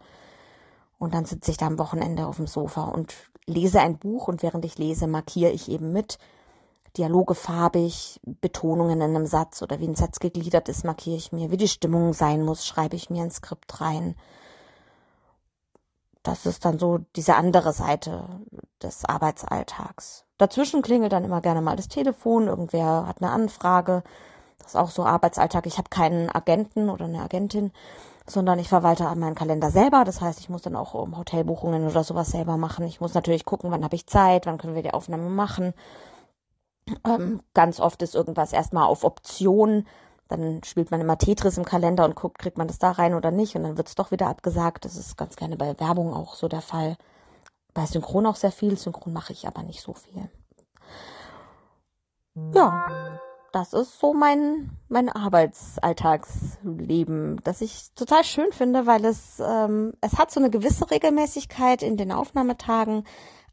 Und 0.98 1.14
dann 1.14 1.24
sitze 1.24 1.50
ich 1.50 1.56
da 1.56 1.66
am 1.66 1.78
Wochenende 1.78 2.26
auf 2.26 2.36
dem 2.36 2.46
Sofa 2.46 2.84
und 2.84 3.14
lese 3.46 3.80
ein 3.80 3.98
Buch 3.98 4.28
und 4.28 4.42
während 4.42 4.64
ich 4.64 4.78
lese, 4.78 5.06
markiere 5.06 5.50
ich 5.50 5.68
eben 5.68 5.92
mit. 5.92 6.18
Dialoge 6.96 7.34
farbig, 7.34 8.20
Betonungen 8.24 9.00
in 9.00 9.16
einem 9.16 9.26
Satz 9.26 9.62
oder 9.62 9.80
wie 9.80 9.88
ein 9.88 9.94
Satz 9.94 10.20
gegliedert 10.20 10.68
ist, 10.68 10.84
markiere 10.84 11.16
ich 11.16 11.32
mir. 11.32 11.50
Wie 11.50 11.56
die 11.56 11.68
Stimmung 11.68 12.12
sein 12.12 12.44
muss, 12.44 12.66
schreibe 12.66 12.96
ich 12.96 13.10
mir 13.10 13.22
ein 13.22 13.30
Skript 13.30 13.80
rein 13.80 14.14
das 16.22 16.46
ist 16.46 16.64
dann 16.64 16.78
so 16.78 16.98
diese 17.16 17.34
andere 17.34 17.72
Seite 17.72 18.28
des 18.82 19.04
Arbeitsalltags. 19.04 20.24
Dazwischen 20.38 20.82
klingelt 20.82 21.12
dann 21.12 21.24
immer 21.24 21.40
gerne 21.40 21.60
mal 21.60 21.76
das 21.76 21.88
Telefon, 21.88 22.46
irgendwer 22.46 23.06
hat 23.06 23.20
eine 23.20 23.30
Anfrage. 23.30 24.02
Das 24.58 24.68
ist 24.68 24.76
auch 24.76 24.90
so 24.90 25.04
Arbeitsalltag. 25.04 25.66
Ich 25.66 25.78
habe 25.78 25.88
keinen 25.88 26.30
Agenten 26.30 26.88
oder 26.88 27.06
eine 27.06 27.22
Agentin, 27.22 27.72
sondern 28.26 28.58
ich 28.60 28.68
verwalte 28.68 29.04
meinen 29.16 29.34
Kalender 29.34 29.70
selber. 29.70 30.04
Das 30.04 30.20
heißt, 30.20 30.38
ich 30.40 30.48
muss 30.48 30.62
dann 30.62 30.76
auch 30.76 30.94
um 30.94 31.16
Hotelbuchungen 31.18 31.86
oder 31.88 32.04
sowas 32.04 32.30
selber 32.30 32.56
machen. 32.56 32.86
Ich 32.86 33.00
muss 33.00 33.14
natürlich 33.14 33.44
gucken, 33.44 33.70
wann 33.72 33.84
habe 33.84 33.96
ich 33.96 34.06
Zeit, 34.06 34.46
wann 34.46 34.58
können 34.58 34.76
wir 34.76 34.82
die 34.82 34.94
Aufnahme 34.94 35.28
machen. 35.28 35.74
Ähm, 37.04 37.40
ganz 37.54 37.80
oft 37.80 38.02
ist 38.02 38.14
irgendwas 38.14 38.52
erstmal 38.52 38.86
auf 38.86 39.04
Option 39.04 39.86
dann 40.32 40.62
spielt 40.64 40.90
man 40.90 41.00
immer 41.00 41.18
Tetris 41.18 41.58
im 41.58 41.64
Kalender 41.64 42.04
und 42.04 42.16
guckt, 42.16 42.38
kriegt 42.38 42.58
man 42.58 42.68
das 42.68 42.78
da 42.78 42.92
rein 42.92 43.14
oder 43.14 43.30
nicht. 43.30 43.54
Und 43.54 43.62
dann 43.62 43.76
wird 43.76 43.88
es 43.88 43.94
doch 43.94 44.10
wieder 44.10 44.28
abgesagt. 44.28 44.84
Das 44.84 44.96
ist 44.96 45.16
ganz 45.16 45.36
gerne 45.36 45.56
bei 45.56 45.78
Werbung 45.78 46.14
auch 46.14 46.34
so 46.34 46.48
der 46.48 46.62
Fall. 46.62 46.96
Bei 47.74 47.86
Synchron 47.86 48.26
auch 48.26 48.36
sehr 48.36 48.52
viel. 48.52 48.76
Synchron 48.76 49.12
mache 49.12 49.32
ich 49.32 49.46
aber 49.46 49.62
nicht 49.62 49.82
so 49.82 49.94
viel. 49.94 50.30
Ja, 52.54 53.20
das 53.52 53.72
ist 53.74 53.98
so 53.98 54.14
mein, 54.14 54.70
mein 54.88 55.10
Arbeitsalltagsleben, 55.10 57.40
das 57.44 57.60
ich 57.60 57.92
total 57.94 58.24
schön 58.24 58.50
finde, 58.52 58.86
weil 58.86 59.04
es, 59.04 59.40
ähm, 59.40 59.92
es 60.00 60.16
hat 60.16 60.30
so 60.30 60.40
eine 60.40 60.48
gewisse 60.48 60.90
Regelmäßigkeit 60.90 61.82
in 61.82 61.98
den 61.98 62.12
Aufnahmetagen, 62.12 63.04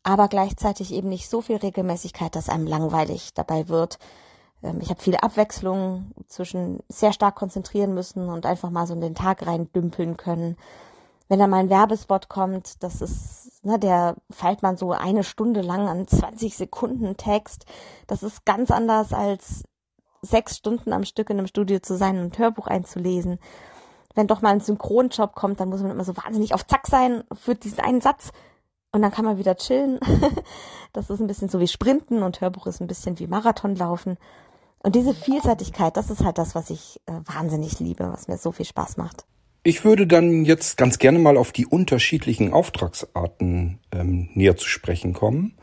aber 0.02 0.30
gleichzeitig 0.30 0.94
eben 0.94 1.10
nicht 1.10 1.30
so 1.30 1.42
viel 1.42 1.58
Regelmäßigkeit, 1.58 2.34
dass 2.34 2.48
einem 2.48 2.65
langweilig 2.65 3.34
dabei 3.34 3.68
wird. 3.68 4.00
Ähm, 4.63 4.80
ich 4.82 4.89
habe 4.89 5.02
viele 5.02 5.24
Abwechslungen 5.24 6.13
zwischen 6.28 6.80
sehr 6.89 7.13
stark 7.13 7.36
konzentrieren 7.36 7.93
müssen 7.93 8.30
und 8.30 8.45
einfach 8.45 8.69
mal 8.69 8.88
so 8.88 8.93
in 8.93 9.02
den 9.02 9.15
Tag 9.15 9.45
rein 9.45 9.72
dümpeln 9.74 10.17
können. 10.17 10.58
Wenn 11.28 11.39
da 11.39 11.48
mal 11.48 11.58
ein 11.58 11.69
Werbespot 11.69 12.28
kommt, 12.28 12.82
das 12.84 13.02
ist, 13.02 13.63
ne, 13.63 13.78
der 13.78 14.15
feilt 14.32 14.63
man 14.63 14.78
so 14.78 14.91
eine 14.91 15.24
Stunde 15.24 15.62
lang 15.62 15.88
an 15.88 16.08
20 16.08 16.58
Sekunden 16.58 17.17
Text. 17.17 17.65
Das 18.08 18.24
ist 18.24 18.45
ganz 18.45 18.72
anders 18.72 19.13
als 19.13 19.63
sechs 20.22 20.58
Stunden 20.58 20.91
am 20.91 21.06
Stück 21.06 21.30
in 21.30 21.38
einem 21.38 21.48
Studio 21.48 21.80
zu 21.80 21.95
sein 21.95 22.19
und 22.19 22.34
ein 22.34 22.38
Hörbuch 22.38 22.67
einzulesen. 22.67 23.39
Wenn 24.15 24.28
doch 24.28 24.41
mal 24.41 24.50
ein 24.50 24.60
Synchronjob 24.60 25.36
kommt, 25.36 25.60
dann 25.60 25.69
muss 25.69 25.82
man 25.82 25.91
immer 25.91 26.04
so 26.04 26.17
wahnsinnig 26.17 26.54
auf 26.54 26.65
Zack 26.65 26.88
sein 26.88 27.24
für 27.34 27.56
diesen 27.56 27.80
einen 27.80 28.02
Satz 28.02 28.32
und 28.91 29.02
dann 29.02 29.12
kann 29.12 29.26
man 29.26 29.38
wieder 29.38 29.56
chillen. 29.56 30.00
das 30.93 31.10
ist 31.10 31.19
ein 31.19 31.28
bisschen 31.28 31.50
so 31.50 31.60
wie 31.60 31.67
Sprinten 31.67 32.24
und 32.24 32.41
Hörbuch 32.41 32.65
ist 32.65 32.82
ein 32.82 32.88
bisschen 32.88 33.19
wie 33.19 33.28
Marathonlaufen. 33.28 34.17
Und 34.82 34.96
diese 34.96 35.13
Vielseitigkeit, 35.13 35.98
das 35.98 36.10
ist 36.10 36.24
halt 36.24 36.38
das, 36.38 36.56
was 36.56 36.70
ich 36.70 37.00
äh, 37.06 37.12
wahnsinnig 37.26 37.80
liebe, 37.80 38.10
was 38.12 38.28
mir 38.28 38.38
so 38.38 38.52
viel 38.52 38.65
Spaß 38.65 38.98
macht. 38.98 39.26
Ich 39.63 39.84
würde 39.84 40.08
dann 40.08 40.46
jetzt 40.46 40.78
ganz 40.78 41.00
gerne 41.00 41.20
mal 41.20 41.36
auf 41.36 41.52
die 41.52 41.65
unterschiedlichen 41.65 42.54
Auftragsarten 42.54 43.80
ähm, 43.92 44.30
näher 44.34 44.56
zu 44.56 44.68
sprechen 44.68 45.13
kommen. 45.13 45.56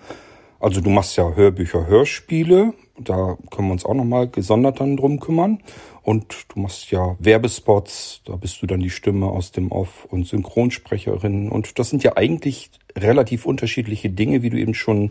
Also 0.61 0.81
du 0.81 0.91
machst 0.91 1.17
ja 1.17 1.35
Hörbücher, 1.35 1.87
Hörspiele, 1.87 2.75
da 2.99 3.37
können 3.51 3.69
wir 3.69 3.73
uns 3.73 3.85
auch 3.85 3.95
nochmal 3.95 4.29
gesondert 4.29 4.81
dann 4.81 4.97
drum 4.97 5.21
kümmern. 5.21 5.63
Und 6.03 6.47
du 6.55 6.61
machst 6.61 6.91
ja 6.91 7.17
Werbespots, 7.19 8.23
da 8.25 8.37
bist 8.37 8.63
du 8.63 8.67
dann 8.67 8.81
die 8.81 8.91
Stimme 8.91 9.27
aus 9.27 9.51
dem 9.51 9.73
Off- 9.73 10.05
und 10.05 10.27
Synchronsprecherin. 10.27 11.49
Und 11.51 11.79
das 11.79 11.91
sind 11.91 12.05
ja 12.05 12.17
eigentlich 12.17 12.71
relativ 12.97 13.45
unterschiedliche 13.45 14.11
Dinge, 14.11 14.43
wie 14.43 14.51
du 14.51 14.59
eben 14.59 14.75
schon 14.75 15.11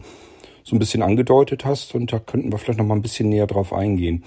so 0.66 0.76
ein 0.76 0.80
bisschen 0.80 1.02
angedeutet 1.02 1.64
hast. 1.64 1.96
Und 1.96 2.12
da 2.12 2.20
könnten 2.20 2.52
wir 2.52 2.58
vielleicht 2.58 2.80
nochmal 2.80 2.98
ein 2.98 3.04
bisschen 3.04 3.30
näher 3.30 3.48
drauf 3.48 3.72
eingehen. 3.72 4.26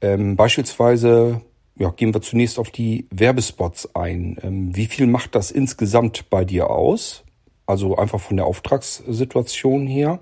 Ähm, 0.00 0.36
beispielsweise 0.36 1.40
ja, 1.76 1.90
gehen 1.90 2.14
wir 2.14 2.20
zunächst 2.20 2.58
auf 2.58 2.70
die 2.70 3.06
Werbespots 3.10 3.96
ein. 3.96 4.36
Ähm, 4.42 4.76
wie 4.76 4.86
viel 4.86 5.06
macht 5.06 5.34
das 5.34 5.50
insgesamt 5.50 6.28
bei 6.30 6.44
dir 6.44 6.70
aus? 6.70 7.24
Also 7.66 7.96
einfach 7.96 8.20
von 8.20 8.36
der 8.36 8.46
Auftragssituation 8.46 9.86
her. 9.86 10.20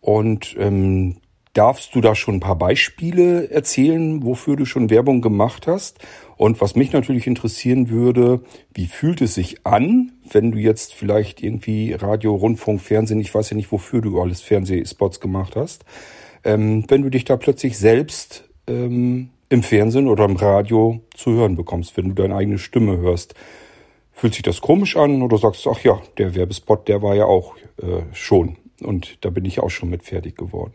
Und 0.00 0.54
ähm, 0.58 1.16
darfst 1.52 1.94
du 1.94 2.00
da 2.00 2.14
schon 2.14 2.36
ein 2.36 2.40
paar 2.40 2.56
Beispiele 2.56 3.50
erzählen, 3.50 4.22
wofür 4.22 4.56
du 4.56 4.64
schon 4.64 4.90
Werbung 4.90 5.20
gemacht 5.20 5.66
hast? 5.66 5.98
Und 6.36 6.60
was 6.60 6.74
mich 6.74 6.92
natürlich 6.92 7.26
interessieren 7.26 7.90
würde, 7.90 8.42
wie 8.72 8.86
fühlt 8.86 9.20
es 9.20 9.34
sich 9.34 9.66
an, 9.66 10.12
wenn 10.30 10.52
du 10.52 10.58
jetzt 10.58 10.94
vielleicht 10.94 11.42
irgendwie 11.42 11.92
Radio, 11.92 12.34
Rundfunk, 12.34 12.80
Fernsehen, 12.80 13.20
ich 13.20 13.34
weiß 13.34 13.50
ja 13.50 13.56
nicht, 13.56 13.72
wofür 13.72 14.00
du 14.00 14.20
alles 14.20 14.40
Fernsehspots 14.40 15.20
gemacht 15.20 15.56
hast, 15.56 15.84
ähm, 16.44 16.84
wenn 16.88 17.02
du 17.02 17.10
dich 17.10 17.24
da 17.24 17.36
plötzlich 17.36 17.76
selbst 17.76 18.48
ähm, 18.66 19.30
im 19.50 19.62
Fernsehen 19.62 20.08
oder 20.08 20.24
im 20.24 20.36
Radio 20.36 21.00
zu 21.14 21.32
hören 21.32 21.56
bekommst, 21.56 21.96
wenn 21.96 22.08
du 22.08 22.14
deine 22.14 22.36
eigene 22.36 22.58
Stimme 22.58 22.96
hörst. 22.98 23.34
Fühlt 24.12 24.34
sich 24.34 24.42
das 24.42 24.60
komisch 24.60 24.96
an 24.96 25.22
oder 25.22 25.38
sagst 25.38 25.66
du, 25.66 25.70
ach 25.70 25.80
ja, 25.80 26.00
der 26.18 26.34
Werbespot, 26.34 26.88
der 26.88 27.02
war 27.02 27.16
ja 27.16 27.24
auch 27.24 27.56
äh, 27.82 28.02
schon 28.12 28.56
und 28.80 29.24
da 29.24 29.30
bin 29.30 29.44
ich 29.44 29.60
auch 29.60 29.70
schon 29.70 29.90
mit 29.90 30.02
fertig 30.02 30.36
geworden. 30.36 30.74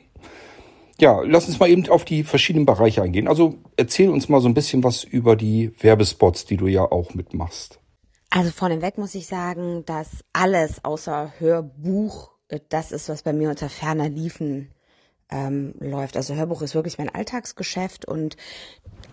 Ja, 1.00 1.22
lass 1.26 1.48
uns 1.48 1.60
mal 1.60 1.70
eben 1.70 1.90
auf 1.90 2.06
die 2.06 2.24
verschiedenen 2.24 2.66
Bereiche 2.66 3.02
eingehen. 3.02 3.28
Also 3.28 3.56
erzähl 3.76 4.10
uns 4.10 4.30
mal 4.30 4.40
so 4.40 4.48
ein 4.48 4.54
bisschen 4.54 4.84
was 4.84 5.04
über 5.04 5.36
die 5.36 5.74
Werbespots, 5.82 6.46
die 6.46 6.58
du 6.58 6.68
ja 6.68 6.84
auch 6.84 7.14
mitmachst. 7.14 7.80
Also 8.30 8.52
vorneweg 8.52 8.98
muss 8.98 9.16
ich 9.16 9.28
sagen, 9.28 9.84
dass 9.86 10.24
alles 10.34 10.84
außer 10.84 11.34
Hörbuch 11.40 12.32
äh, 12.50 12.60
das 12.70 12.92
ist, 12.92 13.10
was 13.10 13.24
bei 13.24 13.34
mir 13.34 13.50
unter 13.50 13.70
ferner 13.70 14.10
Liefen 14.10 14.72
ähm, 15.30 15.74
läuft. 15.80 16.18
Also 16.18 16.36
Hörbuch 16.36 16.62
ist 16.62 16.76
wirklich 16.76 16.98
mein 16.98 17.14
Alltagsgeschäft 17.14 18.06
und 18.06 18.38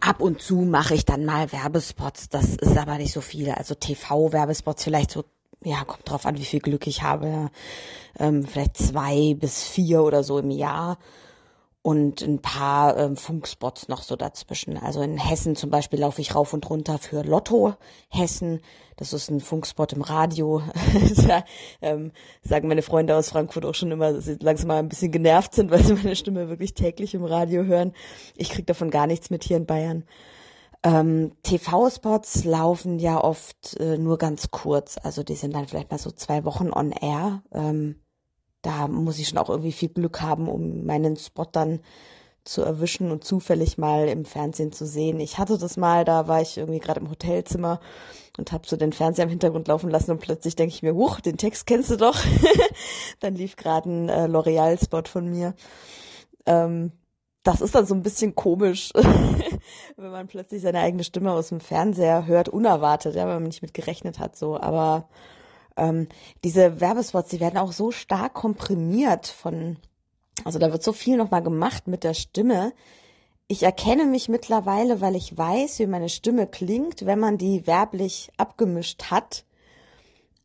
ab 0.01 0.21
und 0.21 0.41
zu 0.41 0.57
mache 0.57 0.95
ich 0.95 1.05
dann 1.05 1.25
mal 1.25 1.53
Werbespots. 1.53 2.29
Das 2.29 2.55
ist 2.57 2.77
aber 2.77 2.99
nicht 2.99 3.13
so 3.13 3.21
viel. 3.21 3.51
Also 3.51 3.75
TV-Werbespots 3.75 4.85
vielleicht 4.85 5.11
so, 5.11 5.25
ja, 5.65 5.85
kommt 5.85 6.09
drauf 6.09 6.27
an, 6.27 6.39
wie 6.39 6.45
viel 6.45 6.61
Glück 6.61 6.87
ich 6.87 7.03
habe. 7.03 7.51
Ähm, 8.19 8.47
vielleicht 8.47 8.77
zwei 8.77 9.35
bis 9.39 9.63
vier 9.63 10.03
oder 10.03 10.23
so 10.23 10.39
im 10.39 10.51
Jahr 10.51 10.99
und 11.83 12.23
ein 12.23 12.41
paar 12.41 12.97
ähm, 12.97 13.17
Funkspots 13.17 13.89
noch 13.89 14.03
so 14.03 14.15
dazwischen. 14.15 14.79
Also 14.79 15.03
in 15.03 15.19
Hessen 15.19 15.57
zum 15.57 15.69
Beispiel 15.71 15.99
laufe 15.99 16.21
ich 16.21 16.35
rauf 16.35 16.53
und 16.55 16.69
runter 16.71 16.99
für 16.99 17.23
Lotto 17.23 17.75
Hessen. 18.09 18.61
Das 18.97 19.13
ist 19.13 19.29
ein 19.31 19.41
Funkspot 19.41 19.93
im 19.93 20.03
Radio. 20.03 20.63
da, 21.27 21.45
ähm, 21.81 22.13
sagen 22.43 22.69
meine 22.69 22.83
Freunde 22.83 23.17
aus 23.17 23.31
Frankfurt 23.31 23.67
auch 23.67 23.75
schon 23.75 23.91
immer, 23.91 24.13
dass 24.13 24.27
sie 24.27 24.37
langsam 24.41 24.69
mal 24.69 24.79
ein 24.79 24.89
bisschen 24.89 25.11
genervt 25.11 25.55
sind, 25.55 25.71
weil 25.73 25.83
sie 25.83 25.95
meine 25.95 26.15
Stimme 26.15 26.49
wirklich 26.49 26.75
täglich 26.75 27.15
im 27.15 27.25
Radio 27.25 27.65
hören. 27.65 27.93
Ich 28.37 28.51
krieg 28.51 28.67
davon 28.67 28.91
gar 28.91 29.09
nichts 29.09 29.31
mit 29.31 29.43
hier 29.43 29.57
in 29.57 29.67
Bayern. 29.67 30.05
Ähm, 30.85 31.33
TV-Spots 31.43 32.45
laufen 32.45 33.01
ja 33.01 33.23
oft 33.23 33.77
äh, 33.81 33.99
nur 33.99 34.19
ganz 34.19 34.53
kurz. 34.53 34.99
Also 35.03 35.25
die 35.25 35.37
sind 35.37 35.55
dann 35.55 35.67
vielleicht 35.67 35.91
mal 35.91 35.99
so 35.99 36.13
zwei 36.13 36.45
Wochen 36.45 36.71
on 36.73 36.93
air. 36.93 37.43
Ähm, 37.53 37.97
da 38.63 38.89
muss 38.89 39.19
ich 39.19 39.29
schon 39.29 39.39
auch 39.39 39.51
irgendwie 39.51 39.73
viel 39.73 39.89
Glück 39.89 40.21
haben, 40.21 40.49
um 40.49 40.87
meinen 40.87 41.17
Spot 41.17 41.47
dann 41.51 41.81
zu 42.45 42.63
erwischen 42.63 43.11
und 43.11 43.25
zufällig 43.25 43.79
mal 43.79 44.09
im 44.09 44.25
Fernsehen 44.25 44.73
zu 44.73 44.87
sehen. 44.87 45.21
Ich 45.21 45.39
hatte 45.39 45.59
das 45.59 45.77
mal, 45.77 46.05
da 46.05 46.27
war 46.27 46.41
ich 46.41 46.59
irgendwie 46.59 46.81
gerade 46.81 47.01
im 47.01 47.11
Hotelzimmer 47.11 47.81
und 48.37 48.51
habe 48.51 48.67
so 48.67 48.77
den 48.77 48.93
Fernseher 48.93 49.25
im 49.25 49.31
Hintergrund 49.31 49.69
laufen 49.69 49.91
lassen 49.91 50.11
und 50.13 50.21
plötzlich 50.21 50.57
denke 50.57 50.75
ich 50.75 50.83
mir, 50.83 50.95
huch, 50.95 51.21
den 51.21 51.37
Text 51.37 51.67
kennst 51.67 51.91
du 51.91 51.97
doch. 51.97 52.19
dann 53.21 53.35
lief 53.35 53.57
gerade 53.57 53.91
ein 53.91 54.09
äh, 54.09 54.27
L'Oreal-Spot 54.27 55.05
von 55.07 55.29
mir. 55.29 55.55
Ähm, 56.47 56.93
das 57.45 57.61
ist 57.61 57.75
dann 57.75 57.87
so 57.87 57.95
ein 57.95 58.03
bisschen 58.03 58.35
komisch, 58.35 58.91
wenn 59.97 60.11
man 60.11 60.29
plötzlich 60.29 60.63
seine 60.63 60.81
eigene 60.81 61.05
Stimme 61.05 61.33
aus 61.33 61.49
dem 61.49 61.61
Fernseher 61.61 62.27
hört, 62.27 62.49
unerwartet, 62.49 63.15
ja, 63.15 63.27
wenn 63.27 63.35
man 63.35 63.43
nicht 63.45 63.63
mit 63.63 63.75
gerechnet 63.75 64.19
hat, 64.19 64.37
so. 64.37 64.59
Aber 64.59 65.09
ähm, 65.77 66.09
diese 66.45 66.81
Werbespots, 66.81 67.31
die 67.31 67.41
werden 67.41 67.59
auch 67.59 67.73
so 67.73 67.91
stark 67.91 68.35
komprimiert 68.35 69.27
von, 69.27 69.77
also 70.45 70.59
da 70.59 70.73
wird 70.73 70.83
so 70.83 70.93
viel 70.93 71.17
nochmal 71.17 71.43
gemacht 71.43 71.87
mit 71.87 72.05
der 72.05 72.15
Stimme. 72.15 72.73
Ich 73.49 73.63
erkenne 73.63 74.07
mich 74.07 74.29
mittlerweile, 74.29 75.01
weil 75.01 75.17
ich 75.17 75.37
weiß, 75.37 75.79
wie 75.79 75.87
meine 75.87 76.09
Stimme 76.09 76.47
klingt, 76.47 77.07
wenn 77.07 77.19
man 77.19 77.39
die 77.39 77.67
werblich 77.67 78.31
abgemischt 78.37 79.11
hat. 79.11 79.45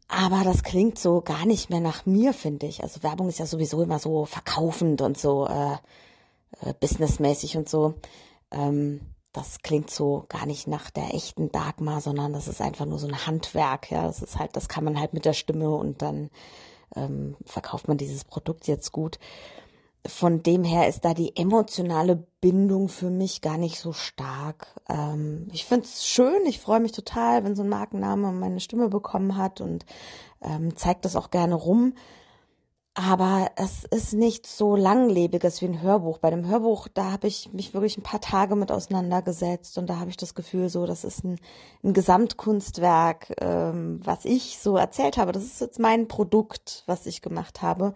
Aber 0.09 0.43
das 0.43 0.63
klingt 0.63 0.97
so 0.97 1.21
gar 1.21 1.45
nicht 1.45 1.69
mehr 1.69 1.81
nach 1.81 2.05
mir, 2.05 2.33
finde 2.33 2.65
ich. 2.65 2.81
Also 2.81 3.03
Werbung 3.03 3.27
ist 3.27 3.39
ja 3.39 3.45
sowieso 3.45 3.81
immer 3.83 3.99
so 3.99 4.25
verkaufend 4.25 5.01
und 5.01 5.17
so 5.17 5.47
äh, 5.47 5.73
äh, 6.61 6.73
businessmäßig 6.79 7.57
und 7.57 7.67
so. 7.67 7.95
Ähm, 8.51 9.01
das 9.33 9.61
klingt 9.61 9.91
so 9.91 10.25
gar 10.29 10.45
nicht 10.45 10.67
nach 10.67 10.89
der 10.89 11.13
echten 11.13 11.51
Dagmar, 11.51 12.01
sondern 12.01 12.33
das 12.33 12.47
ist 12.47 12.61
einfach 12.61 12.85
nur 12.85 12.99
so 12.99 13.07
ein 13.07 13.27
Handwerk. 13.27 13.91
Ja, 13.91 14.03
das 14.03 14.21
ist 14.21 14.39
halt, 14.39 14.55
das 14.55 14.67
kann 14.67 14.83
man 14.83 14.99
halt 14.99 15.13
mit 15.13 15.25
der 15.25 15.33
Stimme 15.33 15.69
und 15.69 16.01
dann 16.01 16.29
ähm, 16.95 17.35
verkauft 17.45 17.87
man 17.87 17.97
dieses 17.97 18.23
Produkt 18.23 18.67
jetzt 18.67 18.91
gut. 18.91 19.19
Von 20.05 20.41
dem 20.41 20.63
her 20.63 20.87
ist 20.87 21.03
da 21.03 21.13
die 21.13 21.35
emotionale 21.35 22.25
Bindung 22.39 22.87
für 22.87 23.09
mich 23.09 23.41
gar 23.41 23.57
nicht 23.57 23.79
so 23.79 23.91
stark. 23.91 24.67
Ähm, 24.87 25.49
ich 25.51 25.65
find's 25.65 26.05
schön, 26.05 26.45
ich 26.47 26.59
freue 26.59 26.79
mich 26.79 26.93
total, 26.93 27.43
wenn 27.43 27.55
so 27.55 27.63
ein 27.63 27.69
Markenname 27.69 28.31
meine 28.31 28.61
Stimme 28.61 28.87
bekommen 28.87 29.37
hat 29.37 29.59
und 29.59 29.85
ähm, 30.41 30.75
zeigt 30.77 31.03
das 31.03 31.15
auch 31.15 31.29
gerne 31.29 31.55
rum 31.55 31.93
aber 32.99 33.51
es 33.57 33.83
ist 33.83 34.13
nicht 34.13 34.47
so 34.47 34.75
langlebiges 34.75 35.61
wie 35.61 35.67
ein 35.67 35.83
Hörbuch. 35.83 36.17
Bei 36.17 36.31
dem 36.31 36.47
Hörbuch, 36.47 36.87
da 36.91 37.11
habe 37.11 37.27
ich 37.27 37.53
mich 37.53 37.75
wirklich 37.75 37.95
ein 37.95 38.01
paar 38.01 38.21
Tage 38.21 38.55
mit 38.55 38.71
auseinandergesetzt 38.71 39.77
und 39.77 39.87
da 39.87 39.99
habe 39.99 40.09
ich 40.09 40.17
das 40.17 40.33
Gefühl, 40.33 40.67
so, 40.67 40.87
das 40.87 41.03
ist 41.03 41.23
ein, 41.23 41.39
ein 41.83 41.93
Gesamtkunstwerk, 41.93 43.35
ähm, 43.39 44.01
was 44.03 44.25
ich 44.25 44.57
so 44.57 44.77
erzählt 44.77 45.17
habe. 45.17 45.31
Das 45.31 45.43
ist 45.43 45.61
jetzt 45.61 45.77
mein 45.77 46.07
Produkt, 46.07 46.81
was 46.87 47.05
ich 47.05 47.21
gemacht 47.21 47.61
habe. 47.61 47.93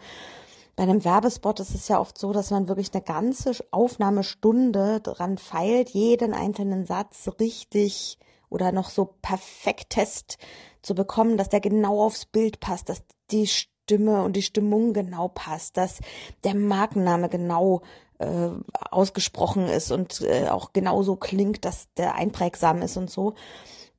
Bei 0.75 0.83
einem 0.83 1.03
Werbespot 1.03 1.59
ist 1.61 1.73
es 1.73 1.87
ja 1.87 1.99
oft 1.99 2.19
so, 2.19 2.31
dass 2.31 2.51
man 2.51 2.67
wirklich 2.67 2.93
eine 2.93 3.01
ganze 3.01 3.53
Aufnahmestunde 3.71 4.99
dran 5.01 5.39
feilt, 5.39 5.89
jeden 5.89 6.35
einzelnen 6.35 6.85
Satz 6.85 7.27
richtig 7.39 8.19
oder 8.49 8.71
noch 8.71 8.91
so 8.91 9.15
perfekt 9.23 9.89
test 9.89 10.37
zu 10.83 10.93
bekommen, 10.93 11.37
dass 11.37 11.49
der 11.49 11.59
genau 11.59 12.05
aufs 12.05 12.27
Bild 12.27 12.59
passt, 12.59 12.89
dass 12.89 13.01
die 13.31 13.47
Stimme 13.91 14.23
und 14.23 14.37
die 14.37 14.41
Stimmung 14.41 14.93
genau 14.93 15.27
passt, 15.27 15.75
dass 15.75 15.99
der 16.45 16.55
Markenname 16.55 17.27
genau 17.27 17.81
äh, 18.19 18.49
ausgesprochen 18.89 19.67
ist 19.67 19.91
und 19.91 20.21
äh, 20.21 20.47
auch 20.47 20.71
genauso 20.71 21.17
klingt, 21.17 21.65
dass 21.65 21.91
der 21.97 22.15
einprägsam 22.15 22.81
ist 22.81 22.95
und 22.95 23.09
so. 23.09 23.33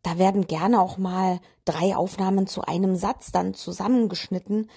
Da 0.03 0.17
werden 0.17 0.47
gerne 0.47 0.81
auch 0.81 0.97
mal 0.97 1.41
drei 1.67 1.95
Aufnahmen 1.95 2.47
zu 2.47 2.63
einem 2.63 2.97
Satz 2.97 3.33
dann 3.33 3.53
zusammengeschnitten, 3.53 4.71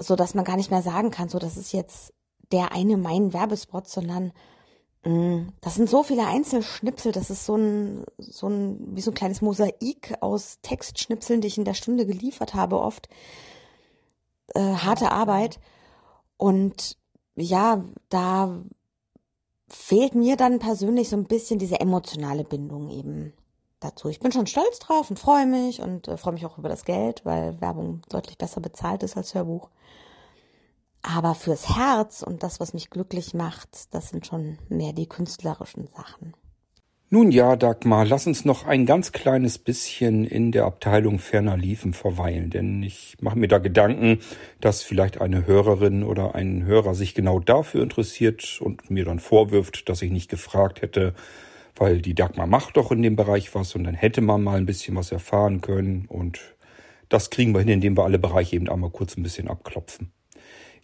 so 0.00 0.16
dass 0.16 0.34
man 0.34 0.44
gar 0.44 0.56
nicht 0.56 0.72
mehr 0.72 0.82
sagen 0.82 1.12
kann, 1.12 1.28
so 1.28 1.38
das 1.38 1.56
ist 1.56 1.72
jetzt 1.72 2.12
der 2.50 2.72
eine 2.72 2.96
mein 2.96 3.32
Werbespot, 3.32 3.86
sondern 3.86 4.32
mm, 5.04 5.50
das 5.60 5.76
sind 5.76 5.88
so 5.88 6.02
viele 6.02 6.26
Einzelschnipsel, 6.26 7.12
das 7.12 7.30
ist 7.30 7.46
so 7.46 7.54
ein, 7.56 8.04
so 8.18 8.48
ein, 8.48 8.96
wie 8.96 9.02
so 9.02 9.12
ein 9.12 9.14
kleines 9.14 9.40
Mosaik 9.40 10.16
aus 10.20 10.58
Textschnipseln, 10.62 11.40
die 11.40 11.48
ich 11.48 11.58
in 11.58 11.64
der 11.64 11.74
Stunde 11.74 12.06
geliefert 12.06 12.54
habe 12.54 12.80
oft 12.80 13.08
äh, 14.54 14.60
harte 14.60 15.12
Arbeit. 15.12 15.60
Und 16.36 16.96
ja, 17.34 17.84
da 18.08 18.62
fehlt 19.68 20.14
mir 20.14 20.36
dann 20.36 20.58
persönlich 20.58 21.08
so 21.08 21.16
ein 21.16 21.24
bisschen 21.24 21.58
diese 21.58 21.80
emotionale 21.80 22.44
Bindung 22.44 22.90
eben 22.90 23.32
dazu. 23.80 24.08
Ich 24.08 24.20
bin 24.20 24.32
schon 24.32 24.46
stolz 24.46 24.78
drauf 24.78 25.10
und 25.10 25.18
freue 25.18 25.46
mich 25.46 25.80
und 25.80 26.08
äh, 26.08 26.16
freue 26.16 26.34
mich 26.34 26.46
auch 26.46 26.58
über 26.58 26.68
das 26.68 26.84
Geld, 26.84 27.24
weil 27.24 27.60
Werbung 27.60 28.02
deutlich 28.08 28.38
besser 28.38 28.60
bezahlt 28.60 29.02
ist 29.02 29.16
als 29.16 29.34
Hörbuch. 29.34 29.70
Aber 31.02 31.34
fürs 31.34 31.76
Herz 31.76 32.22
und 32.22 32.42
das, 32.42 32.60
was 32.60 32.74
mich 32.74 32.90
glücklich 32.90 33.34
macht, 33.34 33.92
das 33.92 34.10
sind 34.10 34.26
schon 34.26 34.58
mehr 34.68 34.92
die 34.92 35.08
künstlerischen 35.08 35.88
Sachen. 35.88 36.34
Nun 37.14 37.30
ja, 37.30 37.56
Dagmar, 37.56 38.06
lass 38.06 38.26
uns 38.26 38.46
noch 38.46 38.64
ein 38.64 38.86
ganz 38.86 39.12
kleines 39.12 39.58
bisschen 39.58 40.24
in 40.24 40.50
der 40.50 40.64
Abteilung 40.64 41.18
ferner 41.18 41.58
Liefen 41.58 41.92
verweilen, 41.92 42.48
denn 42.48 42.82
ich 42.82 43.18
mache 43.20 43.38
mir 43.38 43.48
da 43.48 43.58
Gedanken, 43.58 44.20
dass 44.62 44.82
vielleicht 44.82 45.20
eine 45.20 45.46
Hörerin 45.46 46.04
oder 46.04 46.34
ein 46.34 46.64
Hörer 46.64 46.94
sich 46.94 47.14
genau 47.14 47.38
dafür 47.38 47.82
interessiert 47.82 48.62
und 48.62 48.90
mir 48.90 49.04
dann 49.04 49.18
vorwirft, 49.18 49.90
dass 49.90 50.00
ich 50.00 50.10
nicht 50.10 50.30
gefragt 50.30 50.80
hätte, 50.80 51.12
weil 51.76 52.00
die 52.00 52.14
Dagmar 52.14 52.46
macht 52.46 52.78
doch 52.78 52.90
in 52.90 53.02
dem 53.02 53.14
Bereich 53.14 53.54
was 53.54 53.74
und 53.74 53.84
dann 53.84 53.92
hätte 53.92 54.22
man 54.22 54.42
mal 54.42 54.56
ein 54.56 54.64
bisschen 54.64 54.96
was 54.96 55.12
erfahren 55.12 55.60
können 55.60 56.06
und 56.08 56.40
das 57.10 57.28
kriegen 57.28 57.52
wir 57.52 57.58
hin, 57.58 57.68
indem 57.68 57.94
wir 57.94 58.04
alle 58.04 58.18
Bereiche 58.18 58.56
eben 58.56 58.70
einmal 58.70 58.88
kurz 58.88 59.18
ein 59.18 59.22
bisschen 59.22 59.48
abklopfen. 59.48 60.14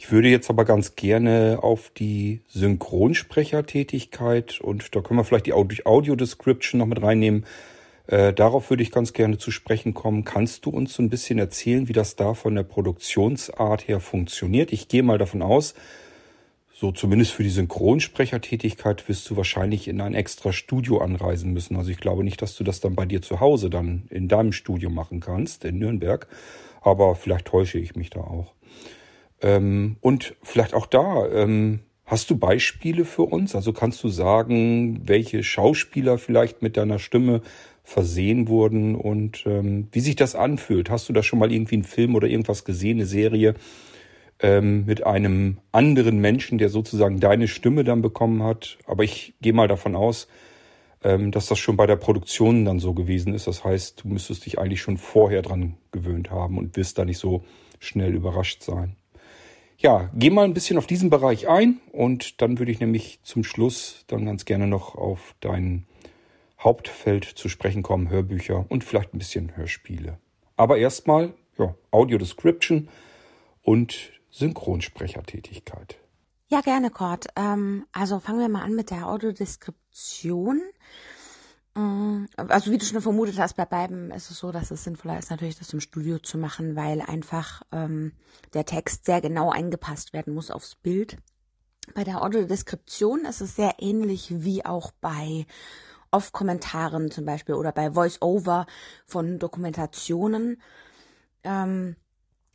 Ich 0.01 0.12
würde 0.12 0.28
jetzt 0.28 0.49
aber 0.49 0.64
ganz 0.64 0.94
gerne 0.94 1.59
auf 1.61 1.90
die 1.90 2.40
Synchronsprechertätigkeit 2.49 4.61
und 4.61 4.94
da 4.94 5.01
können 5.01 5.18
wir 5.18 5.24
vielleicht 5.24 5.46
die 5.46 5.53
Audio-Description 5.53 6.78
noch 6.78 6.86
mit 6.86 7.03
reinnehmen. 7.03 7.44
Äh, 8.07 8.32
darauf 8.32 8.70
würde 8.70 8.84
ich 8.84 8.92
ganz 8.92 9.12
gerne 9.12 9.38
zu 9.38 9.51
sprechen 9.51 9.94
kommen. 9.94 10.24
Kannst 10.24 10.64
du 10.64 10.70
uns 10.70 10.94
so 10.94 11.03
ein 11.03 11.11
bisschen 11.11 11.40
erzählen, 11.40 11.88
wie 11.88 11.92
das 11.92 12.14
da 12.14 12.34
von 12.34 12.55
der 12.55 12.62
Produktionsart 12.62 13.88
her 13.88 13.99
funktioniert? 13.99 14.72
Ich 14.72 14.86
gehe 14.86 15.03
mal 15.03 15.18
davon 15.18 15.42
aus, 15.42 15.74
so 16.72 16.92
zumindest 16.92 17.32
für 17.32 17.42
die 17.42 17.51
Synchronsprechertätigkeit 17.51 19.09
wirst 19.09 19.28
du 19.28 19.36
wahrscheinlich 19.36 19.88
in 19.88 20.01
ein 20.01 20.14
extra 20.14 20.53
Studio 20.53 20.99
anreisen 20.99 21.53
müssen. 21.53 21.74
Also 21.74 21.90
ich 21.90 21.99
glaube 21.99 22.22
nicht, 22.22 22.40
dass 22.40 22.57
du 22.57 22.62
das 22.62 22.78
dann 22.78 22.94
bei 22.94 23.05
dir 23.05 23.20
zu 23.20 23.40
Hause 23.40 23.68
dann 23.68 24.05
in 24.11 24.28
deinem 24.28 24.53
Studio 24.53 24.90
machen 24.90 25.18
kannst, 25.18 25.64
in 25.64 25.80
Nürnberg. 25.80 26.28
Aber 26.82 27.16
vielleicht 27.16 27.46
täusche 27.46 27.80
ich 27.80 27.96
mich 27.96 28.11
da 28.11 28.20
auch. 28.20 28.55
Ähm, 29.41 29.97
und 30.01 30.34
vielleicht 30.43 30.74
auch 30.74 30.86
da, 30.86 31.26
ähm, 31.28 31.80
hast 32.05 32.30
du 32.30 32.39
Beispiele 32.39 33.05
für 33.05 33.22
uns? 33.22 33.55
Also 33.55 33.72
kannst 33.72 34.03
du 34.03 34.09
sagen, 34.09 35.03
welche 35.07 35.43
Schauspieler 35.43 36.18
vielleicht 36.18 36.62
mit 36.62 36.76
deiner 36.76 36.99
Stimme 36.99 37.43
versehen 37.84 38.49
wurden 38.49 38.95
und 38.95 39.45
ähm, 39.47 39.89
wie 39.93 40.01
sich 40.01 40.16
das 40.16 40.34
anfühlt? 40.34 40.91
Hast 40.91 41.09
du 41.09 41.12
da 41.12 41.22
schon 41.22 41.39
mal 41.39 41.51
irgendwie 41.51 41.76
einen 41.76 41.84
Film 41.84 42.14
oder 42.14 42.28
irgendwas 42.28 42.64
gesehen, 42.64 42.99
eine 42.99 43.07
Serie 43.07 43.55
ähm, 44.41 44.84
mit 44.84 45.07
einem 45.07 45.59
anderen 45.72 46.18
Menschen, 46.18 46.59
der 46.59 46.68
sozusagen 46.68 47.18
deine 47.18 47.49
Stimme 47.49 47.84
dann 47.84 48.03
bekommen 48.03 48.43
hat? 48.43 48.76
Aber 48.86 49.05
ich 49.05 49.34
gehe 49.41 49.55
mal 49.55 49.68
davon 49.68 49.97
aus, 49.97 50.28
ähm, 51.03 51.30
dass 51.30 51.47
das 51.47 51.59
schon 51.59 51.76
bei 51.76 51.86
der 51.86 51.97
Produktion 51.97 52.66
dann 52.66 52.78
so 52.78 52.93
gewesen 52.93 53.32
ist. 53.32 53.47
Das 53.47 53.64
heißt, 53.64 54.05
du 54.05 54.09
müsstest 54.09 54.45
dich 54.45 54.59
eigentlich 54.59 54.82
schon 54.82 54.99
vorher 54.99 55.41
dran 55.41 55.78
gewöhnt 55.91 56.30
haben 56.30 56.59
und 56.59 56.76
wirst 56.76 56.99
da 56.99 57.07
nicht 57.07 57.18
so 57.18 57.45
schnell 57.80 58.14
überrascht 58.14 58.62
sein. 58.62 58.97
Ja, 59.81 60.11
geh 60.12 60.31
mal 60.31 60.45
ein 60.45 60.55
bisschen 60.55 60.76
auf 60.76 60.89
diesen 60.89 61.09
Bereich 61.09 61.49
ein 61.49 61.81
und 61.93 62.43
dann 62.43 62.59
würde 62.59 62.72
ich 62.72 62.81
nämlich 62.81 63.20
zum 63.22 63.45
Schluss 63.45 64.05
dann 64.09 64.26
ganz 64.26 64.45
gerne 64.45 64.66
noch 64.66 64.97
auf 64.97 65.37
dein 65.39 65.87
Hauptfeld 66.59 67.24
zu 67.24 67.49
sprechen 67.49 67.85
kommen, 67.85 68.11
Hörbücher 68.11 68.66
und 68.68 68.83
vielleicht 68.83 69.14
ein 69.14 69.18
bisschen 69.18 69.57
Hörspiele. 69.57 70.18
Aber 70.57 70.79
erstmal 70.79 71.33
ja, 71.59 71.76
Audio 71.93 72.18
Description 72.18 72.89
und 73.62 74.11
Synchronsprechertätigkeit. 74.31 75.97
Ja, 76.49 76.61
gerne, 76.61 76.91
Kurt. 76.91 77.29
Ähm, 77.37 77.87
also 77.93 78.18
fangen 78.18 78.41
wir 78.41 78.49
mal 78.49 78.62
an 78.62 78.74
mit 78.74 78.91
der 78.91 79.09
Audiodeskription. 79.09 80.61
Mm, 81.79 82.26
also 82.37 82.72
wie 82.72 82.79
du 82.79 82.85
schon 82.85 83.01
vermutet 83.01 83.39
hast, 83.39 83.55
bei 83.55 83.64
beiden 83.64 84.11
ist 84.11 84.33
es 84.33 84.39
so, 84.39 84.51
dass 84.51 84.72
es 84.72 84.83
sinnvoller 84.83 85.16
ist, 85.16 85.31
natürlich 85.31 85.59
das 85.61 85.72
im 85.72 85.81
Studio 85.81 86.18
zu 86.18 86.37
machen, 86.37 86.74
weil 86.74 87.01
einfach 87.01 87.62
ähm, 87.70 88.12
der 88.53 88.64
Text 88.64 89.05
sehr 89.05 89.20
genau 89.20 89.53
eingepasst 89.53 90.12
werden 90.12 90.35
muss 90.35 90.51
aufs 90.51 90.74
Bild. 90.74 91.18
Bei 91.95 92.03
der 92.03 92.22
Audiodeskription 92.22 93.24
ist 93.26 93.41
es 93.41 93.55
sehr 93.55 93.76
ähnlich 93.79 94.43
wie 94.43 94.66
auch 94.66 94.91
bei 95.01 95.47
Off-Kommentaren 96.11 97.12
zum 97.12 97.24
Beispiel 97.24 97.55
oder 97.55 97.70
bei 97.70 97.93
Voice-Over 97.93 98.66
von 99.07 99.39
Dokumentationen. 99.39 100.61
Ähm, 101.45 101.95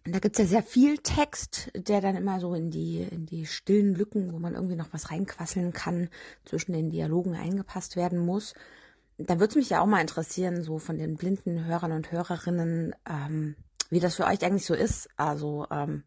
da 0.04 0.20
gibt's 0.20 0.40
ja 0.40 0.46
sehr 0.46 0.64
viel 0.64 0.98
Text, 0.98 1.72
der 1.76 2.02
dann 2.02 2.18
immer 2.18 2.42
so 2.42 2.56
in 2.56 2.72
die, 2.72 3.04
in 3.04 3.26
die 3.26 3.46
stillen 3.46 3.96
Lücken, 3.96 4.34
wo 4.34 4.40
man 4.40 4.54
irgendwie 4.54 4.76
noch 4.76 4.92
was 4.92 5.12
reinquasseln 5.12 5.72
kann, 5.72 6.10
zwischen 6.44 6.74
den 6.74 6.90
Dialogen 6.90 7.36
eingepasst 7.36 7.96
werden 7.96 8.20
muss 8.20 8.54
da 9.18 9.40
würde 9.40 9.52
es 9.52 9.56
mich 9.56 9.70
ja 9.70 9.82
auch 9.82 9.86
mal 9.86 10.02
interessieren, 10.02 10.64
so 10.64 10.80
von 10.80 10.98
den 10.98 11.16
blinden 11.16 11.66
Hörern 11.66 11.92
und 11.92 12.12
Hörerinnen, 12.12 12.96
ähm, 13.10 13.56
wie 13.90 14.00
das 14.00 14.16
für 14.16 14.26
euch 14.26 14.44
eigentlich 14.44 14.66
so 14.66 14.74
ist. 14.74 15.10
Also 15.18 15.68
ähm, 15.72 16.04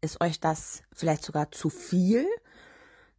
ist 0.00 0.20
euch 0.20 0.40
das 0.40 0.82
vielleicht 0.92 1.24
sogar 1.24 1.50
zu 1.52 1.70
viel? 1.70 2.26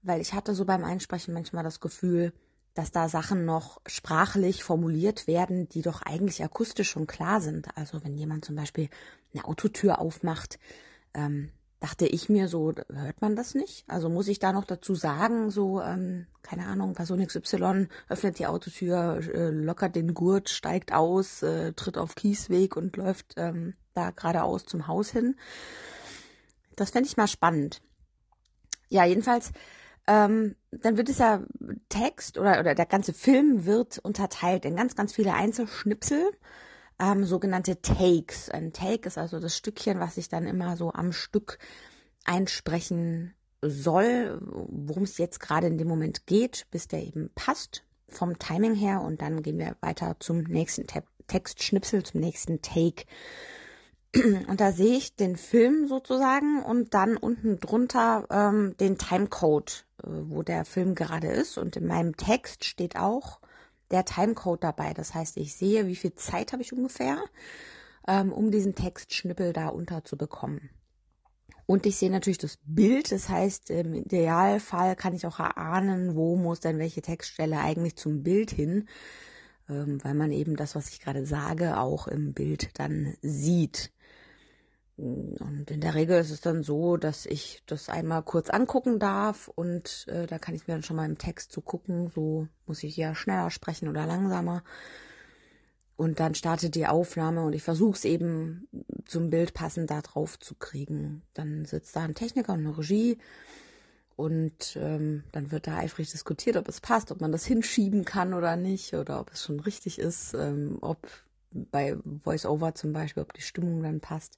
Weil 0.04 0.22
ich 0.22 0.34
hatte 0.34 0.56
so 0.56 0.66
beim 0.66 0.84
Einsprechen 0.84 1.34
manchmal 1.34 1.64
das 1.64 1.80
Gefühl, 1.80 2.34
dass 2.74 2.92
da 2.92 3.10
Sachen 3.10 3.46
noch 3.46 3.82
sprachlich 3.86 4.64
formuliert 4.64 5.28
werden, 5.28 5.68
die 5.70 5.82
doch 5.82 6.02
eigentlich 6.02 6.44
akustisch 6.44 6.90
schon 6.90 7.08
klar 7.08 7.42
sind. 7.42 7.68
Also 7.78 8.04
wenn 8.04 8.16
jemand 8.16 8.46
zum 8.46 8.56
Beispiel 8.56 8.90
eine 9.34 9.46
Autotür 9.46 10.00
aufmacht, 10.00 10.58
ähm, 11.14 11.52
dachte 11.82 12.06
ich 12.06 12.30
mir 12.30 12.48
so, 12.48 12.72
hört 12.94 13.22
man 13.22 13.36
das 13.36 13.56
nicht? 13.56 13.84
Also 13.90 14.08
muss 14.08 14.28
ich 14.28 14.38
da 14.38 14.54
noch 14.54 14.66
dazu 14.66 14.94
sagen, 14.94 15.50
so, 15.50 15.82
ähm, 15.82 16.28
keine 16.44 16.68
Ahnung, 16.68 16.94
Person 16.94 17.26
XY 17.26 17.88
öffnet 18.08 18.38
die 18.38 18.46
Autotür, 18.46 19.20
äh, 19.34 19.50
lockert 19.50 19.96
den 19.96 20.14
Gurt, 20.14 20.50
steigt 20.50 20.94
aus, 20.94 21.42
äh, 21.42 21.74
tritt 21.74 21.98
auf 21.98 22.14
Kiesweg 22.14 22.78
und 22.78 22.98
läuft 22.98 23.34
ähm, 23.36 23.74
da 23.96 24.12
geradeaus 24.12 24.66
zum 24.66 24.88
Haus 24.88 25.10
hin. 25.10 25.36
Das 26.76 26.92
fände 26.92 27.10
ich 27.10 27.18
mal 27.18 27.28
spannend. 27.28 27.82
Ja, 28.90 29.06
jedenfalls, 29.06 29.52
ähm, 30.06 30.56
dann 30.70 30.98
wird 30.98 31.10
es 31.10 31.18
ja 31.18 31.42
Text 31.90 32.38
oder, 32.38 32.60
oder 32.60 32.76
der 32.76 32.86
ganze 32.86 33.14
Film 33.14 33.66
wird 33.66 33.98
unterteilt 33.98 34.66
in 34.66 34.76
ganz, 34.76 34.96
ganz 34.96 35.14
viele 35.14 35.34
Einzelschnipsel 35.34 36.32
ähm, 37.02 37.26
sogenannte 37.26 37.82
Takes. 37.82 38.50
Ein 38.50 38.72
Take 38.72 39.08
ist 39.08 39.18
also 39.18 39.40
das 39.40 39.58
Stückchen, 39.58 40.00
was 40.00 40.18
ich 40.18 40.30
dann 40.30 40.46
immer 40.46 40.78
so 40.78 40.94
am 40.94 41.12
Stück 41.12 41.58
einsprechen 42.24 43.34
soll, 43.62 44.40
worum 44.42 45.04
es 45.04 45.18
jetzt 45.18 45.40
gerade 45.40 45.68
in 45.68 45.78
dem 45.78 45.88
Moment 45.88 46.28
geht, 46.28 46.68
bis 46.72 46.88
der 46.88 47.04
eben 47.04 47.30
passt 47.36 47.84
vom 48.08 48.38
Timing 48.38 48.76
her 48.76 49.02
und 49.02 49.22
dann 49.22 49.42
gehen 49.42 49.58
wir 49.58 49.76
weiter 49.82 50.16
zum 50.20 50.44
nächsten 50.44 50.88
Te 50.88 51.04
Textschnipsel, 51.28 52.04
zum 52.04 52.20
nächsten 52.20 52.62
Take. 52.62 53.06
Und 54.48 54.60
da 54.60 54.74
sehe 54.74 54.98
ich 54.98 55.16
den 55.16 55.38
Film 55.38 55.88
sozusagen 55.88 56.62
und 56.62 56.94
dann 56.94 57.16
unten 57.16 57.62
drunter 57.62 58.28
ähm, 58.30 58.76
den 58.82 58.98
Timecode, 58.98 59.86
äh, 60.04 60.08
wo 60.08 60.44
der 60.44 60.66
Film 60.66 60.94
gerade 60.94 61.28
ist. 61.28 61.58
Und 61.58 61.78
in 61.78 61.88
meinem 61.88 62.18
Text 62.18 62.66
steht 62.66 62.98
auch 62.98 63.40
der 63.92 64.06
Timecode 64.06 64.64
dabei. 64.64 64.94
Das 64.94 65.14
heißt, 65.14 65.38
ich 65.38 65.56
sehe, 65.56 65.88
wie 65.88 65.96
viel 65.96 66.14
Zeit 66.16 66.54
habe 66.54 66.64
ich 66.64 66.74
ungefähr, 66.74 67.24
ähm, 68.08 68.32
um 68.32 68.52
diesen 68.52 68.76
Textschnippel 68.76 69.54
da 69.54 69.68
unterzubekommen. 69.68 70.70
Und 71.66 71.86
ich 71.86 71.96
sehe 71.96 72.10
natürlich 72.10 72.38
das 72.38 72.58
Bild, 72.66 73.12
das 73.12 73.30
heißt, 73.30 73.70
im 73.70 73.94
Idealfall 73.94 74.96
kann 74.96 75.14
ich 75.14 75.26
auch 75.26 75.40
erahnen, 75.40 76.16
wo 76.16 76.36
muss 76.36 76.60
denn 76.60 76.80
welche 76.80 77.02
Textstelle 77.02 77.60
eigentlich 77.60 77.96
zum 77.96 78.24
Bild 78.24 78.52
hin, 78.52 78.90
ähm, 79.70 80.04
weil 80.04 80.14
man 80.14 80.32
eben 80.32 80.56
das, 80.56 80.76
was 80.76 80.90
ich 80.90 81.00
gerade 81.00 81.26
sage, 81.26 81.78
auch 81.78 82.08
im 82.08 82.34
Bild 82.34 82.78
dann 82.80 83.16
sieht. 83.22 83.92
Und 85.02 85.72
in 85.72 85.82
der 85.82 85.96
Regel 85.96 86.20
ist 86.20 86.30
es 86.30 86.42
dann 86.42 86.62
so, 86.62 86.96
dass 86.96 87.26
ich 87.26 87.64
das 87.66 87.90
einmal 87.90 88.22
kurz 88.22 88.52
angucken 88.52 89.00
darf 89.00 89.48
und 89.48 90.06
äh, 90.08 90.28
da 90.28 90.38
kann 90.38 90.54
ich 90.54 90.68
mir 90.68 90.76
dann 90.76 90.84
schon 90.84 90.96
mal 90.96 91.10
im 91.10 91.18
Text 91.18 91.52
zu 91.52 91.60
so 91.60 91.62
gucken, 91.62 92.12
so 92.14 92.48
muss 92.68 92.84
ich 92.84 92.96
ja 92.98 93.16
schneller 93.16 93.50
sprechen 93.50 93.88
oder 93.88 94.06
langsamer. 94.06 94.64
Und 95.96 96.20
dann 96.20 96.36
startet 96.36 96.76
die 96.76 96.86
Aufnahme 96.86 97.44
und 97.44 97.54
ich 97.54 97.64
versuche 97.64 97.96
es 97.96 98.06
eben 98.06 98.68
zum 99.06 99.32
Bild 99.32 99.56
passend 99.56 99.90
da 99.90 100.02
drauf 100.02 100.40
zu 100.40 100.54
kriegen. 100.54 101.24
Dann 101.34 101.66
sitzt 101.66 101.96
da 101.96 102.04
ein 102.04 102.16
Techniker 102.16 102.54
und 102.54 102.60
eine 102.60 102.78
Regie 102.78 103.18
und 104.16 104.78
ähm, 104.80 105.24
dann 105.32 105.52
wird 105.52 105.66
da 105.66 105.78
eifrig 105.78 106.12
diskutiert, 106.12 106.58
ob 106.58 106.68
es 106.68 106.80
passt, 106.80 107.12
ob 107.12 107.22
man 107.22 107.32
das 107.32 107.46
hinschieben 107.46 108.06
kann 108.06 108.36
oder 108.36 108.56
nicht 108.56 108.94
oder 108.94 109.20
ob 109.20 109.32
es 109.34 109.44
schon 109.44 109.60
richtig 109.62 109.98
ist, 109.98 110.36
ähm, 110.36 110.78
ob 110.82 111.08
bei 111.52 111.98
Voice-Over 112.24 112.76
zum 112.76 112.94
Beispiel, 112.94 113.24
ob 113.24 113.34
die 113.34 113.42
Stimmung 113.42 113.82
dann 113.82 114.00
passt 114.00 114.38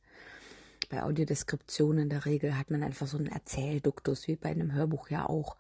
bei 0.93 1.01
Audiodeskription 1.01 1.97
in 1.97 2.09
der 2.09 2.25
Regel 2.25 2.55
hat 2.55 2.69
man 2.69 2.83
einfach 2.83 3.07
so 3.07 3.17
einen 3.17 3.25
Erzählduktus, 3.25 4.27
wie 4.27 4.35
bei 4.35 4.49
einem 4.49 4.73
Hörbuch 4.73 5.09
ja 5.09 5.27
auch. 5.27 5.57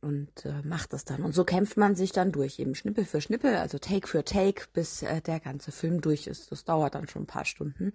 Und 0.00 0.44
äh, 0.44 0.60
macht 0.64 0.92
das 0.92 1.04
dann. 1.04 1.22
Und 1.22 1.32
so 1.32 1.44
kämpft 1.44 1.76
man 1.76 1.94
sich 1.94 2.10
dann 2.10 2.32
durch, 2.32 2.58
eben 2.58 2.74
Schnippel 2.74 3.04
für 3.04 3.20
Schnippel, 3.20 3.54
also 3.54 3.78
Take 3.78 4.08
für 4.08 4.24
Take, 4.24 4.64
bis 4.72 5.02
äh, 5.02 5.20
der 5.20 5.38
ganze 5.38 5.70
Film 5.70 6.00
durch 6.00 6.26
ist. 6.26 6.50
Das 6.50 6.64
dauert 6.64 6.96
dann 6.96 7.06
schon 7.06 7.22
ein 7.22 7.26
paar 7.26 7.44
Stunden. 7.44 7.92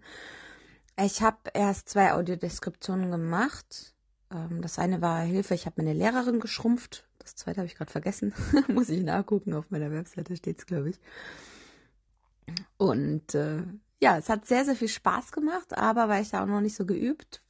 Ich 0.98 1.22
habe 1.22 1.38
erst 1.54 1.90
zwei 1.90 2.14
Audiodeskriptionen 2.14 3.12
gemacht. 3.12 3.94
Ähm, 4.32 4.62
das 4.62 4.80
eine 4.80 5.02
war 5.02 5.20
Hilfe, 5.20 5.56
ich 5.56 5.66
habe 5.66 5.84
meine 5.84 5.94
Lehrerin 5.94 6.40
geschrumpft. 6.40 7.06
Das 7.18 7.36
zweite 7.36 7.58
habe 7.58 7.68
ich 7.68 7.76
gerade 7.76 7.92
vergessen. 7.92 8.34
Muss 8.70 8.88
ich 8.88 9.04
nachgucken, 9.04 9.54
auf 9.54 9.70
meiner 9.72 9.92
Webseite 9.92 10.38
steht 10.38 10.60
es, 10.60 10.66
glaube 10.66 10.92
ich. 10.92 11.00
Und 12.78 13.36
äh, 13.36 13.62
ja, 14.02 14.18
es 14.18 14.30
hat 14.30 14.46
sehr, 14.46 14.66
sehr 14.66 14.76
viel 14.76 14.88
Spaß 14.88 15.32
gemacht, 15.32 15.78
aber 15.78 16.10
weil 16.10 16.22
ich 16.22 16.30
da 16.30 16.44
auch 16.44 16.48
noch 16.48 16.62
nicht 16.62 16.76
so 16.76 16.86
geübt 16.86 17.42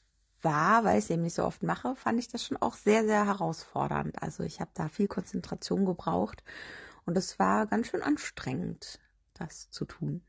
war, 0.42 0.84
weil 0.84 0.98
ich 1.00 1.06
es 1.06 1.10
eben 1.10 1.24
nicht 1.24 1.36
so 1.36 1.44
oft 1.44 1.64
mache, 1.64 1.96
fand 1.96 2.20
ich 2.20 2.28
das 2.30 2.46
schon 2.46 2.58
auch 2.58 2.76
sehr, 2.76 3.06
sehr 3.06 3.26
herausfordernd. 3.26 4.22
Also 4.22 4.44
ich 4.44 4.60
habe 4.62 4.72
da 4.74 4.88
viel 4.90 5.08
Konzentration 5.08 5.86
gebraucht 5.86 6.44
Und 7.06 7.18
es 7.18 7.40
war 7.40 7.68
ganz 7.68 7.88
schön 7.88 8.04
anstrengend, 8.04 9.00
das 9.34 9.70
zu 9.72 9.86
tun. 9.86 10.22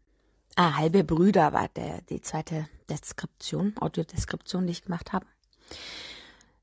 Ah, 0.56 0.76
halbe 0.76 1.04
Brüder 1.04 1.52
war 1.52 1.68
der, 1.68 2.00
die 2.02 2.20
zweite 2.20 2.68
Deskription, 2.88 3.74
Audiodeskription, 3.80 4.66
die 4.66 4.72
ich 4.72 4.82
gemacht 4.84 5.12
habe. 5.12 5.26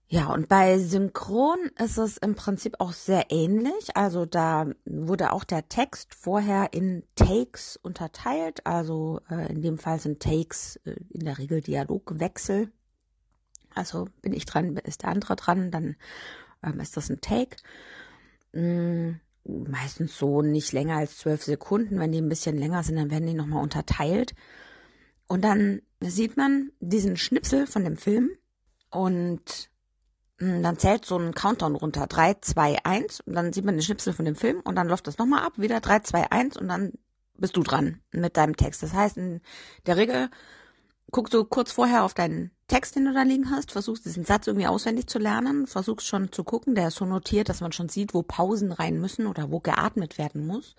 Ja, 0.09 0.31
und 0.33 0.47
bei 0.47 0.79
Synchron 0.79 1.59
ist 1.77 1.97
es 1.97 2.15
im 2.17 2.35
Prinzip 2.35 2.75
auch 2.79 2.93
sehr 2.93 3.25
ähnlich. 3.29 3.97
Also 3.97 4.25
da 4.25 4.67
wurde 4.85 5.33
auch 5.33 5.43
der 5.43 5.67
Text 5.67 6.15
vorher 6.15 6.71
in 6.71 7.03
Takes 7.15 7.75
unterteilt. 7.75 8.65
Also 8.65 9.19
äh, 9.29 9.51
in 9.51 9.61
dem 9.61 9.77
Fall 9.77 9.99
sind 9.99 10.21
Takes 10.21 10.77
äh, 10.85 10.95
in 11.09 11.25
der 11.25 11.37
Regel 11.37 11.59
Dialogwechsel. 11.59 12.71
Also 13.75 14.07
bin 14.21 14.31
ich 14.31 14.45
dran, 14.45 14.77
ist 14.77 15.03
der 15.03 15.09
andere 15.09 15.35
dran, 15.35 15.71
dann 15.71 15.97
ähm, 16.63 16.79
ist 16.79 16.95
das 16.95 17.09
ein 17.09 17.19
Take. 17.19 17.57
Hm, 18.53 19.19
meistens 19.43 20.17
so 20.17 20.41
nicht 20.41 20.71
länger 20.71 20.95
als 20.95 21.17
zwölf 21.17 21.43
Sekunden. 21.43 21.99
Wenn 21.99 22.13
die 22.13 22.21
ein 22.21 22.29
bisschen 22.29 22.57
länger 22.57 22.81
sind, 22.83 22.95
dann 22.95 23.11
werden 23.11 23.27
die 23.27 23.33
nochmal 23.33 23.61
unterteilt. 23.61 24.35
Und 25.27 25.43
dann 25.43 25.81
sieht 25.99 26.37
man 26.37 26.71
diesen 26.79 27.17
Schnipsel 27.17 27.67
von 27.67 27.83
dem 27.83 27.97
Film 27.97 28.31
und 28.89 29.69
dann 30.39 30.77
zählt 30.77 31.05
so 31.05 31.17
ein 31.17 31.33
Countdown 31.33 31.75
runter. 31.75 32.05
3, 32.07 32.35
2, 32.41 32.85
1 32.85 33.21
und 33.21 33.33
dann 33.33 33.53
sieht 33.53 33.65
man 33.65 33.75
den 33.75 33.81
Schnipsel 33.81 34.13
von 34.13 34.25
dem 34.25 34.35
Film 34.35 34.61
und 34.63 34.75
dann 34.75 34.87
läuft 34.87 35.07
das 35.07 35.17
nochmal 35.17 35.43
ab, 35.43 35.53
wieder 35.57 35.79
3, 35.79 35.99
2, 35.99 36.31
1 36.31 36.57
und 36.57 36.67
dann 36.67 36.93
bist 37.37 37.55
du 37.57 37.63
dran 37.63 38.01
mit 38.11 38.37
deinem 38.37 38.55
Text. 38.55 38.83
Das 38.83 38.93
heißt, 38.93 39.17
in 39.17 39.41
der 39.85 39.97
Regel 39.97 40.29
guckst 41.11 41.33
du 41.33 41.43
kurz 41.45 41.71
vorher 41.71 42.03
auf 42.03 42.13
deinen 42.13 42.51
Text, 42.67 42.95
den 42.95 43.05
du 43.05 43.13
da 43.13 43.23
liegen 43.23 43.49
hast, 43.49 43.71
versuchst 43.71 44.05
diesen 44.05 44.25
Satz 44.25 44.47
irgendwie 44.47 44.67
auswendig 44.67 45.07
zu 45.07 45.19
lernen, 45.19 45.67
versuchst 45.67 46.05
schon 46.05 46.31
zu 46.31 46.43
gucken, 46.43 46.75
der 46.75 46.89
ist 46.89 46.97
so 46.97 47.05
notiert, 47.05 47.49
dass 47.49 47.61
man 47.61 47.71
schon 47.71 47.89
sieht, 47.89 48.13
wo 48.13 48.23
Pausen 48.23 48.71
rein 48.71 48.99
müssen 48.99 49.25
oder 49.25 49.51
wo 49.51 49.59
geatmet 49.59 50.17
werden 50.17 50.45
muss. 50.45 50.75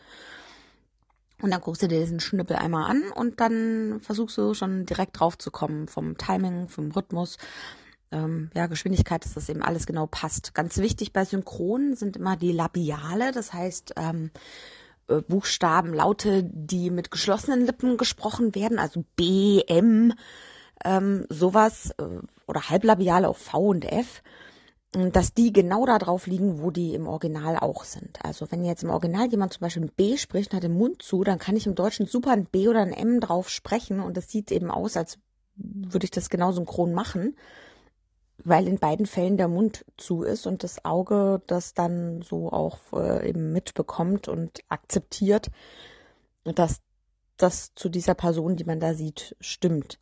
Und 1.40 1.50
dann 1.50 1.60
guckst 1.60 1.82
du 1.82 1.88
dir 1.88 2.00
diesen 2.00 2.20
Schnippel 2.20 2.56
einmal 2.56 2.90
an 2.90 3.10
und 3.14 3.40
dann 3.40 4.00
versuchst 4.00 4.36
du 4.36 4.54
schon 4.54 4.86
direkt 4.86 5.18
drauf 5.18 5.38
zu 5.38 5.50
kommen 5.50 5.88
vom 5.88 6.18
Timing, 6.18 6.68
vom 6.68 6.90
Rhythmus 6.90 7.38
ähm, 8.10 8.50
ja, 8.54 8.66
Geschwindigkeit, 8.66 9.24
dass 9.24 9.34
das 9.34 9.48
eben 9.48 9.62
alles 9.62 9.86
genau 9.86 10.06
passt. 10.06 10.54
Ganz 10.54 10.78
wichtig 10.78 11.12
bei 11.12 11.24
Synchronen 11.24 11.94
sind 11.94 12.16
immer 12.16 12.36
die 12.36 12.52
Labiale, 12.52 13.32
das 13.32 13.52
heißt 13.52 13.94
ähm, 13.96 14.30
äh, 15.08 15.22
Buchstaben, 15.22 15.92
Laute, 15.94 16.44
die 16.44 16.90
mit 16.90 17.10
geschlossenen 17.10 17.66
Lippen 17.66 17.96
gesprochen 17.96 18.54
werden, 18.54 18.78
also 18.78 19.04
B, 19.16 19.62
M, 19.66 20.14
ähm, 20.84 21.26
sowas, 21.28 21.92
äh, 21.98 22.04
oder 22.46 22.68
Halblabiale, 22.68 23.28
auch 23.28 23.36
V 23.36 23.58
und 23.58 23.84
F, 23.84 24.22
dass 24.92 25.34
die 25.34 25.52
genau 25.52 25.84
da 25.84 25.98
drauf 25.98 26.26
liegen, 26.26 26.62
wo 26.62 26.70
die 26.70 26.94
im 26.94 27.06
Original 27.06 27.58
auch 27.58 27.84
sind. 27.84 28.24
Also 28.24 28.50
wenn 28.50 28.64
jetzt 28.64 28.84
im 28.84 28.88
Original 28.88 29.28
jemand 29.28 29.52
zum 29.52 29.60
Beispiel 29.60 29.82
ein 29.82 29.92
B 29.94 30.16
spricht 30.16 30.50
und 30.50 30.56
hat 30.56 30.62
den 30.62 30.78
Mund 30.78 31.02
zu, 31.02 31.24
dann 31.24 31.38
kann 31.38 31.56
ich 31.56 31.66
im 31.66 31.74
Deutschen 31.74 32.06
super 32.06 32.30
ein 32.30 32.46
B 32.46 32.68
oder 32.68 32.80
ein 32.80 32.94
M 32.94 33.20
drauf 33.20 33.50
sprechen 33.50 34.00
und 34.00 34.16
das 34.16 34.30
sieht 34.30 34.50
eben 34.50 34.70
aus, 34.70 34.96
als 34.96 35.18
würde 35.56 36.04
ich 36.04 36.10
das 36.10 36.30
genau 36.30 36.52
synchron 36.52 36.94
machen 36.94 37.36
weil 38.44 38.68
in 38.68 38.78
beiden 38.78 39.06
Fällen 39.06 39.36
der 39.36 39.48
Mund 39.48 39.84
zu 39.96 40.22
ist 40.22 40.46
und 40.46 40.62
das 40.62 40.84
Auge 40.84 41.42
das 41.46 41.74
dann 41.74 42.22
so 42.22 42.50
auch 42.52 42.78
äh, 42.92 43.28
eben 43.28 43.52
mitbekommt 43.52 44.28
und 44.28 44.60
akzeptiert, 44.68 45.50
dass 46.44 46.80
das 47.36 47.74
zu 47.74 47.88
dieser 47.88 48.14
Person, 48.14 48.56
die 48.56 48.64
man 48.64 48.80
da 48.80 48.94
sieht, 48.94 49.36
stimmt. 49.40 49.98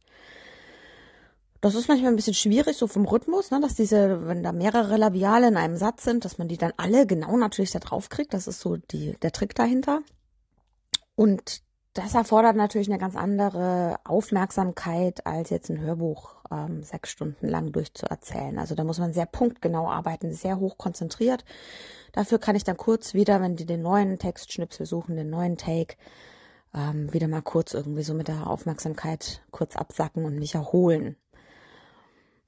Das 1.61 1.74
ist 1.74 1.89
manchmal 1.89 2.12
ein 2.12 2.16
bisschen 2.16 2.34
schwierig, 2.34 2.76
so 2.76 2.87
vom 2.87 3.07
Rhythmus, 3.07 3.51
ne, 3.51 3.61
dass 3.61 3.74
diese, 3.74 4.26
wenn 4.26 4.43
da 4.43 4.53
mehrere 4.53 4.97
Labiale 4.97 5.49
in 5.49 5.57
einem 5.57 5.76
Satz 5.76 6.05
sind, 6.05 6.24
dass 6.24 6.39
man 6.39 6.49
die 6.49 6.59
dann 6.59 6.72
alle 6.76 7.07
genau 7.07 7.37
natürlich 7.37 7.72
da 7.72 7.78
drauf 7.78 8.09
kriegt. 8.09 8.34
Das 8.34 8.47
ist 8.47 8.61
so 8.61 8.76
die, 8.76 9.16
der 9.22 9.32
Trick 9.32 9.55
dahinter. 9.55 10.03
Und 11.14 11.62
das 11.99 12.14
erfordert 12.14 12.57
natürlich 12.57 12.88
eine 12.88 12.99
ganz 12.99 13.16
andere 13.16 13.97
Aufmerksamkeit, 14.05 15.26
als 15.26 15.51
jetzt 15.51 15.70
ein 15.70 15.80
Hörbuch 15.80 16.34
ähm, 16.51 16.82
sechs 16.82 17.11
Stunden 17.11 17.49
lang 17.49 17.72
durchzuerzählen. 17.72 18.59
Also 18.59 18.74
da 18.74 18.84
muss 18.84 18.99
man 18.99 19.12
sehr 19.12 19.26
punktgenau 19.26 19.88
arbeiten, 19.88 20.32
sehr 20.32 20.59
hoch 20.59 20.76
konzentriert. 20.78 21.44
Dafür 22.12 22.38
kann 22.38 22.57
ich 22.57 22.64
dann 22.64 22.76
kurz 22.76 23.14
wieder, 23.14 23.40
wenn 23.40 23.57
die 23.57 23.66
den 23.66 23.82
neuen 23.82 24.18
Textschnipsel 24.18 24.84
suchen, 24.84 25.16
den 25.16 25.30
neuen 25.30 25.57
Take, 25.57 25.97
ähm, 26.74 27.12
wieder 27.12 27.28
mal 27.28 27.42
kurz 27.42 27.72
irgendwie 27.72 28.03
so 28.03 28.14
mit 28.14 28.28
der 28.28 28.47
Aufmerksamkeit 28.47 29.42
kurz 29.51 29.74
absacken 29.76 30.24
und 30.24 30.38
mich 30.38 30.55
erholen. 30.55 31.16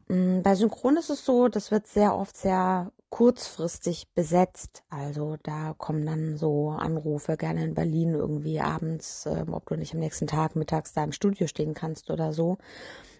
Mm, 0.08 0.42
bei 0.42 0.54
Synchron 0.54 0.96
ist 0.96 1.10
es 1.10 1.24
so, 1.24 1.48
das 1.48 1.70
wird 1.70 1.86
sehr 1.86 2.14
oft 2.14 2.36
sehr 2.36 2.92
kurzfristig 3.10 4.08
besetzt. 4.14 4.82
Also 4.90 5.36
da 5.42 5.74
kommen 5.76 6.04
dann 6.06 6.36
so 6.36 6.70
Anrufe 6.70 7.36
gerne 7.36 7.64
in 7.64 7.74
Berlin 7.74 8.14
irgendwie 8.14 8.60
abends, 8.60 9.26
äh, 9.26 9.44
ob 9.50 9.66
du 9.66 9.76
nicht 9.76 9.94
am 9.94 10.00
nächsten 10.00 10.26
Tag 10.26 10.56
mittags 10.56 10.92
da 10.92 11.04
im 11.04 11.12
Studio 11.12 11.46
stehen 11.46 11.74
kannst 11.74 12.10
oder 12.10 12.32
so. 12.32 12.58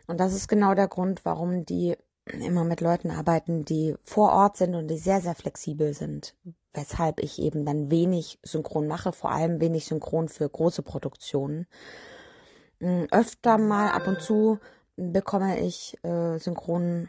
Und 0.06 0.20
das 0.20 0.34
ist 0.34 0.48
genau 0.48 0.74
der 0.74 0.88
Grund, 0.88 1.24
warum 1.24 1.64
die 1.64 1.96
immer 2.32 2.64
mit 2.64 2.80
Leuten 2.80 3.10
arbeiten, 3.10 3.64
die 3.64 3.94
vor 4.02 4.32
Ort 4.32 4.56
sind 4.56 4.74
und 4.74 4.88
die 4.88 4.98
sehr, 4.98 5.20
sehr 5.20 5.34
flexibel 5.34 5.94
sind. 5.94 6.34
Weshalb 6.74 7.20
ich 7.20 7.38
eben 7.40 7.64
dann 7.64 7.90
wenig 7.90 8.38
Synchron 8.42 8.86
mache, 8.86 9.12
vor 9.12 9.30
allem 9.30 9.60
wenig 9.60 9.86
Synchron 9.86 10.28
für 10.28 10.48
große 10.48 10.82
Produktionen. 10.82 11.66
Mm, 12.80 13.04
öfter 13.10 13.58
mal 13.58 13.90
ab 13.90 14.06
und 14.06 14.20
zu 14.20 14.58
bekomme 14.96 15.60
ich 15.60 15.96
äh, 16.04 16.38
Synchronjobs 16.38 17.08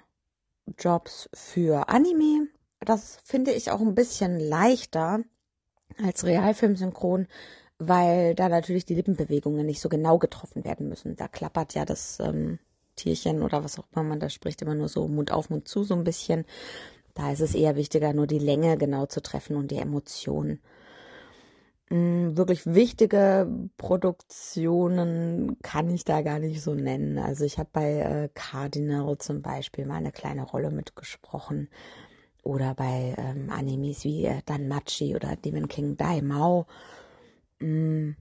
für 1.33 1.89
Anime 1.89 2.47
das 2.79 3.19
finde 3.23 3.51
ich 3.51 3.71
auch 3.71 3.81
ein 3.81 3.95
bisschen 3.95 4.39
leichter 4.39 5.21
als 6.03 6.23
Realfilmsynchron, 6.23 7.27
weil 7.77 8.35
da 8.35 8.49
natürlich 8.49 8.85
die 8.85 8.95
Lippenbewegungen 8.95 9.65
nicht 9.65 9.81
so 9.81 9.89
genau 9.89 10.17
getroffen 10.17 10.63
werden 10.63 10.87
müssen. 10.89 11.15
Da 11.15 11.27
klappert 11.27 11.73
ja 11.73 11.85
das 11.85 12.19
ähm, 12.19 12.59
Tierchen 12.95 13.41
oder 13.41 13.63
was 13.63 13.79
auch 13.79 13.85
immer 13.93 14.03
man 14.03 14.19
da 14.19 14.29
spricht 14.29 14.61
immer 14.61 14.75
nur 14.75 14.89
so 14.89 15.07
Mund 15.07 15.31
auf 15.31 15.49
Mund 15.49 15.67
zu 15.67 15.83
so 15.83 15.95
ein 15.95 16.03
bisschen. 16.03 16.45
Da 17.15 17.31
ist 17.31 17.41
es 17.41 17.55
eher 17.55 17.75
wichtiger, 17.75 18.13
nur 18.13 18.27
die 18.27 18.39
Länge 18.39 18.77
genau 18.77 19.05
zu 19.05 19.21
treffen 19.21 19.57
und 19.57 19.71
die 19.71 19.77
Emotionen. 19.77 20.61
Mm, 21.89 22.37
wirklich 22.37 22.65
wichtige 22.65 23.47
Produktionen 23.77 25.57
kann 25.61 25.89
ich 25.89 26.05
da 26.05 26.21
gar 26.21 26.39
nicht 26.39 26.61
so 26.61 26.75
nennen. 26.75 27.17
Also 27.17 27.45
ich 27.45 27.57
habe 27.57 27.69
bei 27.73 27.99
äh, 27.99 28.29
Cardinal 28.33 29.17
zum 29.17 29.41
Beispiel 29.41 29.85
mal 29.85 29.95
eine 29.95 30.11
kleine 30.11 30.43
Rolle 30.43 30.71
mitgesprochen 30.71 31.69
oder 32.43 32.73
bei 32.75 33.15
ähm, 33.17 33.49
Animes 33.49 34.03
wie 34.03 34.25
äh, 34.25 34.41
Danmachi 34.45 35.15
oder 35.15 35.35
Demon 35.35 35.67
King 35.67 35.97
Daimao. 35.97 36.65
Mm, 37.59 38.11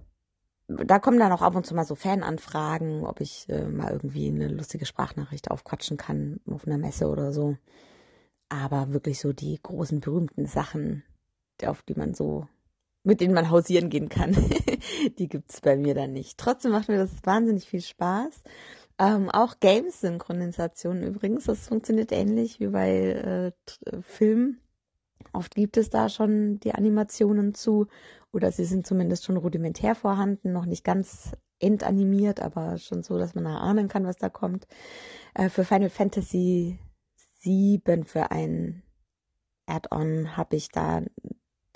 da 0.69 0.99
kommen 0.99 1.19
dann 1.19 1.33
auch 1.33 1.43
ab 1.43 1.57
und 1.57 1.65
zu 1.65 1.75
mal 1.75 1.85
so 1.85 1.95
Fananfragen, 1.95 3.05
ob 3.05 3.21
ich 3.21 3.49
äh, 3.49 3.67
mal 3.67 3.93
irgendwie 3.93 4.29
eine 4.29 4.49
lustige 4.49 4.85
Sprachnachricht 4.85 5.51
aufquatschen 5.51 5.97
kann 5.97 6.41
auf 6.47 6.67
einer 6.67 6.79
Messe 6.79 7.09
oder 7.09 7.33
so. 7.33 7.57
Aber 8.51 8.93
wirklich 8.93 9.21
so 9.21 9.33
die 9.33 9.59
großen 9.63 10.01
berühmten 10.01 10.47
Sachen, 10.47 11.05
auf 11.65 11.83
die 11.83 11.95
man 11.95 12.15
so, 12.15 12.47
mit 13.03 13.21
denen 13.21 13.35
man 13.35 13.51
hausieren 13.51 13.89
gehen 13.89 14.09
kann, 14.09 14.37
die 15.19 15.29
gibt's 15.29 15.61
bei 15.61 15.77
mir 15.77 15.95
dann 15.95 16.13
nicht. 16.13 16.39
Trotzdem 16.39 16.73
macht 16.73 16.89
mir 16.89 16.99
das 16.99 17.13
wahnsinnig 17.25 17.67
viel 17.67 17.83
Spaß. 17.83 18.43
Ähm, 19.01 19.31
auch 19.31 19.61
Games-Synchronisation 19.61 21.03
übrigens, 21.03 21.45
das 21.45 21.69
funktioniert 21.69 22.11
ähnlich 22.11 22.59
wie 22.59 22.67
bei 22.67 22.91
äh, 22.91 23.47
äh, 23.87 24.03
Filmen. 24.03 24.61
Oft 25.33 25.55
gibt 25.55 25.77
es 25.77 25.89
da 25.91 26.09
schon 26.09 26.59
die 26.61 26.75
Animationen 26.75 27.55
zu 27.55 27.87
oder 28.33 28.51
sie 28.51 28.65
sind 28.65 28.87
zumindest 28.87 29.25
schon 29.25 29.37
rudimentär 29.37 29.95
vorhanden, 29.95 30.53
noch 30.53 30.67
nicht 30.67 30.85
ganz 30.85 31.33
endanimiert, 31.61 32.41
aber 32.41 32.79
schon 32.79 33.03
so, 33.05 33.19
dass 33.19 33.35
man 33.35 33.47
erahnen 33.47 33.89
kann, 33.89 34.05
was 34.05 34.17
da 34.17 34.29
kommt. 34.29 34.67
Äh, 35.35 35.49
für 35.49 35.65
Final 35.65 35.91
Fantasy 35.91 36.81
7 37.41 38.05
für 38.05 38.33
ein 38.33 38.83
Add-on 39.67 40.37
habe 40.37 40.57
ich 40.57 40.71
da 40.71 41.03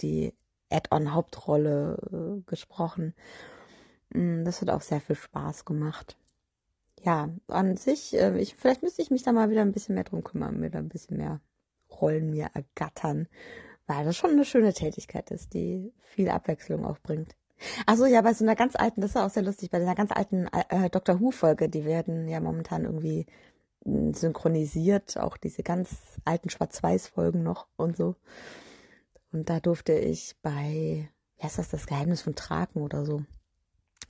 die 0.01 0.35
Add-on 0.71 1.15
Hauptrolle 1.15 1.99
äh, 2.11 2.43
gesprochen. 2.51 3.15
Mm, 4.11 4.45
das 4.45 4.61
hat 4.61 4.71
auch 4.71 4.81
sehr 4.81 5.01
viel 5.01 5.17
Spaß 5.17 5.65
gemacht 5.65 6.17
ja, 7.03 7.31
an 7.49 7.77
sich, 7.77 8.15
äh, 8.15 8.39
ich, 8.39 8.55
vielleicht 8.55 8.83
müsste 8.83 9.03
ich 9.03 9.11
mich 9.11 9.23
da 9.23 9.33
mal 9.33 9.51
wieder 9.51 9.63
ein 9.63 9.73
bisschen 9.73 9.95
mehr 9.95 10.05
drum 10.05 10.23
kümmern, 10.23 10.61
mir 10.61 10.71
da 10.71 10.79
ein 10.79 10.89
bisschen 10.89 11.17
mehr 11.17 11.41
Rollen 12.01 12.31
mir 12.31 12.51
ergattern, 12.55 13.29
weil 13.87 14.05
das 14.05 14.17
schon 14.17 14.31
eine 14.31 14.45
schöne 14.45 14.73
Tätigkeit 14.73 15.31
ist, 15.31 15.53
die 15.55 15.93
viel 16.01 16.31
Abwechslung 16.31 16.87
auch 16.87 16.99
bringt. 16.99 17.37
Achso, 17.87 18.07
ja, 18.07 18.23
bei 18.23 18.35
so 18.35 18.45
einer 18.45 18.57
ganz 18.57 18.75
alten, 18.77 19.01
das 19.01 19.11
ist 19.11 19.17
auch 19.17 19.31
sehr 19.31 19.43
lustig, 19.43 19.71
bei 19.71 19.79
einer 19.79 19.95
ganz 19.95 20.11
alten 20.11 20.49
äh, 20.69 20.91
Dr. 20.91 21.21
Who-Folge, 21.21 21.69
die 21.69 21.85
werden 21.85 22.29
ja 22.29 22.41
momentan 22.41 22.85
irgendwie 22.85 23.27
hm, 23.85 24.15
synchronisiert, 24.15 25.19
auch 25.19 25.37
diese 25.37 25.63
ganz 25.63 26.21
alten 26.25 26.51
Schwarz-Weiß-Folgen 26.51 27.43
noch 27.43 27.69
und 27.77 27.97
so. 27.97 28.17
Und 29.33 29.49
da 29.49 29.61
durfte 29.61 29.93
ich 29.93 30.37
bei, 30.43 31.09
wie 31.37 31.43
heißt 31.43 31.59
das, 31.59 31.69
das 31.69 31.87
Geheimnis 31.87 32.23
von 32.23 32.35
Traken 32.35 32.83
oder 32.83 33.05
so, 33.05 33.23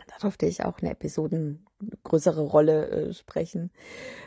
da 0.07 0.16
durfte 0.20 0.47
ich 0.47 0.64
auch 0.64 0.78
eine 0.78 0.90
Episoden 0.90 1.66
größere 2.05 2.43
Rolle 2.43 2.88
äh, 2.88 3.14
sprechen. 3.14 3.70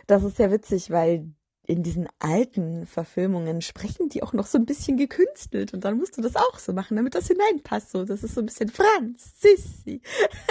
Das 0.07 0.23
ist 0.23 0.37
sehr 0.37 0.51
witzig, 0.51 0.91
weil 0.91 1.33
in 1.67 1.83
diesen 1.83 2.07
alten 2.19 2.85
Verfilmungen 2.85 3.61
sprechen 3.61 4.09
die 4.09 4.21
auch 4.21 4.33
noch 4.33 4.45
so 4.45 4.57
ein 4.57 4.65
bisschen 4.65 4.97
gekünstelt 4.97 5.73
und 5.73 5.83
dann 5.83 5.97
musst 5.97 6.17
du 6.17 6.21
das 6.21 6.35
auch 6.35 6.59
so 6.59 6.73
machen, 6.73 6.95
damit 6.95 7.15
das 7.15 7.27
hineinpasst. 7.27 7.91
So, 7.91 8.05
das 8.05 8.23
ist 8.23 8.35
so 8.35 8.41
ein 8.41 8.45
bisschen 8.45 8.69
Franz, 8.69 9.41
Sissi. 9.41 10.01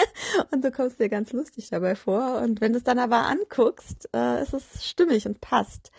und 0.50 0.64
du 0.64 0.72
kommst 0.72 0.98
dir 0.98 1.08
ganz 1.08 1.32
lustig 1.32 1.70
dabei 1.70 1.94
vor. 1.94 2.40
Und 2.42 2.60
wenn 2.60 2.72
du 2.72 2.78
es 2.78 2.84
dann 2.84 2.98
aber 2.98 3.26
anguckst, 3.26 4.08
äh, 4.12 4.42
ist 4.42 4.54
es 4.54 4.84
stimmig 4.84 5.26
und 5.26 5.40
passt. 5.40 5.92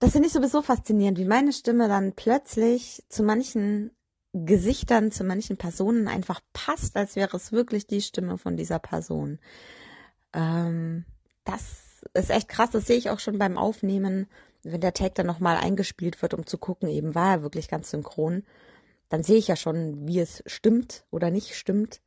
Das 0.00 0.12
finde 0.12 0.26
ich 0.26 0.34
sowieso 0.34 0.62
faszinierend, 0.62 1.18
wie 1.18 1.24
meine 1.24 1.52
Stimme 1.52 1.88
dann 1.88 2.12
plötzlich 2.14 3.04
zu 3.08 3.22
manchen 3.22 3.92
Gesichtern, 4.34 5.12
zu 5.12 5.22
manchen 5.22 5.56
Personen 5.56 6.08
einfach 6.08 6.40
passt, 6.52 6.96
als 6.96 7.14
wäre 7.14 7.36
es 7.36 7.52
wirklich 7.52 7.86
die 7.86 8.02
Stimme 8.02 8.36
von 8.36 8.56
dieser 8.56 8.80
Person. 8.80 9.38
Ähm, 10.32 11.04
das 11.44 12.04
ist 12.14 12.30
echt 12.30 12.48
krass, 12.48 12.70
das 12.70 12.86
sehe 12.86 12.96
ich 12.96 13.10
auch 13.10 13.20
schon 13.20 13.38
beim 13.38 13.56
Aufnehmen, 13.56 14.26
wenn 14.64 14.80
der 14.80 14.92
Tag 14.92 15.14
dann 15.14 15.26
nochmal 15.26 15.56
eingespielt 15.56 16.20
wird, 16.20 16.34
um 16.34 16.46
zu 16.46 16.58
gucken, 16.58 16.88
eben 16.88 17.14
war 17.14 17.36
er 17.36 17.42
wirklich 17.42 17.68
ganz 17.68 17.90
synchron, 17.90 18.44
dann 19.08 19.22
sehe 19.22 19.36
ich 19.36 19.46
ja 19.46 19.56
schon, 19.56 20.08
wie 20.08 20.18
es 20.18 20.42
stimmt 20.46 21.04
oder 21.10 21.30
nicht 21.30 21.54
stimmt. 21.54 22.00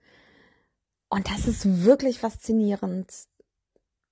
Und 1.10 1.30
das 1.30 1.48
ist 1.48 1.86
wirklich 1.86 2.20
faszinierend, 2.20 3.10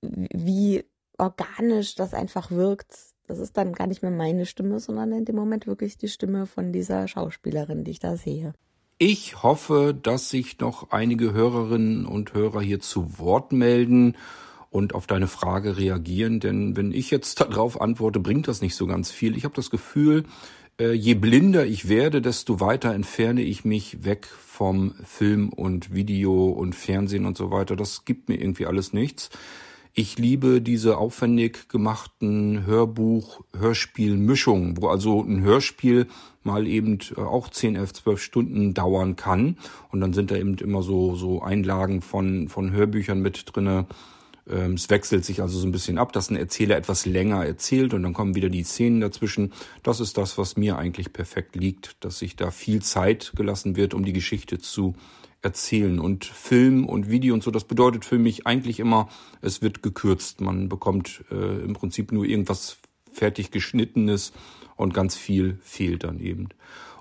wie 0.01 0.85
organisch 1.17 1.95
das 1.95 2.13
einfach 2.13 2.51
wirkt. 2.51 3.14
Das 3.27 3.39
ist 3.39 3.57
dann 3.57 3.73
gar 3.73 3.87
nicht 3.87 4.01
mehr 4.01 4.11
meine 4.11 4.45
Stimme, 4.45 4.79
sondern 4.79 5.11
in 5.11 5.25
dem 5.25 5.35
Moment 5.35 5.67
wirklich 5.67 5.97
die 5.97 6.07
Stimme 6.07 6.45
von 6.45 6.71
dieser 6.71 7.07
Schauspielerin, 7.07 7.83
die 7.83 7.91
ich 7.91 7.99
da 7.99 8.17
sehe. 8.17 8.53
Ich 8.97 9.43
hoffe, 9.43 9.97
dass 9.99 10.29
sich 10.29 10.59
noch 10.59 10.91
einige 10.91 11.33
Hörerinnen 11.33 12.05
und 12.05 12.33
Hörer 12.33 12.61
hier 12.61 12.79
zu 12.79 13.19
Wort 13.19 13.51
melden 13.51 14.15
und 14.69 14.93
auf 14.95 15.07
deine 15.07 15.27
Frage 15.27 15.77
reagieren. 15.77 16.39
Denn 16.39 16.77
wenn 16.77 16.91
ich 16.91 17.11
jetzt 17.11 17.39
darauf 17.41 17.81
antworte, 17.81 18.19
bringt 18.19 18.47
das 18.47 18.61
nicht 18.61 18.75
so 18.75 18.87
ganz 18.87 19.11
viel. 19.11 19.35
Ich 19.35 19.43
habe 19.43 19.55
das 19.55 19.69
Gefühl, 19.69 20.23
äh, 20.79 20.91
je 20.91 21.15
blinder 21.15 21.65
ich 21.65 21.89
werde, 21.89 22.21
desto 22.21 22.59
weiter 22.59 22.93
entferne 22.93 23.41
ich 23.41 23.65
mich 23.65 24.03
weg 24.05 24.27
vom 24.27 24.93
Film 25.03 25.49
und 25.49 25.93
Video 25.93 26.49
und 26.49 26.75
Fernsehen 26.75 27.25
und 27.25 27.37
so 27.37 27.51
weiter. 27.51 27.75
Das 27.75 28.05
gibt 28.05 28.29
mir 28.29 28.39
irgendwie 28.39 28.65
alles 28.65 28.93
nichts. 28.93 29.29
Ich 29.97 30.17
liebe 30.17 30.61
diese 30.61 30.97
aufwendig 30.97 31.69
gemachten 31.69 32.65
Hörbuch-Hörspiel-Mischungen, 32.65 34.81
wo 34.81 34.89
also 34.89 35.23
ein 35.23 35.39
Hörspiel 35.39 36.07
mal 36.43 36.67
eben 36.67 36.99
äh, 37.15 37.21
auch 37.21 37.47
10, 37.47 37.77
11, 37.77 37.93
12 37.93 38.21
Stunden 38.21 38.73
dauern 38.73 39.15
kann. 39.15 39.55
Und 39.91 40.01
dann 40.01 40.11
sind 40.11 40.31
da 40.31 40.35
eben 40.35 40.57
immer 40.57 40.83
so, 40.83 41.15
so 41.15 41.41
Einlagen 41.41 42.01
von, 42.01 42.49
von 42.49 42.73
Hörbüchern 42.73 43.21
mit 43.21 43.55
drinne 43.55 43.87
ähm, 44.49 44.73
es 44.73 44.89
wechselt 44.89 45.23
sich 45.23 45.41
also 45.41 45.57
so 45.57 45.65
ein 45.65 45.71
bisschen 45.71 45.97
ab, 45.97 46.11
dass 46.11 46.29
ein 46.29 46.35
Erzähler 46.35 46.75
etwas 46.75 47.05
länger 47.05 47.45
erzählt 47.45 47.93
und 47.93 48.03
dann 48.03 48.13
kommen 48.13 48.35
wieder 48.35 48.49
die 48.49 48.63
Szenen 48.63 48.99
dazwischen. 48.99 49.53
Das 49.81 50.01
ist 50.01 50.17
das, 50.17 50.37
was 50.37 50.57
mir 50.57 50.77
eigentlich 50.77 51.13
perfekt 51.13 51.55
liegt, 51.55 52.03
dass 52.03 52.19
sich 52.19 52.35
da 52.35 52.51
viel 52.51 52.81
Zeit 52.81 53.31
gelassen 53.35 53.77
wird, 53.77 53.93
um 53.93 54.03
die 54.03 54.13
Geschichte 54.13 54.59
zu 54.59 54.93
erzählen. 55.45 55.99
Und 55.99 56.25
Film 56.25 56.85
und 56.85 57.09
Video 57.09 57.33
und 57.33 57.43
so, 57.43 57.51
das 57.51 57.63
bedeutet 57.63 58.03
für 58.03 58.17
mich 58.17 58.45
eigentlich 58.47 58.79
immer, 58.79 59.07
es 59.41 59.61
wird 59.61 59.83
gekürzt. 59.83 60.41
Man 60.41 60.67
bekommt 60.67 61.23
äh, 61.31 61.63
im 61.63 61.73
Prinzip 61.73 62.11
nur 62.11 62.25
irgendwas 62.25 62.77
fertig 63.13 63.51
geschnittenes 63.51 64.33
und 64.75 64.93
ganz 64.93 65.15
viel 65.15 65.59
fehlt 65.61 66.03
dann 66.03 66.19
eben. 66.19 66.49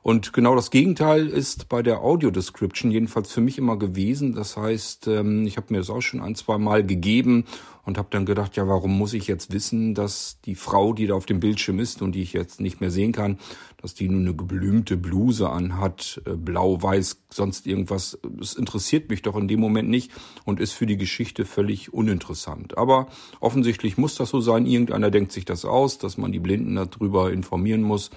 Und 0.05 0.35
genau 0.35 0.55
das 0.55 0.71
Gegenteil 0.71 1.29
ist 1.29 1.71
bei 1.71 1.83
der 1.83 2.03
Audio 2.03 2.31
Description 2.31 2.91
jedenfalls 2.91 3.33
für 3.33 3.41
mich 3.41 3.57
immer 3.57 3.79
gewesen. 3.79 4.35
Das 4.35 4.55
heißt, 4.55 5.07
ähm, 5.07 5.47
ich 5.47 5.57
habe 5.57 5.69
mir 5.71 5.79
das 5.79 5.89
auch 5.89 6.03
schon 6.03 6.21
ein, 6.21 6.35
zwei 6.35 6.59
Mal 6.59 6.85
gegeben 6.85 7.47
und 7.87 7.97
habe 7.97 8.09
dann 8.11 8.27
gedacht, 8.27 8.55
ja, 8.57 8.69
warum 8.69 8.99
muss 8.99 9.15
ich 9.15 9.27
jetzt 9.29 9.51
wissen, 9.55 9.95
dass 9.95 10.39
die 10.45 10.57
Frau, 10.57 10.93
die 10.93 11.07
da 11.07 11.15
auf 11.15 11.25
dem 11.25 11.41
Bildschirm 11.41 11.81
ist 11.81 12.03
und 12.03 12.15
die 12.15 12.21
ich 12.21 12.35
jetzt 12.35 12.61
nicht 12.61 12.83
mehr 12.83 12.91
sehen 12.91 13.13
kann, 13.13 13.39
dass 13.81 13.95
die 13.95 14.11
nur 14.11 14.21
eine 14.21 14.35
geblümte 14.35 14.99
Bluse 14.99 15.49
anhat, 15.49 16.21
äh, 16.27 16.35
blau, 16.35 16.83
weiß, 16.83 17.23
sonst 17.31 17.67
irgendwas. 17.67 18.19
Es 18.39 18.53
interessiert 18.53 19.09
mich 19.09 19.23
doch 19.23 19.37
in 19.37 19.49
dem 19.49 19.61
Moment 19.61 19.89
nicht 19.89 20.13
und 20.45 20.61
ist 20.61 20.73
für 20.73 20.85
die 20.85 20.99
Geschichte 20.99 21.47
völlig 21.47 21.95
uninteressant. 21.95 22.77
Aber 22.77 23.07
offensichtlich 23.41 23.97
muss 23.97 24.17
das 24.17 24.29
so 24.29 24.43
sein. 24.43 24.67
Irgendeiner 24.67 25.11
denkt 25.11 25.33
sich 25.33 25.47
das 25.47 25.65
aus, 25.65 25.97
dass 25.97 26.19
man 26.19 26.31
die 26.31 26.41
Blinden 26.41 26.77
darüber 26.77 27.33
informieren 27.33 27.81
muss. 27.81 28.11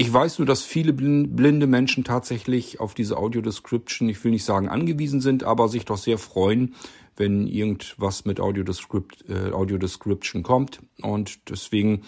Ich 0.00 0.12
weiß 0.12 0.38
nur, 0.38 0.46
dass 0.46 0.62
viele 0.62 0.92
blinde 0.92 1.66
Menschen 1.66 2.04
tatsächlich 2.04 2.78
auf 2.78 2.94
diese 2.94 3.16
Audio-Description, 3.16 4.08
ich 4.08 4.22
will 4.22 4.30
nicht 4.30 4.44
sagen 4.44 4.68
angewiesen 4.68 5.20
sind, 5.20 5.42
aber 5.42 5.68
sich 5.68 5.86
doch 5.86 5.96
sehr 5.96 6.18
freuen, 6.18 6.76
wenn 7.16 7.48
irgendwas 7.48 8.24
mit 8.24 8.38
Audio-Descript, 8.38 9.24
äh, 9.28 9.50
Audio-Description 9.50 10.44
kommt. 10.44 10.78
Und 11.02 11.50
deswegen 11.50 12.02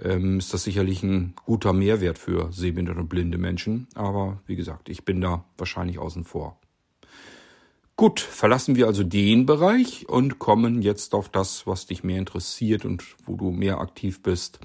ähm, 0.00 0.38
ist 0.38 0.52
das 0.52 0.64
sicherlich 0.64 1.04
ein 1.04 1.34
guter 1.44 1.72
Mehrwert 1.72 2.18
für 2.18 2.50
sehbehinderte 2.50 2.98
und 2.98 3.08
blinde 3.08 3.38
Menschen. 3.38 3.86
Aber 3.94 4.42
wie 4.46 4.56
gesagt, 4.56 4.88
ich 4.88 5.04
bin 5.04 5.20
da 5.20 5.44
wahrscheinlich 5.56 6.00
außen 6.00 6.24
vor. 6.24 6.58
Gut, 7.94 8.18
verlassen 8.18 8.74
wir 8.74 8.88
also 8.88 9.04
den 9.04 9.46
Bereich 9.46 10.08
und 10.08 10.40
kommen 10.40 10.82
jetzt 10.82 11.14
auf 11.14 11.28
das, 11.28 11.64
was 11.64 11.86
dich 11.86 12.02
mehr 12.02 12.18
interessiert 12.18 12.84
und 12.84 13.04
wo 13.24 13.36
du 13.36 13.52
mehr 13.52 13.78
aktiv 13.78 14.20
bist 14.20 14.58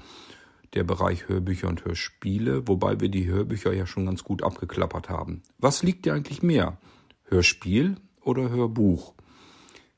der 0.74 0.84
Bereich 0.84 1.28
Hörbücher 1.28 1.68
und 1.68 1.84
Hörspiele, 1.84 2.66
wobei 2.68 3.00
wir 3.00 3.08
die 3.08 3.26
Hörbücher 3.26 3.72
ja 3.72 3.86
schon 3.86 4.06
ganz 4.06 4.24
gut 4.24 4.42
abgeklappert 4.42 5.08
haben. 5.08 5.42
Was 5.58 5.82
liegt 5.82 6.04
dir 6.04 6.14
eigentlich 6.14 6.42
mehr? 6.42 6.78
Hörspiel 7.24 7.96
oder 8.22 8.50
Hörbuch? 8.50 9.14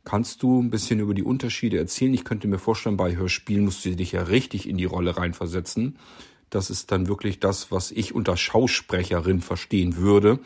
Kannst 0.05 0.43
du 0.43 0.63
ein 0.63 0.71
bisschen 0.71 1.01
über 1.01 1.13
die 1.13 1.23
Unterschiede 1.23 1.77
erzählen? 1.77 2.15
Ich 2.15 2.25
könnte 2.25 2.49
mir 2.49 2.59
vorstellen, 2.59 2.97
bei 2.97 3.17
Hörspielen 3.17 3.65
musst 3.65 3.85
du 3.85 3.95
dich 3.95 4.13
ja 4.13 4.23
richtig 4.23 4.69
in 4.69 4.79
die 4.79 4.87
Rolle 4.87 5.17
reinversetzen. 5.17 5.99
Das 6.51 6.71
ist 6.71 6.91
dann 6.93 7.09
wirklich 7.09 7.41
das, 7.41 7.71
was 7.71 7.91
ich 7.91 8.15
unter 8.15 8.37
Schausprecherin 8.37 9.43
verstehen 9.43 9.97
würde. 9.97 10.39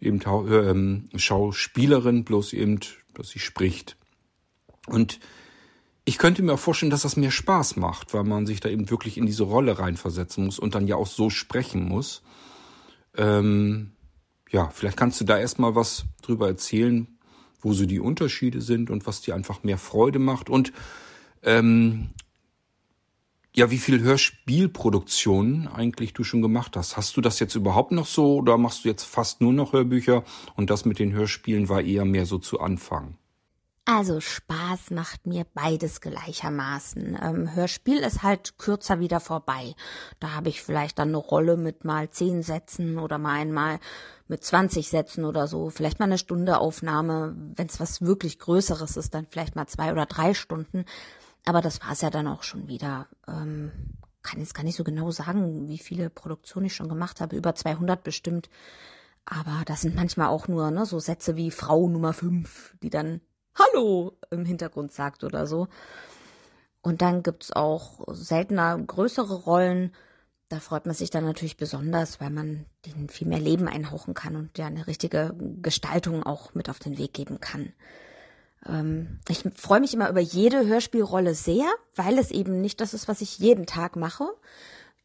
Eben 0.00 0.20
ähm, 0.26 1.08
Schauspielerin, 1.14 2.24
bloß 2.24 2.54
eben, 2.54 2.80
dass 3.14 3.28
sie 3.28 3.38
spricht. 3.38 3.96
Und 4.88 5.20
ich 6.04 6.18
könnte 6.18 6.42
mir 6.42 6.52
auch 6.52 6.58
vorstellen, 6.58 6.90
dass 6.90 7.02
das 7.02 7.16
mehr 7.16 7.30
Spaß 7.30 7.76
macht, 7.76 8.12
weil 8.12 8.24
man 8.24 8.46
sich 8.46 8.60
da 8.60 8.68
eben 8.68 8.90
wirklich 8.90 9.16
in 9.16 9.26
diese 9.26 9.44
Rolle 9.44 9.78
reinversetzen 9.78 10.44
muss 10.44 10.58
und 10.58 10.74
dann 10.74 10.86
ja 10.86 10.96
auch 10.96 11.06
so 11.06 11.30
sprechen 11.30 11.84
muss. 11.88 12.22
Ähm, 13.16 13.92
ja, 14.50 14.68
vielleicht 14.68 14.96
kannst 14.96 15.20
du 15.20 15.24
da 15.24 15.38
erstmal 15.38 15.74
was 15.74 16.04
drüber 16.22 16.46
erzählen, 16.46 17.18
wo 17.60 17.72
so 17.72 17.86
die 17.86 18.00
Unterschiede 18.00 18.60
sind 18.60 18.90
und 18.90 19.06
was 19.06 19.22
dir 19.22 19.34
einfach 19.34 19.62
mehr 19.62 19.78
Freude 19.78 20.18
macht 20.18 20.50
und 20.50 20.72
ähm, 21.42 22.10
ja, 23.56 23.70
wie 23.70 23.78
viel 23.78 24.00
Hörspielproduktionen 24.00 25.68
eigentlich 25.68 26.12
du 26.12 26.24
schon 26.24 26.42
gemacht 26.42 26.76
hast. 26.76 26.96
Hast 26.96 27.16
du 27.16 27.20
das 27.20 27.38
jetzt 27.38 27.54
überhaupt 27.54 27.92
noch 27.92 28.06
so 28.06 28.36
oder 28.36 28.58
machst 28.58 28.84
du 28.84 28.88
jetzt 28.88 29.04
fast 29.04 29.40
nur 29.40 29.52
noch 29.52 29.72
Hörbücher 29.72 30.24
und 30.56 30.70
das 30.70 30.84
mit 30.84 30.98
den 30.98 31.12
Hörspielen 31.12 31.68
war 31.68 31.80
eher 31.80 32.04
mehr 32.04 32.26
so 32.26 32.38
zu 32.38 32.60
Anfang? 32.60 33.16
Also 33.86 34.18
Spaß 34.18 34.92
macht 34.92 35.26
mir 35.26 35.44
beides 35.52 36.00
gleichermaßen. 36.00 37.18
Ähm, 37.22 37.54
Hörspiel 37.54 37.98
ist 37.98 38.22
halt 38.22 38.56
kürzer 38.56 38.98
wieder 38.98 39.20
vorbei. 39.20 39.74
Da 40.20 40.30
habe 40.30 40.48
ich 40.48 40.62
vielleicht 40.62 40.98
dann 40.98 41.08
eine 41.08 41.18
Rolle 41.18 41.58
mit 41.58 41.84
mal 41.84 42.08
zehn 42.08 42.42
Sätzen 42.42 42.98
oder 42.98 43.18
mal 43.18 43.34
einmal 43.34 43.80
mit 44.26 44.42
20 44.42 44.88
Sätzen 44.88 45.26
oder 45.26 45.46
so. 45.46 45.68
Vielleicht 45.68 45.98
mal 45.98 46.06
eine 46.06 46.16
Stunde 46.16 46.60
Aufnahme. 46.60 47.36
Wenn 47.56 47.66
es 47.66 47.78
was 47.78 48.00
wirklich 48.00 48.38
Größeres 48.38 48.96
ist, 48.96 49.12
dann 49.12 49.26
vielleicht 49.28 49.54
mal 49.54 49.66
zwei 49.66 49.92
oder 49.92 50.06
drei 50.06 50.32
Stunden. 50.32 50.86
Aber 51.44 51.60
das 51.60 51.82
war's 51.82 52.00
ja 52.00 52.08
dann 52.08 52.26
auch 52.26 52.42
schon 52.42 52.68
wieder. 52.68 53.06
Ähm, 53.28 53.70
kann 54.22 54.40
jetzt 54.40 54.54
gar 54.54 54.64
nicht 54.64 54.76
so 54.76 54.84
genau 54.84 55.10
sagen, 55.10 55.68
wie 55.68 55.76
viele 55.76 56.08
Produktionen 56.08 56.66
ich 56.66 56.74
schon 56.74 56.88
gemacht 56.88 57.20
habe. 57.20 57.36
Über 57.36 57.54
200 57.54 58.02
bestimmt. 58.02 58.48
Aber 59.26 59.62
das 59.66 59.82
sind 59.82 59.94
manchmal 59.94 60.28
auch 60.28 60.48
nur 60.48 60.70
ne, 60.70 60.86
so 60.86 60.98
Sätze 61.00 61.36
wie 61.36 61.50
Frau 61.50 61.86
Nummer 61.86 62.14
5, 62.14 62.76
die 62.82 62.88
dann 62.88 63.20
Hallo 63.56 64.16
im 64.30 64.44
Hintergrund 64.44 64.92
sagt 64.92 65.22
oder 65.24 65.46
so. 65.46 65.68
Und 66.82 67.02
dann 67.02 67.22
gibt's 67.22 67.52
auch 67.52 68.00
seltener 68.08 68.78
größere 68.78 69.34
Rollen. 69.34 69.94
Da 70.48 70.60
freut 70.60 70.86
man 70.86 70.94
sich 70.94 71.10
dann 71.10 71.24
natürlich 71.24 71.56
besonders, 71.56 72.20
weil 72.20 72.30
man 72.30 72.66
denen 72.84 73.08
viel 73.08 73.26
mehr 73.26 73.40
Leben 73.40 73.68
einhauchen 73.68 74.12
kann 74.14 74.36
und 74.36 74.58
ja 74.58 74.66
eine 74.66 74.86
richtige 74.86 75.34
Gestaltung 75.62 76.22
auch 76.22 76.54
mit 76.54 76.68
auf 76.68 76.78
den 76.78 76.98
Weg 76.98 77.14
geben 77.14 77.40
kann. 77.40 77.72
Ähm, 78.66 79.20
ich 79.28 79.44
freue 79.54 79.80
mich 79.80 79.94
immer 79.94 80.10
über 80.10 80.20
jede 80.20 80.66
Hörspielrolle 80.66 81.34
sehr, 81.34 81.66
weil 81.94 82.18
es 82.18 82.30
eben 82.30 82.60
nicht 82.60 82.80
das 82.80 82.92
ist, 82.92 83.08
was 83.08 83.20
ich 83.20 83.38
jeden 83.38 83.66
Tag 83.66 83.96
mache. 83.96 84.26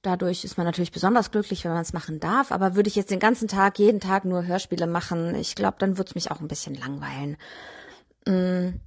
Dadurch 0.02 0.44
ist 0.44 0.58
man 0.58 0.66
natürlich 0.66 0.92
besonders 0.92 1.30
glücklich, 1.32 1.66
wenn 1.66 1.74
man 1.74 1.82
es 1.82 1.94
machen 1.94 2.20
darf. 2.20 2.52
Aber 2.52 2.76
würde 2.76 2.88
ich 2.88 2.96
jetzt 2.96 3.12
den 3.12 3.20
ganzen 3.20 3.48
Tag, 3.48 3.80
jeden 3.80 4.00
Tag 4.00 4.26
nur 4.26 4.46
Hörspiele 4.46 4.88
machen, 4.88 5.36
ich 5.36 5.56
glaube, 5.56 5.78
dann 5.80 5.98
würde 5.98 6.10
es 6.10 6.16
mich 6.16 6.32
auch 6.32 6.40
ein 6.40 6.48
bisschen 6.48 6.76
langweilen. 6.76 7.38
Mm, 8.30 8.80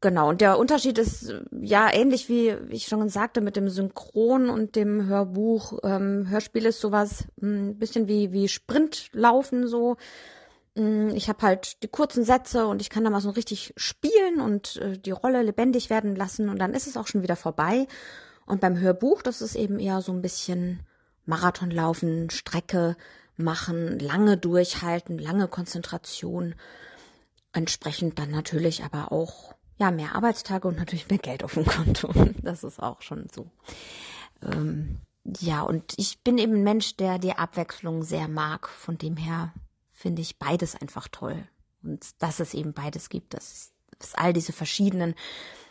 genau, 0.00 0.28
und 0.28 0.40
der 0.40 0.58
Unterschied 0.58 0.98
ist 0.98 1.34
ja 1.60 1.92
ähnlich 1.92 2.28
wie, 2.28 2.50
ich 2.70 2.86
schon 2.86 3.08
sagte, 3.08 3.40
mit 3.40 3.56
dem 3.56 3.68
Synchron 3.68 4.48
und 4.48 4.76
dem 4.76 5.06
Hörbuch. 5.06 5.78
Ähm, 5.82 6.28
Hörspiel 6.28 6.66
ist 6.66 6.80
sowas 6.80 7.24
ein 7.42 7.70
mm, 7.70 7.78
bisschen 7.78 8.08
wie, 8.08 8.32
wie 8.32 8.48
Sprintlaufen 8.48 9.66
so. 9.66 9.96
Mm, 10.76 11.08
ich 11.14 11.28
habe 11.28 11.42
halt 11.42 11.82
die 11.82 11.88
kurzen 11.88 12.24
Sätze 12.24 12.66
und 12.66 12.80
ich 12.80 12.90
kann 12.90 13.04
da 13.04 13.10
mal 13.10 13.20
so 13.20 13.30
richtig 13.30 13.74
spielen 13.76 14.40
und 14.40 14.76
äh, 14.76 14.98
die 14.98 15.10
Rolle 15.10 15.42
lebendig 15.42 15.90
werden 15.90 16.14
lassen 16.14 16.48
und 16.48 16.58
dann 16.58 16.74
ist 16.74 16.86
es 16.86 16.96
auch 16.96 17.06
schon 17.08 17.22
wieder 17.22 17.36
vorbei. 17.36 17.86
Und 18.46 18.60
beim 18.60 18.78
Hörbuch, 18.78 19.22
das 19.22 19.42
ist 19.42 19.56
eben 19.56 19.80
eher 19.80 20.00
so 20.02 20.12
ein 20.12 20.22
bisschen 20.22 20.80
Marathon 21.24 21.72
laufen, 21.72 22.30
Strecke 22.30 22.96
machen, 23.36 23.98
lange 23.98 24.36
durchhalten, 24.36 25.18
lange 25.18 25.48
Konzentration. 25.48 26.54
Entsprechend 27.56 28.18
dann 28.18 28.30
natürlich 28.30 28.84
aber 28.84 29.12
auch 29.12 29.54
ja 29.78 29.90
mehr 29.90 30.14
Arbeitstage 30.14 30.68
und 30.68 30.76
natürlich 30.76 31.08
mehr 31.08 31.18
Geld 31.18 31.42
auf 31.42 31.54
dem 31.54 31.64
Konto. 31.64 32.12
Das 32.42 32.62
ist 32.64 32.82
auch 32.82 33.00
schon 33.00 33.28
so. 33.34 33.50
Ähm, 34.42 35.00
ja, 35.40 35.62
und 35.62 35.94
ich 35.96 36.20
bin 36.22 36.36
eben 36.36 36.56
ein 36.56 36.64
Mensch, 36.64 36.96
der 36.96 37.18
die 37.18 37.32
Abwechslung 37.32 38.02
sehr 38.02 38.28
mag. 38.28 38.68
Von 38.68 38.98
dem 38.98 39.16
her 39.16 39.54
finde 39.90 40.20
ich 40.20 40.38
beides 40.38 40.76
einfach 40.76 41.08
toll. 41.08 41.48
Und 41.82 42.06
dass 42.18 42.40
es 42.40 42.52
eben 42.52 42.74
beides 42.74 43.08
gibt, 43.08 43.32
dass 43.32 43.72
es 43.98 44.14
all 44.14 44.34
diese 44.34 44.52
verschiedenen 44.52 45.14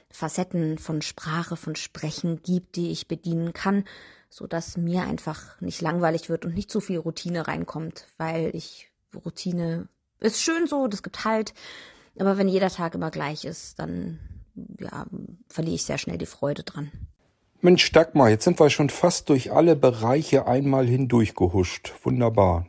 Facetten 0.10 0.80
von 0.80 1.04
Sprache, 1.04 1.56
von 1.56 1.76
Sprechen 1.76 2.42
gibt, 2.42 2.78
die 2.78 2.92
ich 2.92 3.08
bedienen 3.08 3.54
kann, 3.54 3.86
so 4.30 4.48
dass 4.48 4.76
mir 4.76 5.04
einfach 5.04 5.62
nicht 5.62 5.82
langweilig 5.82 6.30
wird 6.30 6.46
und 6.46 6.56
nicht 6.56 6.72
zu 6.72 6.80
viel 6.80 6.98
Routine 6.98 7.48
reinkommt, 7.48 8.08
weil 8.18 8.56
ich 8.56 8.90
Routine 9.14 9.88
ist 10.20 10.42
schön 10.42 10.68
so, 10.68 10.88
das 10.88 11.04
gibt 11.04 11.26
halt, 11.26 11.54
aber 12.18 12.38
wenn 12.38 12.48
jeder 12.48 12.70
Tag 12.70 12.96
immer 12.96 13.12
gleich 13.12 13.46
ist, 13.46 13.80
dann 13.80 14.20
ja, 14.80 15.06
verliere 15.50 15.76
ich 15.76 15.84
sehr 15.84 15.98
schnell 15.98 16.18
die 16.18 16.26
Freude 16.26 16.64
dran. 16.64 16.92
Mensch, 17.62 17.92
Dagmar, 17.92 18.30
jetzt 18.30 18.44
sind 18.44 18.60
wir 18.60 18.70
schon 18.70 18.90
fast 18.90 19.30
durch 19.30 19.52
alle 19.52 19.76
Bereiche 19.76 20.48
einmal 20.48 20.86
hindurchgehuscht. 20.86 21.94
Wunderbar. 22.04 22.68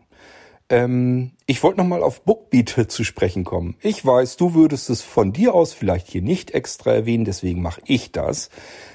Ähm, 0.69 1.33
ich 1.47 1.63
wollte 1.63 1.79
nochmal 1.79 2.03
auf 2.03 2.23
Bookbeat 2.23 2.91
zu 2.91 3.05
sprechen 3.05 3.45
kommen. 3.45 3.77
Ich 3.83 4.05
weiß, 4.05 4.37
du 4.37 4.55
würdest 4.55 4.91
es 4.91 5.03
von 5.03 5.33
dir 5.33 5.55
aus 5.55 5.73
vielleicht 5.73 6.09
hier 6.09 6.23
nicht 6.23 6.53
extra 6.53 6.93
erwähnen, 6.93 7.25
deswegen 7.25 7.63
mache 7.63 7.81
ich 7.85 8.11
das. 8.11 8.51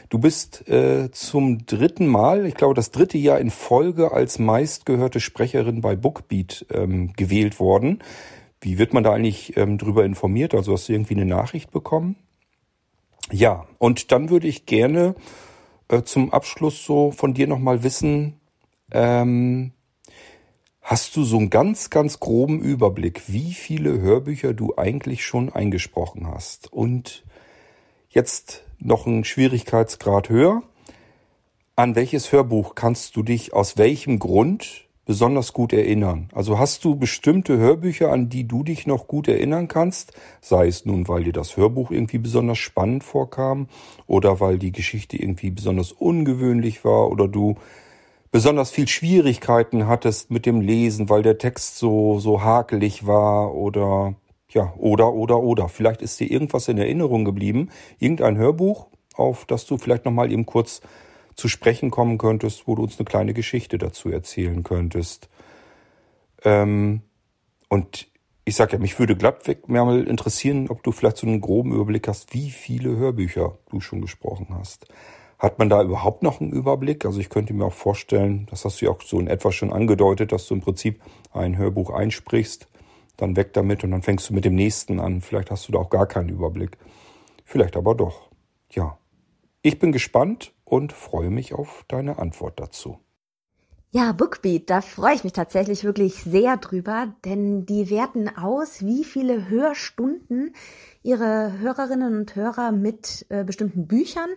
Du 0.10 0.20
bist 0.20 0.68
äh, 0.68 1.10
zum 1.12 1.66
dritten 1.66 2.08
Mal, 2.08 2.46
ich 2.46 2.56
glaube 2.56 2.74
das 2.74 2.92
dritte 2.92 3.18
Jahr 3.18 3.40
in 3.40 3.50
Folge 3.50 4.12
als 4.12 4.40
meistgehörte 4.40 5.22
Sprecherin 5.22 5.80
bei 5.80 5.96
Bookbeat 5.96 6.66
ähm, 6.72 7.14
gewählt 7.14 7.62
worden. 7.62 8.00
Wie 8.62 8.78
wird 8.78 8.94
man 8.94 9.04
da 9.04 9.12
eigentlich 9.14 9.58
ähm, 9.58 9.78
drüber 9.80 10.06
informiert? 10.06 10.54
Also 10.54 10.74
hast 10.74 10.88
du 10.88 10.94
irgendwie 10.94 11.16
eine 11.16 11.26
Nachricht 11.26 11.72
bekommen? 11.72 12.16
Ja, 13.32 13.66
und 13.80 14.12
dann 14.12 14.30
würde 14.30 14.48
ich 14.48 14.68
gerne 14.68 15.16
äh, 15.88 16.04
zum 16.04 16.32
Abschluss 16.32 16.86
so 16.86 17.12
von 17.12 17.34
dir 17.34 17.48
nochmal 17.48 17.84
wissen, 17.84 18.40
ähm, 18.92 19.72
hast 20.82 21.16
du 21.16 21.24
so 21.24 21.38
einen 21.38 21.50
ganz, 21.50 21.90
ganz 21.90 22.20
groben 22.20 22.60
Überblick, 22.62 23.24
wie 23.28 23.54
viele 23.54 24.00
Hörbücher 24.00 24.54
du 24.54 24.76
eigentlich 24.78 25.26
schon 25.26 25.52
eingesprochen 25.52 26.28
hast? 26.28 26.72
Und 26.72 27.24
jetzt 28.10 28.64
noch 28.80 29.08
einen 29.08 29.24
Schwierigkeitsgrad 29.24 30.30
höher. 30.30 30.64
An 31.76 31.96
welches 31.96 32.32
Hörbuch 32.32 32.76
kannst 32.76 33.16
du 33.16 33.24
dich 33.24 33.54
aus 33.54 33.78
welchem 33.78 34.20
Grund 34.20 34.86
besonders 35.12 35.52
gut 35.52 35.74
erinnern? 35.74 36.30
Also 36.34 36.58
hast 36.58 36.86
du 36.86 36.96
bestimmte 36.96 37.58
Hörbücher, 37.58 38.14
an 38.14 38.30
die 38.30 38.48
du 38.48 38.64
dich 38.64 38.88
noch 38.88 39.08
gut 39.08 39.28
erinnern 39.28 39.68
kannst? 39.68 40.14
Sei 40.40 40.68
es 40.68 40.86
nun, 40.86 41.10
weil 41.10 41.26
dir 41.26 41.34
das 41.34 41.58
Hörbuch 41.58 41.92
irgendwie 41.92 42.18
besonders 42.18 42.60
spannend 42.60 43.04
vorkam 43.04 43.68
oder 44.08 44.40
weil 44.40 44.58
die 44.58 44.72
Geschichte 44.72 45.18
irgendwie 45.18 45.50
besonders 45.50 45.92
ungewöhnlich 45.92 46.86
war 46.86 47.12
oder 47.12 47.28
du 47.28 47.56
besonders 48.32 48.72
viel 48.72 48.88
Schwierigkeiten 48.88 49.86
hattest 49.86 50.32
mit 50.32 50.46
dem 50.46 50.62
Lesen, 50.62 51.10
weil 51.10 51.24
der 51.24 51.38
Text 51.38 51.78
so, 51.78 52.20
so 52.20 52.42
hakelig 52.42 53.06
war 53.06 53.54
oder 53.54 54.16
ja, 54.48 54.74
oder, 54.78 55.12
oder, 55.12 55.40
oder. 55.40 55.68
Vielleicht 55.68 56.02
ist 56.02 56.22
dir 56.22 56.32
irgendwas 56.32 56.70
in 56.70 56.78
Erinnerung 56.78 57.26
geblieben, 57.26 57.68
irgendein 58.00 58.38
Hörbuch, 58.38 58.88
auf 59.18 59.44
das 59.44 59.66
du 59.66 59.78
vielleicht 59.78 60.06
nochmal 60.06 60.32
eben 60.32 60.46
kurz 60.46 60.80
zu 61.42 61.48
sprechen 61.48 61.92
kommen 61.92 62.18
könntest, 62.18 62.68
wo 62.68 62.76
du 62.76 62.84
uns 62.84 63.00
eine 63.00 63.06
kleine 63.06 63.34
Geschichte 63.34 63.78
dazu 63.78 64.10
erzählen 64.10 64.64
könntest. 64.64 65.30
Ähm, 66.44 67.02
und 67.68 68.08
ich 68.46 68.56
sag 68.56 68.74
ja, 68.74 68.80
mich 68.80 68.98
würde 69.00 69.16
glattweg 69.16 69.68
mehr 69.68 69.86
mal 69.86 70.08
interessieren, 70.08 70.70
ob 70.70 70.84
du 70.84 70.92
vielleicht 70.92 71.18
so 71.18 71.28
einen 71.28 71.42
groben 71.42 71.74
Überblick 71.74 72.08
hast, 72.08 72.34
wie 72.34 72.52
viele 72.52 72.96
Hörbücher 72.96 73.58
du 73.70 73.80
schon 73.80 74.02
gesprochen 74.02 74.48
hast. 74.52 74.88
Hat 75.40 75.58
man 75.58 75.70
da 75.70 75.82
überhaupt 75.82 76.22
noch 76.22 76.40
einen 76.40 76.52
Überblick? 76.52 77.06
Also 77.06 77.20
ich 77.20 77.30
könnte 77.30 77.54
mir 77.54 77.66
auch 77.66 77.74
vorstellen, 77.74 78.48
das 78.52 78.64
hast 78.64 78.80
du 78.80 78.86
ja 78.86 78.92
auch 78.92 79.02
so 79.02 79.20
in 79.20 79.28
etwa 79.28 79.52
schon 79.52 79.74
angedeutet, 79.74 80.32
dass 80.32 80.48
du 80.48 80.54
im 80.54 80.62
Prinzip 80.62 81.02
ein 81.34 81.58
Hörbuch 81.58 81.90
einsprichst 81.90 82.68
dann 83.22 83.36
weg 83.36 83.54
damit 83.54 83.84
und 83.84 83.92
dann 83.92 84.02
fängst 84.02 84.30
du 84.30 84.34
mit 84.34 84.46
dem 84.46 84.56
nächsten 84.56 85.00
an. 85.00 85.22
Vielleicht 85.22 85.52
hast 85.52 85.68
du 85.68 85.72
da 85.72 85.80
auch 85.80 85.90
gar 85.90 86.08
keinen 86.08 86.30
Überblick. 86.30 86.78
Vielleicht 87.46 87.76
aber 87.76 87.96
doch. 87.96 88.30
Ja. 88.72 88.98
Ich 89.62 89.78
bin 89.78 89.92
gespannt 89.92 90.54
und 90.72 90.94
freue 90.94 91.30
mich 91.30 91.54
auf 91.54 91.86
deine 91.88 92.20
Antwort 92.20 92.60
dazu. 92.60 92.98
Ja, 93.92 94.14
Bookbeat, 94.14 94.70
da 94.70 94.80
freue 94.80 95.16
ich 95.16 95.24
mich 95.26 95.34
tatsächlich 95.34 95.84
wirklich 95.84 96.24
sehr 96.24 96.56
drüber, 96.56 97.14
denn 97.26 97.66
die 97.66 97.90
werten 97.90 98.30
aus, 98.30 98.86
wie 98.86 99.04
viele 99.04 99.50
Hörstunden 99.50 100.56
ihre 101.04 101.60
Hörerinnen 101.60 102.18
und 102.18 102.36
Hörer 102.36 102.72
mit 102.72 103.26
äh, 103.30 103.44
bestimmten 103.44 103.86
Büchern 103.86 104.30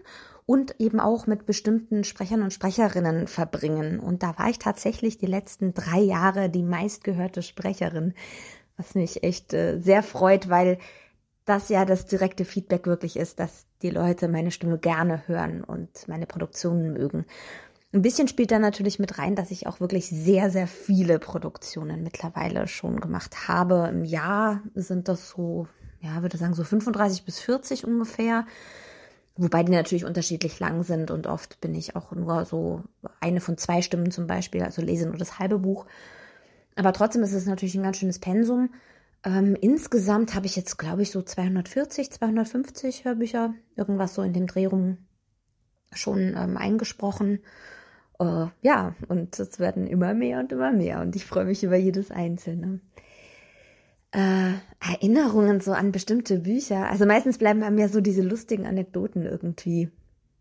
und 0.44 0.80
eben 0.80 0.98
auch 0.98 1.28
mit 1.28 1.46
bestimmten 1.46 2.02
Sprechern 2.02 2.42
und 2.42 2.52
Sprecherinnen 2.52 3.28
verbringen. 3.28 4.00
Und 4.00 4.24
da 4.24 4.36
war 4.36 4.50
ich 4.50 4.58
tatsächlich 4.58 5.18
die 5.18 5.26
letzten 5.26 5.72
drei 5.72 6.00
Jahre 6.00 6.50
die 6.50 6.64
meistgehörte 6.64 7.42
Sprecherin 7.42 8.12
was 8.76 8.94
mich 8.94 9.22
echt 9.22 9.52
äh, 9.52 9.78
sehr 9.80 10.02
freut, 10.02 10.48
weil 10.48 10.78
das 11.44 11.68
ja 11.68 11.84
das 11.84 12.06
direkte 12.06 12.44
Feedback 12.44 12.86
wirklich 12.86 13.16
ist, 13.16 13.38
dass 13.38 13.66
die 13.84 13.90
Leute 13.90 14.26
meine 14.28 14.50
Stimme 14.50 14.78
gerne 14.78 15.28
hören 15.28 15.62
und 15.62 16.08
meine 16.08 16.26
Produktionen 16.26 16.92
mögen. 16.92 17.26
Ein 17.92 18.02
bisschen 18.02 18.26
spielt 18.26 18.50
da 18.50 18.58
natürlich 18.58 18.98
mit 18.98 19.18
rein, 19.18 19.36
dass 19.36 19.52
ich 19.52 19.68
auch 19.68 19.78
wirklich 19.78 20.08
sehr, 20.08 20.50
sehr 20.50 20.66
viele 20.66 21.20
Produktionen 21.20 22.02
mittlerweile 22.02 22.66
schon 22.66 22.98
gemacht 22.98 23.46
habe. 23.46 23.88
Im 23.88 24.04
Jahr 24.04 24.62
sind 24.74 25.06
das 25.06 25.28
so, 25.28 25.68
ja, 26.00 26.22
würde 26.22 26.36
sagen, 26.36 26.54
so 26.54 26.64
35 26.64 27.24
bis 27.24 27.38
40 27.38 27.86
ungefähr. 27.86 28.46
Wobei 29.36 29.62
die 29.62 29.72
natürlich 29.72 30.04
unterschiedlich 30.04 30.58
lang 30.60 30.82
sind 30.82 31.10
und 31.10 31.26
oft 31.26 31.60
bin 31.60 31.74
ich 31.74 31.94
auch 31.94 32.12
nur 32.12 32.44
so 32.46 32.82
eine 33.20 33.40
von 33.40 33.58
zwei 33.58 33.82
Stimmen 33.82 34.10
zum 34.10 34.26
Beispiel, 34.26 34.62
also 34.62 34.80
lese 34.80 35.06
nur 35.06 35.16
das 35.16 35.38
halbe 35.38 35.58
Buch. 35.58 35.86
Aber 36.76 36.92
trotzdem 36.92 37.22
ist 37.22 37.32
es 37.32 37.46
natürlich 37.46 37.74
ein 37.74 37.82
ganz 37.82 37.98
schönes 37.98 38.18
Pensum. 38.18 38.70
Ähm, 39.24 39.56
insgesamt 39.58 40.34
habe 40.34 40.46
ich 40.46 40.54
jetzt, 40.54 40.78
glaube 40.78 41.02
ich, 41.02 41.10
so 41.10 41.22
240, 41.22 42.12
250 42.12 43.04
Hörbücher, 43.04 43.54
irgendwas 43.74 44.14
so 44.14 44.22
in 44.22 44.34
dem 44.34 44.46
Dreh 44.46 44.66
rum 44.66 44.98
schon 45.92 46.34
ähm, 46.36 46.56
eingesprochen. 46.56 47.40
Äh, 48.18 48.46
ja, 48.60 48.94
und 49.08 49.38
es 49.38 49.58
werden 49.58 49.86
immer 49.86 50.12
mehr 50.12 50.40
und 50.40 50.52
immer 50.52 50.72
mehr. 50.72 51.00
Und 51.00 51.16
ich 51.16 51.24
freue 51.24 51.46
mich 51.46 51.64
über 51.64 51.76
jedes 51.76 52.10
einzelne. 52.10 52.80
Äh, 54.12 54.52
Erinnerungen 54.80 55.60
so 55.60 55.72
an 55.72 55.90
bestimmte 55.90 56.40
Bücher. 56.40 56.90
Also 56.90 57.06
meistens 57.06 57.38
bleiben 57.38 57.60
bei 57.60 57.70
mir 57.70 57.88
so 57.88 58.00
diese 58.02 58.22
lustigen 58.22 58.66
Anekdoten 58.66 59.24
irgendwie 59.24 59.90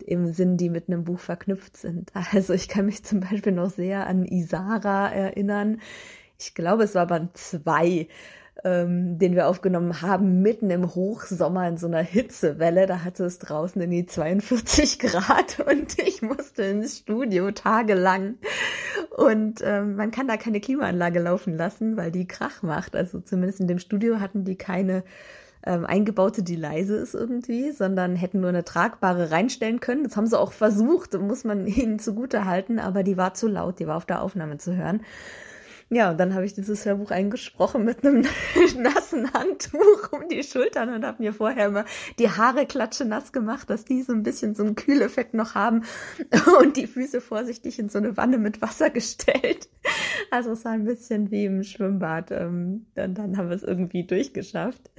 im 0.06 0.34
Sinn, 0.34 0.58
die 0.58 0.70
mit 0.70 0.90
einem 0.90 1.06
Buch 1.06 1.20
verknüpft 1.20 1.78
sind. 1.78 2.12
Also 2.34 2.54
ich 2.54 2.68
kann 2.68 2.86
mich 2.86 3.04
zum 3.04 3.22
Beispiel 3.22 3.54
noch 3.54 3.70
sehr 3.70 4.08
an 4.08 4.26
Isara 4.26 5.10
erinnern, 5.10 5.80
ich 6.40 6.54
glaube, 6.56 6.84
es 6.84 6.96
war 6.96 7.08
Band 7.08 7.38
2, 7.38 8.08
ähm, 8.64 9.18
den 9.18 9.36
wir 9.36 9.48
aufgenommen 9.48 10.02
haben, 10.02 10.42
mitten 10.42 10.70
im 10.70 10.94
Hochsommer 10.94 11.68
in 11.68 11.78
so 11.78 11.88
einer 11.88 12.02
Hitzewelle. 12.02 12.86
Da 12.86 13.04
hatte 13.04 13.26
es 13.26 13.40
draußen 13.40 13.82
in 13.82 13.92
die 13.92 14.06
42 14.06 15.00
Grad 15.00 15.60
und 15.60 16.00
ich 16.00 16.22
musste 16.22 16.64
ins 16.64 17.00
Studio 17.00 17.52
tagelang. 17.52 18.36
Und 19.10 19.62
ähm, 19.64 19.96
man 19.96 20.12
kann 20.12 20.28
da 20.28 20.38
keine 20.38 20.60
Klimaanlage 20.60 21.20
laufen 21.20 21.58
lassen, 21.58 21.98
weil 21.98 22.12
die 22.12 22.28
Krach 22.28 22.62
macht. 22.62 22.96
Also 22.96 23.20
zumindest 23.20 23.60
in 23.60 23.68
dem 23.68 23.80
Studio 23.80 24.20
hatten 24.20 24.46
die 24.46 24.56
keine 24.56 25.04
ähm, 25.66 25.86
eingebaute, 25.86 26.44
die 26.44 26.56
leise 26.56 26.96
ist 26.96 27.16
irgendwie, 27.16 27.72
sondern 27.72 28.16
hätten 28.16 28.42
nur 28.42 28.50
eine 28.50 28.64
tragbare 28.64 29.32
reinstellen 29.32 29.80
können. 29.80 30.04
Das 30.04 30.18
haben 30.18 30.28
sie 30.28 30.40
auch 30.40 30.52
versucht, 30.52 31.20
muss 31.20 31.44
man 31.44 31.66
ihnen 31.68 32.00
zugute 32.00 32.46
halten, 32.46 32.80
aber 32.80 33.04
die 33.04 33.18
war 33.18 33.34
zu 33.34 33.48
laut, 33.48 33.80
die 33.80 33.88
war 33.88 33.98
auf 33.98 34.06
der 34.06 34.22
Aufnahme 34.22 34.58
zu 34.58 34.76
hören. 34.76 35.02
Ja, 35.94 36.10
und 36.10 36.20
dann 36.20 36.34
habe 36.34 36.44
ich 36.44 36.56
dieses 36.56 36.86
Hörbuch 36.86 37.12
eingesprochen 37.12 37.86
mit 37.86 38.04
einem 38.04 38.22
nassen 38.78 39.32
Handtuch 39.32 40.12
um 40.12 40.28
die 40.28 40.42
Schultern 40.42 40.92
und 40.92 41.06
habe 41.06 41.22
mir 41.22 41.34
vorher 41.34 41.68
immer 41.68 41.86
die 42.18 42.30
Haare 42.30 42.66
klatsche 42.66 43.06
nass 43.06 43.32
gemacht, 43.32 43.70
dass 43.70 43.86
die 43.86 44.02
so 44.02 44.12
ein 44.12 44.24
bisschen 44.24 44.56
so 44.56 44.64
einen 44.64 44.76
Kühleffekt 44.76 45.36
noch 45.36 45.54
haben 45.54 45.84
und 46.62 46.78
die 46.78 46.88
Füße 46.88 47.22
vorsichtig 47.22 47.78
in 47.78 47.90
so 47.90 48.00
eine 48.00 48.18
Wanne 48.18 48.40
mit 48.40 48.60
Wasser 48.62 48.90
gestellt. 48.90 49.70
Also 50.32 50.54
es 50.54 50.66
war 50.66 50.72
ein 50.72 50.86
bisschen 50.86 51.30
wie 51.30 51.46
im 51.46 51.64
Schwimmbad. 51.64 52.32
Ähm, 52.32 52.88
und 52.96 53.16
dann 53.16 53.38
haben 53.38 53.50
wir 53.50 53.56
es 53.56 53.64
irgendwie 53.64 54.04
durchgeschafft. 54.04 54.90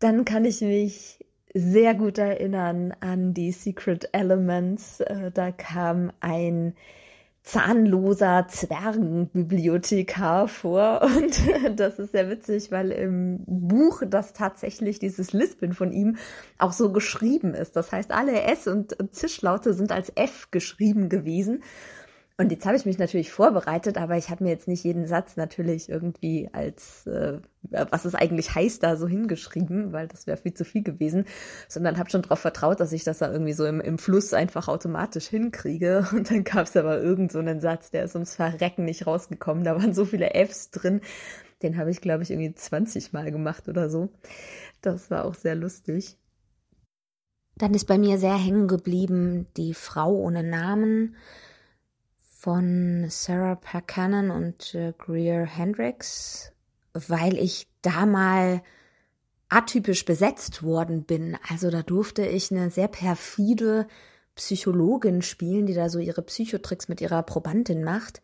Dann 0.00 0.24
kann 0.24 0.44
ich 0.44 0.62
mich 0.62 1.24
sehr 1.54 1.94
gut 1.94 2.18
erinnern 2.18 2.92
an 2.98 3.34
die 3.34 3.52
Secret 3.52 4.08
Elements. 4.12 5.00
Äh, 5.00 5.30
da 5.30 5.52
kam 5.52 6.10
ein 6.18 6.74
zahnloser 7.42 8.46
Zwergenbibliothekar 8.48 10.48
vor. 10.48 11.02
Und 11.16 11.40
das 11.76 11.98
ist 11.98 12.12
sehr 12.12 12.30
witzig, 12.30 12.70
weil 12.70 12.92
im 12.92 13.44
Buch 13.46 14.02
das 14.06 14.32
tatsächlich 14.32 14.98
dieses 14.98 15.32
Lispeln 15.32 15.72
von 15.72 15.92
ihm 15.92 16.16
auch 16.58 16.72
so 16.72 16.92
geschrieben 16.92 17.54
ist. 17.54 17.76
Das 17.76 17.92
heißt, 17.92 18.12
alle 18.12 18.42
S- 18.42 18.68
und 18.68 18.96
Zischlaute 19.12 19.74
sind 19.74 19.92
als 19.92 20.12
F 20.14 20.50
geschrieben 20.50 21.08
gewesen. 21.08 21.62
Und 22.42 22.50
jetzt 22.50 22.66
habe 22.66 22.76
ich 22.76 22.84
mich 22.84 22.98
natürlich 22.98 23.30
vorbereitet, 23.30 23.96
aber 23.96 24.16
ich 24.16 24.28
habe 24.28 24.42
mir 24.42 24.50
jetzt 24.50 24.66
nicht 24.66 24.82
jeden 24.82 25.06
Satz 25.06 25.36
natürlich 25.36 25.88
irgendwie 25.88 26.50
als, 26.52 27.06
äh, 27.06 27.38
was 27.62 28.04
es 28.04 28.16
eigentlich 28.16 28.56
heißt, 28.56 28.82
da 28.82 28.96
so 28.96 29.06
hingeschrieben, 29.06 29.92
weil 29.92 30.08
das 30.08 30.26
wäre 30.26 30.36
viel 30.36 30.52
zu 30.52 30.64
viel 30.64 30.82
gewesen, 30.82 31.26
sondern 31.68 31.98
habe 31.98 32.10
schon 32.10 32.22
darauf 32.22 32.40
vertraut, 32.40 32.80
dass 32.80 32.92
ich 32.92 33.04
das 33.04 33.18
da 33.18 33.30
irgendwie 33.30 33.52
so 33.52 33.64
im, 33.64 33.80
im 33.80 33.96
Fluss 33.96 34.34
einfach 34.34 34.66
automatisch 34.66 35.28
hinkriege. 35.28 36.04
Und 36.12 36.32
dann 36.32 36.42
gab 36.42 36.66
es 36.66 36.76
aber 36.76 37.00
irgend 37.00 37.30
so 37.30 37.38
einen 37.38 37.60
Satz, 37.60 37.92
der 37.92 38.02
ist 38.02 38.16
ums 38.16 38.34
Verrecken 38.34 38.86
nicht 38.86 39.06
rausgekommen. 39.06 39.62
Da 39.62 39.76
waren 39.76 39.94
so 39.94 40.04
viele 40.04 40.30
Fs 40.34 40.72
drin. 40.72 41.00
Den 41.62 41.76
habe 41.76 41.92
ich, 41.92 42.00
glaube 42.00 42.24
ich, 42.24 42.32
irgendwie 42.32 42.52
20 42.52 43.12
Mal 43.12 43.30
gemacht 43.30 43.68
oder 43.68 43.88
so. 43.88 44.08
Das 44.80 45.12
war 45.12 45.26
auch 45.26 45.34
sehr 45.34 45.54
lustig. 45.54 46.16
Dann 47.54 47.72
ist 47.72 47.84
bei 47.84 47.98
mir 47.98 48.18
sehr 48.18 48.36
hängen 48.36 48.66
geblieben 48.66 49.46
die 49.56 49.74
Frau 49.74 50.12
ohne 50.16 50.42
Namen 50.42 51.14
von 52.42 53.06
Sarah 53.08 53.54
Parkanen 53.54 54.32
und 54.32 54.74
äh, 54.74 54.92
Greer 54.98 55.46
Hendricks, 55.46 56.50
weil 56.92 57.38
ich 57.38 57.68
da 57.82 58.04
mal 58.04 58.62
atypisch 59.48 60.04
besetzt 60.04 60.64
worden 60.64 61.04
bin. 61.04 61.36
Also 61.48 61.70
da 61.70 61.82
durfte 61.82 62.26
ich 62.26 62.50
eine 62.50 62.70
sehr 62.70 62.88
perfide 62.88 63.86
Psychologin 64.34 65.22
spielen, 65.22 65.66
die 65.66 65.74
da 65.74 65.88
so 65.88 66.00
ihre 66.00 66.22
Psychotricks 66.22 66.88
mit 66.88 67.00
ihrer 67.00 67.22
Probandin 67.22 67.84
macht. 67.84 68.22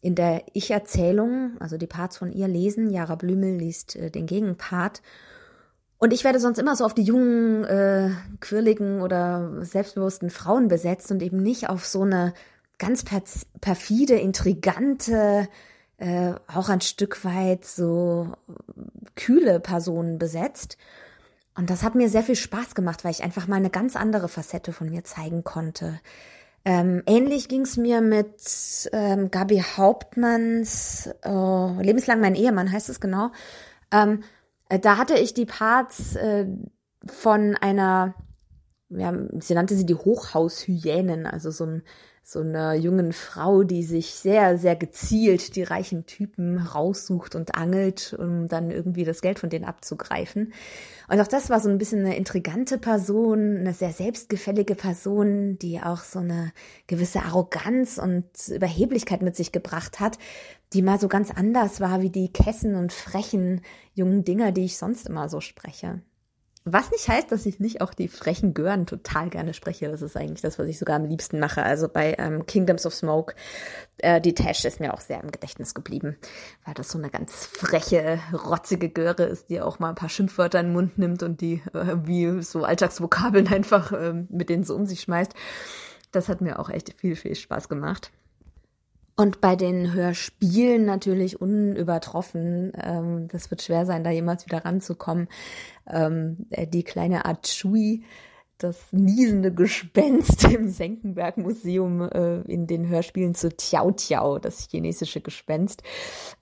In 0.00 0.14
der 0.14 0.44
Ich-Erzählung, 0.54 1.58
also 1.60 1.76
die 1.76 1.86
Parts 1.86 2.16
von 2.16 2.32
ihr 2.32 2.48
lesen, 2.48 2.88
Jara 2.88 3.16
Blümel 3.16 3.58
liest 3.58 3.94
äh, 3.96 4.10
den 4.10 4.24
Gegenpart. 4.24 5.02
Und 5.98 6.14
ich 6.14 6.24
werde 6.24 6.40
sonst 6.40 6.58
immer 6.58 6.76
so 6.76 6.86
auf 6.86 6.94
die 6.94 7.02
jungen, 7.02 7.64
äh, 7.64 8.08
quirligen 8.40 9.02
oder 9.02 9.62
selbstbewussten 9.66 10.30
Frauen 10.30 10.68
besetzt 10.68 11.10
und 11.10 11.20
eben 11.22 11.42
nicht 11.42 11.68
auf 11.68 11.84
so 11.84 12.02
eine 12.02 12.32
ganz 12.78 13.04
perfide, 13.60 14.14
intrigante, 14.14 15.48
äh, 15.98 16.34
auch 16.52 16.68
ein 16.68 16.80
Stück 16.80 17.24
weit 17.24 17.64
so 17.64 18.32
kühle 19.14 19.60
Personen 19.60 20.18
besetzt. 20.18 20.76
Und 21.56 21.70
das 21.70 21.82
hat 21.82 21.94
mir 21.94 22.08
sehr 22.08 22.24
viel 22.24 22.36
Spaß 22.36 22.74
gemacht, 22.74 23.04
weil 23.04 23.12
ich 23.12 23.22
einfach 23.22 23.46
mal 23.46 23.56
eine 23.56 23.70
ganz 23.70 23.94
andere 23.94 24.28
Facette 24.28 24.72
von 24.72 24.90
mir 24.90 25.04
zeigen 25.04 25.44
konnte. 25.44 26.00
Ähm, 26.64 27.02
ähnlich 27.06 27.48
ging 27.48 27.60
es 27.60 27.76
mir 27.76 28.00
mit 28.00 28.88
ähm, 28.92 29.30
Gabi 29.30 29.62
Hauptmanns 29.76 31.10
oh, 31.24 31.76
Lebenslang 31.80 32.20
mein 32.20 32.34
Ehemann, 32.34 32.72
heißt 32.72 32.88
es 32.88 33.00
genau. 33.00 33.30
Ähm, 33.92 34.24
äh, 34.68 34.78
da 34.78 34.96
hatte 34.96 35.14
ich 35.14 35.34
die 35.34 35.44
Parts 35.44 36.16
äh, 36.16 36.46
von 37.06 37.54
einer, 37.56 38.14
ja, 38.88 39.12
sie 39.40 39.54
nannte 39.54 39.76
sie 39.76 39.86
die 39.86 39.94
Hochhaushyänen, 39.94 41.26
also 41.26 41.50
so 41.50 41.66
ein 41.66 41.82
so 42.26 42.40
einer 42.40 42.72
jungen 42.72 43.12
Frau, 43.12 43.64
die 43.64 43.82
sich 43.82 44.14
sehr, 44.14 44.56
sehr 44.56 44.76
gezielt 44.76 45.56
die 45.56 45.62
reichen 45.62 46.06
Typen 46.06 46.56
raussucht 46.56 47.34
und 47.34 47.54
angelt, 47.54 48.16
um 48.18 48.48
dann 48.48 48.70
irgendwie 48.70 49.04
das 49.04 49.20
Geld 49.20 49.38
von 49.38 49.50
denen 49.50 49.66
abzugreifen. 49.66 50.54
Und 51.08 51.20
auch 51.20 51.26
das 51.26 51.50
war 51.50 51.60
so 51.60 51.68
ein 51.68 51.76
bisschen 51.76 52.00
eine 52.00 52.16
intrigante 52.16 52.78
Person, 52.78 53.58
eine 53.58 53.74
sehr 53.74 53.92
selbstgefällige 53.92 54.74
Person, 54.74 55.58
die 55.58 55.80
auch 55.80 56.00
so 56.00 56.20
eine 56.20 56.52
gewisse 56.86 57.20
Arroganz 57.20 57.98
und 57.98 58.24
Überheblichkeit 58.48 59.20
mit 59.20 59.36
sich 59.36 59.52
gebracht 59.52 60.00
hat, 60.00 60.18
die 60.72 60.80
mal 60.80 60.98
so 60.98 61.08
ganz 61.08 61.30
anders 61.30 61.82
war 61.82 62.00
wie 62.00 62.10
die 62.10 62.32
kessen 62.32 62.74
und 62.74 62.94
frechen 62.94 63.60
jungen 63.92 64.24
Dinger, 64.24 64.50
die 64.50 64.64
ich 64.64 64.78
sonst 64.78 65.06
immer 65.06 65.28
so 65.28 65.42
spreche. 65.42 66.00
Was 66.66 66.90
nicht 66.90 67.06
heißt, 67.06 67.30
dass 67.30 67.44
ich 67.44 67.60
nicht 67.60 67.82
auch 67.82 67.92
die 67.92 68.08
frechen 68.08 68.54
Gören 68.54 68.86
total 68.86 69.28
gerne 69.28 69.52
spreche. 69.52 69.90
Das 69.90 70.00
ist 70.00 70.16
eigentlich 70.16 70.40
das, 70.40 70.58
was 70.58 70.66
ich 70.66 70.78
sogar 70.78 70.96
am 70.96 71.04
liebsten 71.04 71.38
mache. 71.38 71.62
Also 71.62 71.88
bei 71.90 72.14
ähm, 72.18 72.46
Kingdoms 72.46 72.86
of 72.86 72.94
Smoke, 72.94 73.34
äh, 73.98 74.18
die 74.18 74.32
Tash 74.32 74.64
ist 74.64 74.80
mir 74.80 74.94
auch 74.94 75.02
sehr 75.02 75.20
im 75.22 75.30
Gedächtnis 75.30 75.74
geblieben, 75.74 76.16
weil 76.64 76.72
das 76.72 76.88
so 76.88 76.96
eine 76.96 77.10
ganz 77.10 77.44
freche, 77.44 78.18
rotzige 78.32 78.88
Göre 78.88 79.24
ist, 79.24 79.50
die 79.50 79.60
auch 79.60 79.78
mal 79.78 79.90
ein 79.90 79.94
paar 79.94 80.08
Schimpfwörter 80.08 80.60
in 80.60 80.68
den 80.68 80.72
Mund 80.72 80.96
nimmt 80.96 81.22
und 81.22 81.42
die 81.42 81.62
äh, 81.74 81.96
wie 82.04 82.40
so 82.40 82.64
Alltagsvokabeln 82.64 83.48
einfach 83.52 83.92
äh, 83.92 84.14
mit 84.30 84.48
denen 84.48 84.64
so 84.64 84.74
um 84.74 84.86
sich 84.86 85.02
schmeißt. 85.02 85.34
Das 86.12 86.30
hat 86.30 86.40
mir 86.40 86.58
auch 86.58 86.70
echt 86.70 86.94
viel, 86.98 87.16
viel 87.16 87.34
Spaß 87.34 87.68
gemacht. 87.68 88.10
Und 89.16 89.40
bei 89.40 89.54
den 89.54 89.92
Hörspielen 89.92 90.84
natürlich 90.84 91.40
unübertroffen. 91.40 92.72
Ähm, 92.82 93.28
das 93.28 93.50
wird 93.50 93.62
schwer 93.62 93.86
sein, 93.86 94.02
da 94.02 94.10
jemals 94.10 94.44
wieder 94.46 94.64
ranzukommen. 94.64 95.28
Ähm, 95.86 96.46
äh, 96.50 96.66
die 96.66 96.82
kleine 96.82 97.24
Achui, 97.24 98.02
das 98.58 98.92
niesende 98.92 99.52
Gespenst 99.52 100.44
im 100.52 100.68
Senckenberg-Museum 100.68 102.02
äh, 102.02 102.40
in 102.52 102.66
den 102.66 102.88
Hörspielen 102.88 103.34
zu 103.34 103.50
Tiao 103.50 103.92
Tiao, 103.92 104.40
das 104.40 104.68
chinesische 104.68 105.20
Gespenst. 105.20 105.84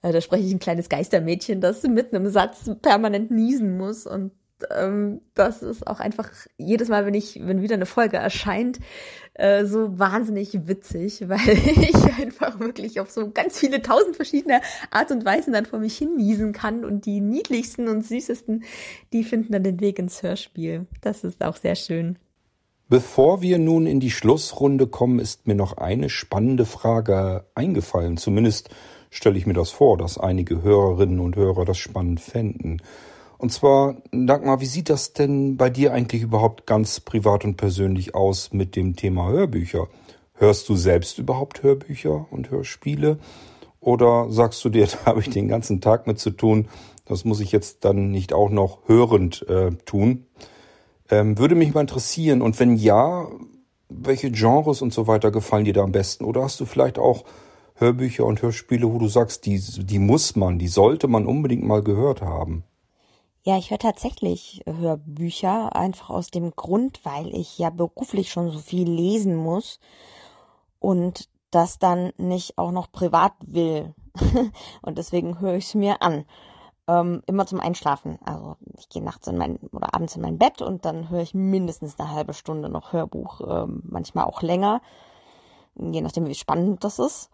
Äh, 0.01 0.11
da 0.11 0.19
spreche 0.19 0.45
ich 0.45 0.53
ein 0.53 0.59
kleines 0.59 0.89
Geistermädchen, 0.89 1.61
das 1.61 1.83
mit 1.83 2.13
einem 2.13 2.29
Satz 2.29 2.71
permanent 2.81 3.29
niesen 3.29 3.77
muss 3.77 4.07
und 4.07 4.31
ähm, 4.71 5.21
das 5.33 5.61
ist 5.61 5.87
auch 5.87 5.99
einfach 5.99 6.29
jedes 6.57 6.89
Mal, 6.89 7.05
wenn 7.05 7.13
ich, 7.13 7.39
wenn 7.43 7.61
wieder 7.61 7.75
eine 7.75 7.85
Folge 7.85 8.17
erscheint, 8.17 8.79
äh, 9.33 9.65
so 9.65 9.97
wahnsinnig 9.97 10.67
witzig, 10.67 11.23
weil 11.27 11.49
ich 11.49 11.95
einfach 12.21 12.59
wirklich 12.59 12.99
auf 12.99 13.09
so 13.09 13.31
ganz 13.31 13.59
viele 13.59 13.81
tausend 13.81 14.15
verschiedene 14.15 14.61
Art 14.91 15.11
und 15.11 15.25
Weisen 15.25 15.53
dann 15.53 15.65
vor 15.65 15.79
mich 15.79 15.97
hin 15.97 16.15
niesen 16.15 16.53
kann 16.53 16.85
und 16.85 17.05
die 17.05 17.19
niedlichsten 17.19 17.87
und 17.87 18.05
süßesten, 18.05 18.63
die 19.11 19.23
finden 19.23 19.53
dann 19.53 19.63
den 19.63 19.79
Weg 19.79 19.99
ins 19.99 20.21
Hörspiel. 20.23 20.87
Das 21.01 21.23
ist 21.23 21.43
auch 21.43 21.55
sehr 21.55 21.75
schön. 21.75 22.17
Bevor 22.89 23.41
wir 23.41 23.57
nun 23.57 23.87
in 23.87 23.99
die 23.99 24.11
Schlussrunde 24.11 24.87
kommen, 24.87 25.17
ist 25.19 25.47
mir 25.47 25.55
noch 25.55 25.77
eine 25.77 26.09
spannende 26.09 26.65
Frage 26.65 27.45
eingefallen. 27.55 28.17
Zumindest 28.17 28.69
stelle 29.09 29.37
ich 29.37 29.47
mir 29.47 29.53
das 29.53 29.71
vor, 29.71 29.97
dass 29.97 30.17
einige 30.17 30.61
Hörerinnen 30.61 31.19
und 31.19 31.35
Hörer 31.35 31.65
das 31.65 31.77
spannend 31.77 32.19
fänden. 32.19 32.81
Und 33.43 33.49
zwar, 33.49 33.97
Dagmar, 34.13 34.61
wie 34.61 34.65
sieht 34.65 34.89
das 34.89 35.11
denn 35.11 35.57
bei 35.57 35.69
dir 35.69 35.91
eigentlich 35.91 36.21
überhaupt 36.21 36.65
ganz 36.65 37.01
privat 37.01 37.43
und 37.43 37.57
persönlich 37.57 38.15
aus 38.15 38.53
mit 38.53 38.77
dem 38.77 38.95
Thema 38.95 39.27
Hörbücher? 39.27 39.89
Hörst 40.35 40.69
du 40.69 40.77
selbst 40.77 41.19
überhaupt 41.19 41.61
Hörbücher 41.61 42.25
und 42.31 42.51
Hörspiele? 42.51 43.19
Oder 43.81 44.27
sagst 44.29 44.63
du 44.63 44.69
dir, 44.69 44.87
da 45.05 45.07
habe 45.07 45.19
ich 45.19 45.29
den 45.29 45.49
ganzen 45.49 45.81
Tag 45.81 46.07
mit 46.07 46.19
zu 46.19 46.29
tun, 46.29 46.69
das 47.03 47.25
muss 47.25 47.41
ich 47.41 47.51
jetzt 47.51 47.83
dann 47.83 48.11
nicht 48.11 48.31
auch 48.31 48.49
noch 48.49 48.87
hörend 48.87 49.45
äh, 49.49 49.71
tun? 49.83 50.25
Ähm, 51.11 51.37
würde 51.37 51.55
mich 51.55 51.73
mal 51.73 51.81
interessieren. 51.81 52.41
Und 52.41 52.57
wenn 52.61 52.77
ja, 52.77 53.27
welche 53.89 54.31
Genres 54.31 54.81
und 54.81 54.93
so 54.93 55.05
weiter 55.07 55.31
gefallen 55.31 55.65
dir 55.65 55.73
da 55.73 55.83
am 55.83 55.91
besten? 55.91 56.23
Oder 56.23 56.43
hast 56.43 56.61
du 56.61 56.65
vielleicht 56.65 56.97
auch 56.97 57.25
Hörbücher 57.75 58.25
und 58.25 58.41
Hörspiele, 58.41 58.89
wo 58.89 58.99
du 58.99 59.09
sagst, 59.09 59.45
die, 59.45 59.59
die 59.59 59.99
muss 59.99 60.37
man, 60.37 60.59
die 60.59 60.69
sollte 60.69 61.09
man 61.09 61.25
unbedingt 61.25 61.65
mal 61.65 61.83
gehört 61.83 62.21
haben? 62.21 62.63
Ja, 63.45 63.57
ich 63.57 63.71
höre 63.71 63.77
tatsächlich 63.77 64.63
Hörbücher, 64.65 65.75
einfach 65.75 66.09
aus 66.09 66.31
dem 66.31 66.51
Grund, 66.55 67.01
weil 67.03 67.35
ich 67.35 67.57
ja 67.57 67.69
beruflich 67.71 68.31
schon 68.31 68.49
so 68.51 68.59
viel 68.59 68.89
lesen 68.89 69.35
muss 69.35 69.81
und 70.79 71.27
das 71.51 71.77
dann 71.77 72.13
nicht 72.15 72.57
auch 72.57 72.71
noch 72.71 72.89
privat 72.89 73.33
will. 73.45 73.93
und 74.81 74.97
deswegen 74.97 75.41
höre 75.41 75.55
ich 75.55 75.65
es 75.65 75.75
mir 75.75 76.01
an. 76.01 76.23
Ähm, 76.87 77.21
immer 77.25 77.45
zum 77.45 77.59
Einschlafen. 77.59 78.17
Also 78.23 78.55
ich 78.77 78.87
gehe 78.87 79.03
nachts 79.03 79.27
in 79.27 79.37
mein 79.37 79.57
oder 79.73 79.93
abends 79.93 80.15
in 80.15 80.21
mein 80.21 80.37
Bett 80.37 80.61
und 80.61 80.85
dann 80.85 81.09
höre 81.09 81.21
ich 81.21 81.33
mindestens 81.33 81.99
eine 81.99 82.11
halbe 82.11 82.33
Stunde 82.33 82.69
noch 82.69 82.93
Hörbuch, 82.93 83.41
ähm, 83.45 83.81
manchmal 83.83 84.23
auch 84.23 84.41
länger, 84.41 84.81
je 85.75 85.99
nachdem 85.99 86.27
wie 86.27 86.35
spannend 86.35 86.85
das 86.85 86.97
ist. 86.97 87.29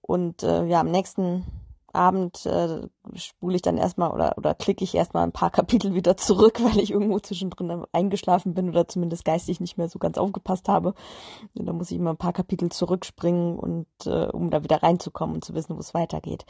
Und 0.00 0.42
äh, 0.42 0.64
ja, 0.64 0.80
am 0.80 0.90
nächsten 0.90 1.46
Abend 1.92 2.46
äh, 2.46 2.88
spule 3.14 3.56
ich 3.56 3.62
dann 3.62 3.76
erstmal 3.76 4.10
oder, 4.10 4.34
oder 4.36 4.54
klicke 4.54 4.84
ich 4.84 4.94
erstmal 4.94 5.24
ein 5.24 5.32
paar 5.32 5.50
Kapitel 5.50 5.94
wieder 5.94 6.16
zurück, 6.16 6.60
weil 6.62 6.78
ich 6.78 6.90
irgendwo 6.90 7.18
zwischendrin 7.18 7.84
eingeschlafen 7.92 8.54
bin 8.54 8.68
oder 8.68 8.88
zumindest 8.88 9.24
geistig 9.24 9.60
nicht 9.60 9.78
mehr 9.78 9.88
so 9.88 9.98
ganz 9.98 10.18
aufgepasst 10.18 10.68
habe. 10.68 10.94
Und 11.54 11.66
dann 11.66 11.76
muss 11.76 11.90
ich 11.90 11.98
immer 11.98 12.10
ein 12.10 12.18
paar 12.18 12.32
Kapitel 12.32 12.70
zurückspringen 12.70 13.58
und 13.58 13.86
äh, 14.06 14.26
um 14.26 14.50
da 14.50 14.62
wieder 14.62 14.82
reinzukommen 14.82 15.36
und 15.36 15.44
zu 15.44 15.54
wissen, 15.54 15.76
wo 15.76 15.80
es 15.80 15.94
weitergeht. 15.94 16.46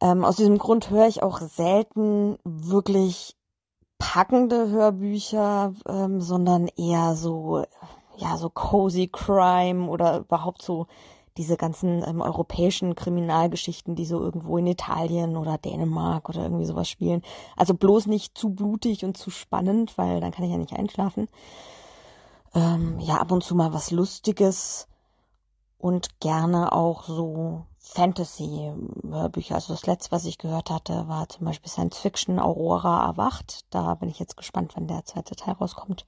Ähm, 0.00 0.24
aus 0.24 0.36
diesem 0.36 0.58
Grund 0.58 0.90
höre 0.90 1.08
ich 1.08 1.22
auch 1.22 1.40
selten 1.40 2.38
wirklich 2.44 3.36
packende 3.98 4.68
Hörbücher, 4.68 5.72
ähm, 5.88 6.20
sondern 6.20 6.68
eher 6.68 7.16
so, 7.16 7.64
ja, 8.16 8.36
so 8.36 8.48
cozy 8.48 9.08
Crime 9.08 9.88
oder 9.88 10.18
überhaupt 10.18 10.62
so 10.62 10.86
diese 11.38 11.56
ganzen 11.56 12.04
ähm, 12.06 12.20
europäischen 12.20 12.94
Kriminalgeschichten, 12.94 13.94
die 13.94 14.04
so 14.04 14.20
irgendwo 14.20 14.58
in 14.58 14.66
Italien 14.66 15.36
oder 15.36 15.56
Dänemark 15.58 16.28
oder 16.28 16.42
irgendwie 16.42 16.66
sowas 16.66 16.88
spielen. 16.88 17.22
Also 17.56 17.74
bloß 17.74 18.06
nicht 18.06 18.36
zu 18.36 18.50
blutig 18.50 19.04
und 19.04 19.16
zu 19.16 19.30
spannend, 19.30 19.96
weil 19.96 20.20
dann 20.20 20.32
kann 20.32 20.44
ich 20.44 20.50
ja 20.50 20.58
nicht 20.58 20.74
einschlafen. 20.74 21.28
Ähm, 22.54 22.98
ja, 23.00 23.16
ab 23.18 23.32
und 23.32 23.44
zu 23.44 23.54
mal 23.54 23.72
was 23.72 23.90
Lustiges. 23.90 24.88
und 25.78 26.20
gerne 26.20 26.72
auch 26.72 27.04
so 27.04 27.64
Fantasy-Hörbücher. 27.78 29.54
Also 29.54 29.72
das 29.72 29.86
letzte, 29.86 30.12
was 30.12 30.24
ich 30.24 30.38
gehört 30.38 30.70
hatte, 30.70 31.08
war 31.08 31.28
zum 31.28 31.46
Beispiel 31.46 31.70
Science 31.70 31.98
Fiction 31.98 32.38
Aurora 32.38 33.06
erwacht. 33.06 33.64
Da 33.70 33.94
bin 33.94 34.08
ich 34.08 34.18
jetzt 34.18 34.36
gespannt, 34.36 34.76
wenn 34.76 34.88
der 34.88 35.04
zweite 35.04 35.36
Teil 35.36 35.54
rauskommt. 35.54 36.06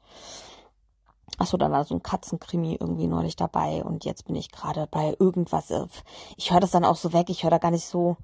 Achso, 1.41 1.57
da 1.57 1.70
war 1.70 1.84
so 1.84 1.95
ein 1.95 2.03
Katzenkrimi 2.03 2.76
irgendwie 2.78 3.07
neulich 3.07 3.34
dabei 3.34 3.82
und 3.82 4.05
jetzt 4.05 4.26
bin 4.26 4.36
ich 4.36 4.53
gerade 4.53 4.86
bei 4.86 5.16
irgendwas. 5.18 5.70
Äh, 5.70 5.86
ich 6.36 6.53
höre 6.53 6.61
das 6.61 6.70
dann 6.70 6.84
auch 6.84 6.97
so 6.97 7.14
weg, 7.14 7.30
ich 7.30 7.45
höre 7.45 7.51
da 7.51 7.57
gar 7.57 7.70
nicht 7.70 7.86
so, 7.86 8.18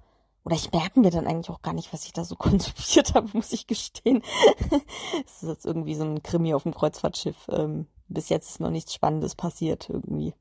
oder 0.45 0.55
ich 0.55 0.71
merke 0.71 1.01
mir 1.01 1.11
dann 1.11 1.27
eigentlich 1.27 1.49
auch 1.49 1.63
gar 1.63 1.73
nicht, 1.73 1.95
was 1.95 2.05
ich 2.05 2.13
da 2.13 2.25
so 2.25 2.37
konsumiert 2.37 3.15
habe, 3.15 3.31
muss 3.33 3.55
ich 3.55 3.67
gestehen. 3.67 4.23
Es 5.25 5.43
ist 5.43 5.49
jetzt 5.49 5.65
irgendwie 5.65 5.95
so 5.95 6.05
ein 6.05 6.23
Krimi 6.23 6.53
auf 6.53 6.65
dem 6.65 6.75
Kreuzfahrtschiff. 6.75 7.49
Ähm, 7.49 7.87
bis 8.09 8.29
jetzt 8.29 8.51
ist 8.51 8.61
noch 8.61 8.69
nichts 8.69 8.93
Spannendes 8.93 9.35
passiert 9.35 9.89
irgendwie. 9.89 10.35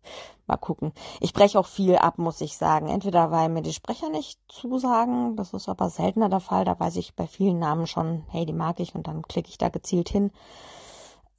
Mal 0.45 0.57
gucken. 0.57 0.91
Ich 1.21 1.31
breche 1.31 1.57
auch 1.57 1.65
viel 1.67 1.95
ab, 1.95 2.17
muss 2.17 2.41
ich 2.41 2.57
sagen. 2.57 2.89
Entweder 2.89 3.31
weil 3.31 3.47
mir 3.47 3.61
die 3.61 3.73
Sprecher 3.73 4.09
nicht 4.09 4.37
zusagen, 4.49 5.37
das 5.37 5.53
ist 5.53 5.69
aber 5.69 5.89
seltener 5.89 6.27
der 6.27 6.41
Fall. 6.41 6.65
Da 6.65 6.77
weiß 6.77 6.97
ich 6.97 7.15
bei 7.15 7.25
vielen 7.25 7.57
Namen 7.57 7.87
schon, 7.87 8.25
hey, 8.27 8.45
die 8.45 8.53
mag 8.53 8.81
ich 8.81 8.95
und 8.95 9.07
dann 9.07 9.21
klicke 9.21 9.47
ich 9.47 9.57
da 9.57 9.69
gezielt 9.69 10.09
hin. 10.09 10.31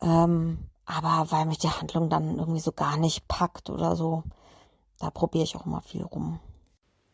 Ähm, 0.00 0.70
aber 0.86 1.26
weil 1.30 1.46
mich 1.46 1.58
die 1.58 1.68
Handlung 1.68 2.08
dann 2.08 2.38
irgendwie 2.38 2.60
so 2.60 2.72
gar 2.72 2.96
nicht 2.96 3.28
packt 3.28 3.68
oder 3.70 3.96
so, 3.96 4.22
da 4.98 5.10
probiere 5.10 5.44
ich 5.44 5.56
auch 5.56 5.66
immer 5.66 5.82
viel 5.82 6.02
rum. 6.02 6.40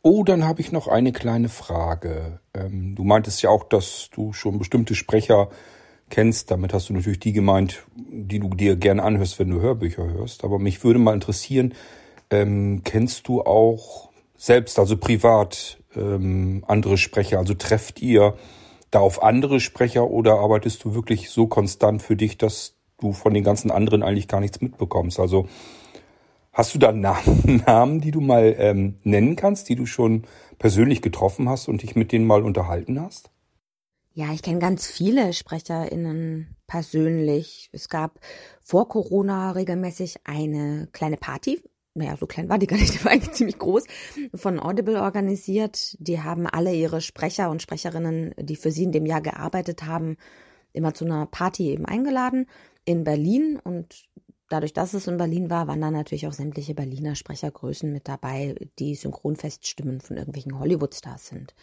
Oh, 0.03 0.25
dann 0.25 0.45
habe 0.45 0.61
ich 0.61 0.73
noch 0.73 0.89
eine 0.89 1.13
kleine 1.13 1.49
Frage. 1.49 2.41
Ähm, 2.55 2.95
du 2.95 3.05
meintest 3.05 3.41
ja 3.43 3.51
auch, 3.51 3.65
dass 3.65 4.11
du 4.13 4.33
schon 4.33 4.59
bestimmte 4.59 4.95
Sprecher 4.95 5.49
kennst. 6.11 6.51
Damit 6.51 6.75
hast 6.75 6.89
du 6.89 6.93
natürlich 6.93 7.21
die 7.21 7.33
gemeint, 7.33 7.87
die 7.97 8.41
du 8.41 8.49
dir 8.49 8.77
gerne 8.77 9.03
anhörst, 9.03 9.39
wenn 9.39 9.51
du 9.51 9.61
Hörbücher 9.61 10.05
hörst. 10.05 10.45
Aber 10.45 10.59
mich 10.59 10.83
würde 10.83 10.99
mal 10.99 11.15
interessieren, 11.15 11.75
ähm, 12.31 12.83
kennst 12.85 13.29
du 13.29 13.43
auch 13.43 14.11
selbst, 14.37 14.79
also 14.81 14.97
privat, 14.97 15.79
ähm, 15.95 16.65
andere 16.67 16.99
Sprecher? 16.99 17.39
Also 17.39 17.55
trefft 17.55 18.03
ihr 18.03 18.35
da 18.91 18.99
auf 18.99 19.23
andere 19.23 19.61
Sprecher 19.61 20.11
oder 20.11 20.41
arbeitest 20.41 20.85
du 20.85 20.95
wirklich 20.95 21.31
so 21.31 21.47
konstant 21.47 22.03
für 22.03 22.17
dich, 22.17 22.39
dass 22.39 22.75
du 23.03 23.13
von 23.13 23.35
den 23.35 23.45
ganzen 23.45 23.71
anderen 23.71 24.03
eigentlich 24.03 24.29
gar 24.29 24.41
nichts 24.41 24.61
mitbekommst. 24.61 25.19
Also 25.21 25.49
hast 26.53 26.75
du 26.75 26.79
da 26.79 26.93
Namen, 26.93 28.01
die 28.01 28.11
du 28.11 28.21
mal 28.21 28.55
ähm, 28.59 28.99
nennen 29.03 29.37
kannst, 29.37 29.69
die 29.69 29.77
du 29.77 29.87
schon 29.87 30.25
persönlich 30.59 31.03
getroffen 31.03 31.49
hast 31.49 31.69
und 31.69 31.83
dich 31.83 31.97
mit 31.97 32.13
denen 32.13 32.27
mal 32.27 32.43
unterhalten 32.43 33.01
hast? 33.01 33.31
Ja, 34.15 34.33
ich 34.33 34.43
kenne 34.43 34.59
ganz 34.59 34.87
viele 34.87 35.33
SprecherInnen 35.33 36.57
persönlich. 36.67 37.71
Es 37.73 37.89
gab 37.89 38.21
vor 38.63 38.89
Corona 38.89 39.53
regelmäßig 39.53 40.17
eine 40.25 40.89
kleine 40.93 41.17
Party. 41.17 41.63
Naja, 41.95 42.17
so 42.19 42.27
klein 42.27 42.49
war 42.49 42.59
die 42.59 42.67
gar 42.67 42.77
nicht, 42.77 42.95
die 43.01 43.05
war 43.05 43.13
eigentlich 43.13 43.33
ziemlich 43.33 43.59
groß, 43.59 43.85
von 44.35 44.61
Audible 44.61 45.01
organisiert. 45.01 45.97
Die 45.99 46.21
haben 46.21 46.47
alle 46.47 46.75
ihre 46.75 47.01
Sprecher 47.01 47.49
und 47.49 47.63
Sprecherinnen, 47.63 48.35
die 48.39 48.57
für 48.57 48.71
sie 48.71 48.85
in 48.85 48.93
dem 48.93 49.07
Jahr 49.07 49.23
gearbeitet 49.23 49.85
haben, 49.85 50.19
immer 50.75 50.93
zu 50.93 51.07
einer 51.07 51.27
Party 51.27 51.71
eben 51.71 51.87
eingeladen 51.87 52.47
in 52.85 53.05
Berlin 53.05 53.61
und 53.63 54.05
dadurch, 54.49 54.73
dass 54.73 54.95
es 54.95 55.07
in 55.07 55.17
Berlin 55.17 55.51
war, 55.51 55.67
waren 55.67 55.81
dann 55.81 55.95
natürlich 55.95 56.27
auch 56.27 56.33
sämtliche 56.33 56.75
Berliner 56.75 57.15
Sprechergrößen 57.15 57.93
mit 57.93 58.09
dabei, 58.09 58.55
die 58.79 58.95
Synchronfeststimmen 58.95 60.01
von 60.01 60.17
irgendwelchen 60.17 60.59
Hollywood-Stars 60.59 61.29
sind. 61.29 61.55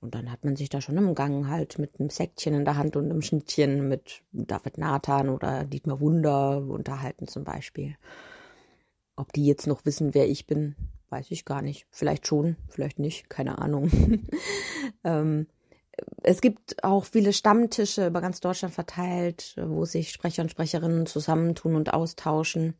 Und 0.00 0.14
dann 0.14 0.32
hat 0.32 0.44
man 0.44 0.56
sich 0.56 0.70
da 0.70 0.80
schon 0.80 0.96
im 0.96 1.14
Gang 1.14 1.48
halt 1.48 1.78
mit 1.78 2.00
einem 2.00 2.08
Säckchen 2.08 2.54
in 2.54 2.64
der 2.64 2.76
Hand 2.76 2.96
und 2.96 3.04
einem 3.04 3.20
Schnittchen 3.20 3.86
mit 3.86 4.22
David 4.32 4.78
Nathan 4.78 5.28
oder 5.28 5.64
Dietmar 5.64 6.00
Wunder 6.00 6.66
unterhalten 6.66 7.28
zum 7.28 7.44
Beispiel. 7.44 7.96
Ob 9.14 9.32
die 9.34 9.44
jetzt 9.44 9.66
noch 9.66 9.84
wissen, 9.84 10.14
wer 10.14 10.26
ich 10.26 10.46
bin, 10.46 10.74
weiß 11.10 11.30
ich 11.30 11.44
gar 11.44 11.60
nicht. 11.60 11.86
Vielleicht 11.90 12.26
schon, 12.26 12.56
vielleicht 12.68 12.98
nicht, 12.98 13.28
keine 13.28 13.58
Ahnung. 13.58 13.90
ähm, 15.04 15.46
es 16.22 16.40
gibt 16.40 16.82
auch 16.84 17.04
viele 17.04 17.32
Stammtische 17.32 18.06
über 18.06 18.20
ganz 18.20 18.40
Deutschland 18.40 18.74
verteilt, 18.74 19.54
wo 19.56 19.84
sich 19.84 20.10
Sprecher 20.10 20.42
und 20.42 20.50
Sprecherinnen 20.50 21.06
zusammentun 21.06 21.74
und 21.74 21.92
austauschen. 21.92 22.74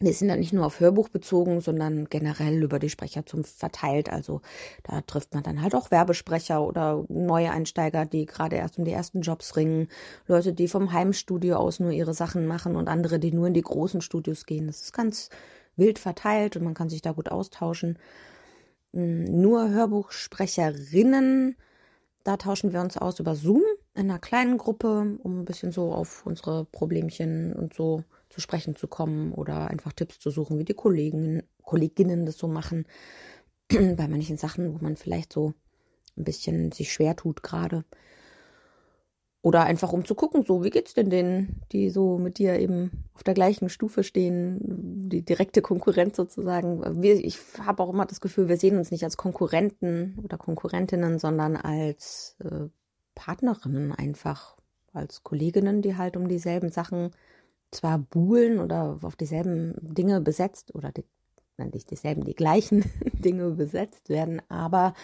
Die 0.00 0.12
sind 0.12 0.28
dann 0.28 0.40
nicht 0.40 0.52
nur 0.52 0.66
auf 0.66 0.80
Hörbuch 0.80 1.08
bezogen, 1.10 1.60
sondern 1.60 2.06
generell 2.06 2.60
über 2.60 2.80
die 2.80 2.90
Sprecher 2.90 3.24
zum 3.24 3.44
verteilt. 3.44 4.10
Also 4.10 4.40
da 4.82 5.00
trifft 5.02 5.32
man 5.32 5.44
dann 5.44 5.62
halt 5.62 5.76
auch 5.76 5.92
Werbesprecher 5.92 6.60
oder 6.66 7.04
neue 7.08 7.52
Einsteiger, 7.52 8.04
die 8.04 8.26
gerade 8.26 8.56
erst 8.56 8.78
um 8.78 8.84
die 8.84 8.90
ersten 8.90 9.20
Jobs 9.20 9.54
ringen, 9.54 9.86
Leute, 10.26 10.54
die 10.54 10.66
vom 10.66 10.92
Heimstudio 10.92 11.56
aus 11.56 11.78
nur 11.78 11.92
ihre 11.92 12.14
Sachen 12.14 12.46
machen 12.46 12.74
und 12.74 12.88
andere, 12.88 13.20
die 13.20 13.32
nur 13.32 13.46
in 13.46 13.54
die 13.54 13.62
großen 13.62 14.00
Studios 14.00 14.44
gehen. 14.44 14.66
Das 14.66 14.82
ist 14.82 14.92
ganz 14.92 15.28
wild 15.76 16.00
verteilt 16.00 16.56
und 16.56 16.64
man 16.64 16.74
kann 16.74 16.88
sich 16.88 17.02
da 17.02 17.12
gut 17.12 17.30
austauschen. 17.30 17.96
Hm, 18.92 19.24
nur 19.40 19.70
Hörbuchsprecherinnen 19.70 21.56
da 22.24 22.36
tauschen 22.36 22.72
wir 22.72 22.80
uns 22.80 22.96
aus 22.96 23.20
über 23.20 23.34
Zoom 23.34 23.62
in 23.94 24.10
einer 24.10 24.18
kleinen 24.18 24.58
Gruppe, 24.58 25.18
um 25.22 25.40
ein 25.40 25.44
bisschen 25.44 25.72
so 25.72 25.92
auf 25.92 26.24
unsere 26.26 26.64
Problemchen 26.64 27.52
und 27.52 27.74
so 27.74 28.04
zu 28.30 28.40
sprechen 28.40 28.76
zu 28.76 28.88
kommen 28.88 29.32
oder 29.32 29.68
einfach 29.68 29.92
Tipps 29.92 30.18
zu 30.18 30.30
suchen, 30.30 30.58
wie 30.58 30.64
die 30.64 30.74
Kollegen, 30.74 31.42
Kolleginnen 31.62 32.24
das 32.24 32.38
so 32.38 32.48
machen. 32.48 32.86
Bei 33.68 34.08
manchen 34.08 34.38
Sachen, 34.38 34.74
wo 34.74 34.78
man 34.82 34.96
vielleicht 34.96 35.32
so 35.32 35.54
ein 36.16 36.24
bisschen 36.24 36.72
sich 36.72 36.92
schwer 36.92 37.16
tut 37.16 37.42
gerade. 37.42 37.84
Oder 39.42 39.64
einfach 39.64 39.92
um 39.92 40.04
zu 40.04 40.14
gucken, 40.14 40.44
so, 40.44 40.62
wie 40.62 40.70
geht's 40.70 40.94
denn 40.94 41.10
denen, 41.10 41.60
die 41.72 41.90
so 41.90 42.16
mit 42.16 42.38
dir 42.38 42.60
eben 42.60 42.92
auf 43.14 43.24
der 43.24 43.34
gleichen 43.34 43.68
Stufe 43.68 44.04
stehen, 44.04 45.08
die 45.08 45.24
direkte 45.24 45.62
Konkurrenz 45.62 46.16
sozusagen. 46.16 47.02
Wir, 47.02 47.16
ich 47.16 47.38
habe 47.58 47.82
auch 47.82 47.92
immer 47.92 48.06
das 48.06 48.20
Gefühl, 48.20 48.48
wir 48.48 48.56
sehen 48.56 48.78
uns 48.78 48.92
nicht 48.92 49.02
als 49.02 49.16
Konkurrenten 49.16 50.16
oder 50.22 50.38
Konkurrentinnen, 50.38 51.18
sondern 51.18 51.56
als 51.56 52.36
äh, 52.38 52.68
Partnerinnen 53.16 53.90
einfach, 53.90 54.56
als 54.92 55.24
Kolleginnen, 55.24 55.82
die 55.82 55.96
halt 55.96 56.16
um 56.16 56.28
dieselben 56.28 56.70
Sachen 56.70 57.10
zwar 57.72 57.98
buhlen 57.98 58.60
oder 58.60 59.00
auf 59.02 59.16
dieselben 59.16 59.74
Dinge 59.80 60.20
besetzt 60.20 60.72
oder 60.74 60.92
die, 60.92 61.04
nicht 61.56 61.90
dieselben, 61.90 62.24
die 62.24 62.34
gleichen 62.34 62.84
Dinge 63.12 63.50
besetzt 63.50 64.08
werden, 64.08 64.40
aber 64.48 64.94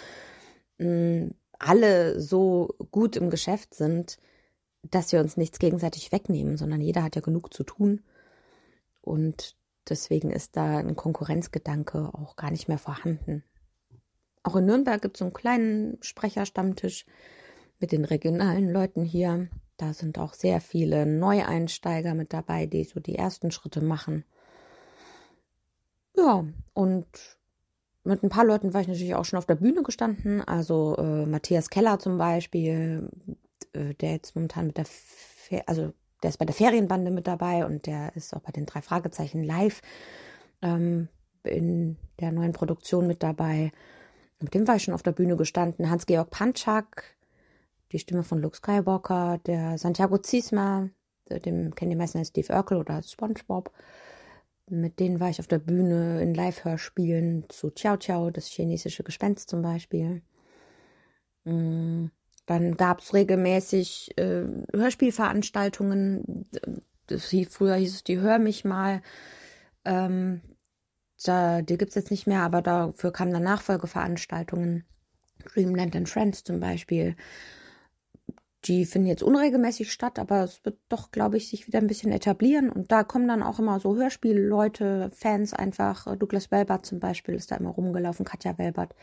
mh, 0.79 1.31
alle 1.59 2.21
so 2.21 2.75
gut 2.91 3.17
im 3.17 3.31
Geschäft 3.31 3.75
sind, 3.75 4.19
dass 4.83 5.13
wir 5.13 5.21
uns 5.21 5.37
nichts 5.37 5.59
gegenseitig 5.59 6.13
wegnehmen, 6.13 6.57
sondern 6.57 6.81
jeder 6.81 7.03
hat 7.03 7.17
ja 7.17 7.23
genug 7.23 7.53
zu 7.53 7.65
tun. 7.65 8.03
Und 9.01 9.57
deswegen 9.89 10.31
ist 10.31 10.57
da 10.57 10.79
ein 10.79 10.97
Konkurrenzgedanke 10.97 12.11
auch 12.13 12.37
gar 12.37 12.51
nicht 12.51 12.69
mehr 12.69 12.79
vorhanden. 12.79 13.43
Auch 14.43 14.57
in 14.57 14.67
Nürnberg 14.67 15.03
gibt 15.03 15.17
es 15.17 15.19
so 15.19 15.25
einen 15.25 15.35
kleinen 15.35 15.99
Sprecherstammtisch 16.01 17.07
mit 17.81 17.93
den 17.93 18.05
regionalen 18.05 18.71
Leuten 18.71 19.05
hier. 19.05 19.49
Da 19.77 19.93
sind 19.93 20.19
auch 20.19 20.35
sehr 20.35 20.61
viele 20.61 21.07
Neueinsteiger 21.07 22.15
mit 22.15 22.33
dabei, 22.33 22.67
die 22.67 22.85
so 22.85 23.01
die 23.01 23.17
ersten 23.17 23.51
Schritte 23.51 23.81
machen. 23.81 24.25
Ja, 26.17 26.45
und 26.75 27.38
mit 28.09 28.23
ein 28.23 28.31
paar 28.31 28.45
Leuten 28.45 28.75
war 28.75 28.81
ich 28.81 28.89
natürlich 28.89 29.15
auch 29.15 29.25
schon 29.25 29.39
auf 29.39 29.47
der 29.47 29.57
Bühne 29.57 29.83
gestanden. 29.83 30.41
Also 30.43 30.97
äh, 30.97 31.27
Matthias 31.27 31.71
Keller 31.71 31.99
zum 31.99 32.19
Beispiel, 32.19 33.09
äh, 33.73 33.95
der 33.95 34.13
jetzt 34.13 34.35
momentan 34.35 34.67
mit 34.69 34.77
der, 34.79 34.87
Fer 34.87 35.63
also 35.67 35.93
der 36.23 36.31
ist 36.31 36.39
bei 36.39 36.45
der 36.45 36.55
Ferienbande 36.55 37.11
mit 37.11 37.27
dabei 37.27 37.65
und 37.65 37.87
der 37.87 38.15
ist 38.17 38.35
auch 38.35 38.41
bei 38.41 38.51
den 38.51 38.67
drei 38.67 38.83
Fragezeichen 38.83 39.45
live 39.45 39.81
ähm, 40.63 41.09
in 41.45 41.97
der 42.21 42.33
neuen 42.33 42.53
Produktion 42.53 43.07
mit 43.07 43.23
dabei. 43.23 43.73
Mit 44.41 44.55
dem 44.55 44.67
war 44.67 44.77
ich 44.77 44.85
schon 44.85 44.95
auf 44.95 45.03
der 45.03 45.13
Bühne 45.13 45.37
gestanden. 45.37 45.91
Hans-Georg 45.91 46.31
Panchak, 46.31 47.17
die 47.93 47.99
Stimme 47.99 48.23
von 48.23 48.41
Luke 48.41 48.57
Skywalker, 48.57 49.39
der 49.47 49.79
Santiago 49.79 50.19
Ziesma, 50.19 50.89
dem 51.31 51.75
kennen 51.75 51.91
die 51.91 51.97
meisten 51.97 52.19
als 52.19 52.29
Steve 52.29 52.53
Urkel 52.53 52.79
oder 52.79 53.03
SpongeBob. 53.03 53.71
Mit 54.71 55.01
denen 55.01 55.21
war 55.21 55.31
ich 55.31 55.41
auf 55.41 55.47
der 55.47 55.59
Bühne 55.59 56.21
in 56.23 56.35
Live-Hörspielen 56.35 57.45
zu 57.49 57.71
Ciao 57.71 57.97
Ciao, 57.97 58.31
das 58.31 58.47
chinesische 58.47 59.03
Gespenst 59.03 59.49
zum 59.49 59.63
Beispiel. 59.63 60.23
Mm. 61.45 62.07
Dann 62.47 62.79
gab 62.79 63.01
es 63.01 63.13
regelmäßig 63.13 64.17
äh, 64.17 64.45
Hörspielveranstaltungen. 64.73 66.49
Das 67.07 67.29
hieß, 67.29 67.49
früher 67.51 67.75
hieß 67.75 67.97
es 67.97 68.05
die 68.05 68.21
Hör 68.21 68.39
mich 68.39 68.65
mal. 68.65 69.03
Ähm, 69.85 70.41
da, 71.25 71.61
die 71.61 71.77
gibt 71.77 71.91
es 71.91 71.95
jetzt 71.95 72.11
nicht 72.11 72.27
mehr, 72.27 72.41
aber 72.41 72.63
dafür 72.63 73.13
kamen 73.13 73.33
dann 73.33 73.43
Nachfolgeveranstaltungen. 73.43 74.87
Dreamland 75.45 75.95
and 75.95 76.09
Friends 76.09 76.43
zum 76.43 76.59
Beispiel. 76.59 77.17
Die 78.65 78.87
finden 78.87 79.07
jetzt 79.07 79.23
unregelmäßig 79.23 79.93
statt, 79.93 80.19
aber 80.19 80.43
es 80.43 80.65
wird 80.65 80.79
doch, 80.89 81.13
glaube 81.13 81.37
ich, 81.37 81.49
sich 81.49 81.69
wieder 81.69 81.79
ein 81.79 81.87
bisschen 81.87 82.11
etablieren. 82.11 82.71
Und 82.71 82.91
da 82.91 83.05
kommen 83.05 83.29
dann 83.29 83.43
auch 83.43 83.61
immer 83.61 83.79
so 83.79 83.95
Hörspielleute, 83.97 85.11
Fans 85.15 85.55
einfach. 85.55 86.17
Douglas 86.17 86.51
Welbert 86.51 86.85
zum 86.85 86.99
Beispiel 86.99 87.35
ist 87.35 87.53
da 87.53 87.57
immer 87.57 87.71
rumgelaufen, 87.71 88.25
Katja 88.25 88.59
Welbert. 88.59 88.95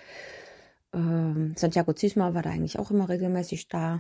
Ähm, 0.94 1.54
Santiago 1.56 1.94
Ziesma 1.94 2.34
war 2.34 2.42
da 2.42 2.50
eigentlich 2.50 2.80
auch 2.80 2.92
immer 2.92 3.08
regelmäßig 3.08 3.70
da. 3.70 4.00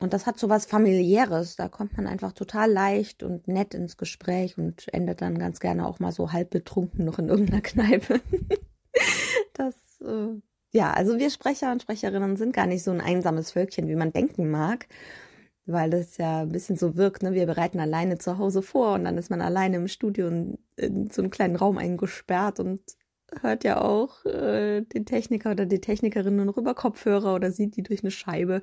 Und 0.00 0.14
das 0.14 0.26
hat 0.26 0.38
so 0.38 0.48
was 0.48 0.64
familiäres. 0.64 1.56
Da 1.56 1.68
kommt 1.68 1.96
man 1.96 2.06
einfach 2.06 2.32
total 2.32 2.72
leicht 2.72 3.22
und 3.22 3.48
nett 3.48 3.74
ins 3.74 3.98
Gespräch 3.98 4.56
und 4.56 4.92
endet 4.94 5.20
dann 5.20 5.38
ganz 5.38 5.60
gerne 5.60 5.86
auch 5.86 5.98
mal 5.98 6.10
so 6.10 6.32
halb 6.32 6.50
betrunken 6.50 7.04
noch 7.04 7.18
in 7.18 7.28
irgendeiner 7.28 7.60
Kneipe. 7.62 8.20
das, 9.52 9.74
äh, 10.00 10.40
ja, 10.72 10.92
also 10.92 11.18
wir 11.18 11.30
Sprecher 11.30 11.72
und 11.72 11.82
Sprecherinnen 11.82 12.36
sind 12.36 12.54
gar 12.54 12.66
nicht 12.66 12.84
so 12.84 12.90
ein 12.90 13.00
einsames 13.00 13.50
Völkchen, 13.52 13.88
wie 13.88 13.96
man 13.96 14.12
denken 14.12 14.50
mag. 14.50 14.86
Weil 15.66 15.90
das 15.90 16.16
ja 16.16 16.42
ein 16.42 16.52
bisschen 16.52 16.76
so 16.76 16.96
wirkt, 16.96 17.22
ne? 17.22 17.32
Wir 17.32 17.46
bereiten 17.46 17.80
alleine 17.80 18.18
zu 18.18 18.38
Hause 18.38 18.62
vor 18.62 18.94
und 18.94 19.04
dann 19.04 19.18
ist 19.18 19.30
man 19.30 19.40
alleine 19.40 19.76
im 19.76 19.88
Studio 19.88 20.28
in, 20.28 20.58
in 20.76 21.10
so 21.10 21.22
einem 21.22 21.30
kleinen 21.30 21.54
Raum 21.56 21.78
eingesperrt 21.78 22.60
und 22.60 22.80
hört 23.40 23.64
ja 23.64 23.80
auch 23.80 24.24
äh, 24.24 24.82
den 24.82 25.06
Techniker 25.06 25.52
oder 25.52 25.66
die 25.66 25.80
Technikerin 25.80 26.36
nur 26.36 26.46
noch 26.46 26.56
über 26.56 26.74
Kopfhörer 26.74 27.34
oder 27.34 27.52
sieht 27.52 27.76
die 27.76 27.82
durch 27.82 28.02
eine 28.02 28.10
Scheibe. 28.10 28.62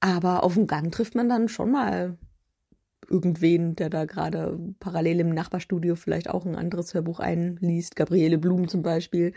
Aber 0.00 0.44
auf 0.44 0.54
dem 0.54 0.66
Gang 0.66 0.92
trifft 0.92 1.14
man 1.14 1.28
dann 1.28 1.48
schon 1.48 1.72
mal 1.72 2.16
irgendwen, 3.08 3.74
der 3.76 3.90
da 3.90 4.04
gerade 4.04 4.58
parallel 4.80 5.20
im 5.20 5.30
Nachbarstudio 5.34 5.96
vielleicht 5.96 6.30
auch 6.30 6.44
ein 6.44 6.56
anderes 6.56 6.94
Hörbuch 6.94 7.20
einliest. 7.20 7.96
Gabriele 7.96 8.38
Blum 8.38 8.68
zum 8.68 8.82
Beispiel. 8.82 9.32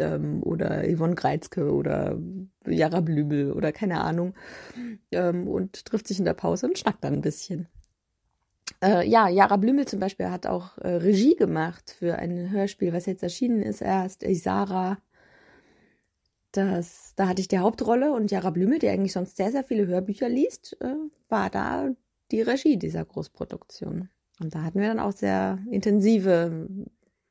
Ähm, 0.00 0.42
oder 0.42 0.84
Yvonne 0.84 1.14
Greizke 1.14 1.72
oder 1.72 2.18
Jara 2.66 3.00
Blümel 3.00 3.52
oder 3.52 3.72
keine 3.72 4.00
Ahnung. 4.00 4.34
Ähm, 5.12 5.46
und 5.46 5.84
trifft 5.84 6.08
sich 6.08 6.18
in 6.18 6.24
der 6.24 6.34
Pause 6.34 6.66
und 6.66 6.78
schnackt 6.78 7.04
dann 7.04 7.14
ein 7.14 7.20
bisschen. 7.20 7.68
Äh, 8.82 9.06
ja, 9.06 9.28
Jara 9.28 9.56
Blümel 9.56 9.86
zum 9.86 10.00
Beispiel 10.00 10.30
hat 10.30 10.46
auch 10.46 10.78
äh, 10.78 10.88
Regie 10.88 11.36
gemacht 11.36 11.94
für 11.98 12.16
ein 12.16 12.50
Hörspiel, 12.50 12.92
was 12.92 13.06
jetzt 13.06 13.22
erschienen 13.22 13.62
ist 13.62 13.82
erst, 13.82 14.22
Isara 14.22 14.98
das, 16.52 17.14
da 17.14 17.28
hatte 17.28 17.40
ich 17.40 17.48
die 17.48 17.58
Hauptrolle 17.58 18.12
und 18.12 18.30
Jara 18.30 18.50
Blümel, 18.50 18.78
die 18.78 18.88
eigentlich 18.88 19.12
sonst 19.12 19.36
sehr, 19.36 19.52
sehr 19.52 19.64
viele 19.64 19.86
Hörbücher 19.86 20.28
liest, 20.28 20.76
äh, 20.80 20.96
war 21.28 21.50
da 21.50 21.90
die 22.30 22.42
Regie 22.42 22.76
dieser 22.76 23.04
Großproduktion. 23.04 24.08
Und 24.40 24.54
da 24.54 24.62
hatten 24.62 24.80
wir 24.80 24.88
dann 24.88 25.00
auch 25.00 25.12
sehr 25.12 25.58
intensive 25.70 26.68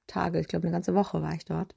Tage. 0.07 0.39
Ich 0.39 0.47
glaube, 0.47 0.67
eine 0.67 0.73
ganze 0.73 0.95
Woche 0.95 1.21
war 1.21 1.33
ich 1.33 1.45
dort. 1.45 1.75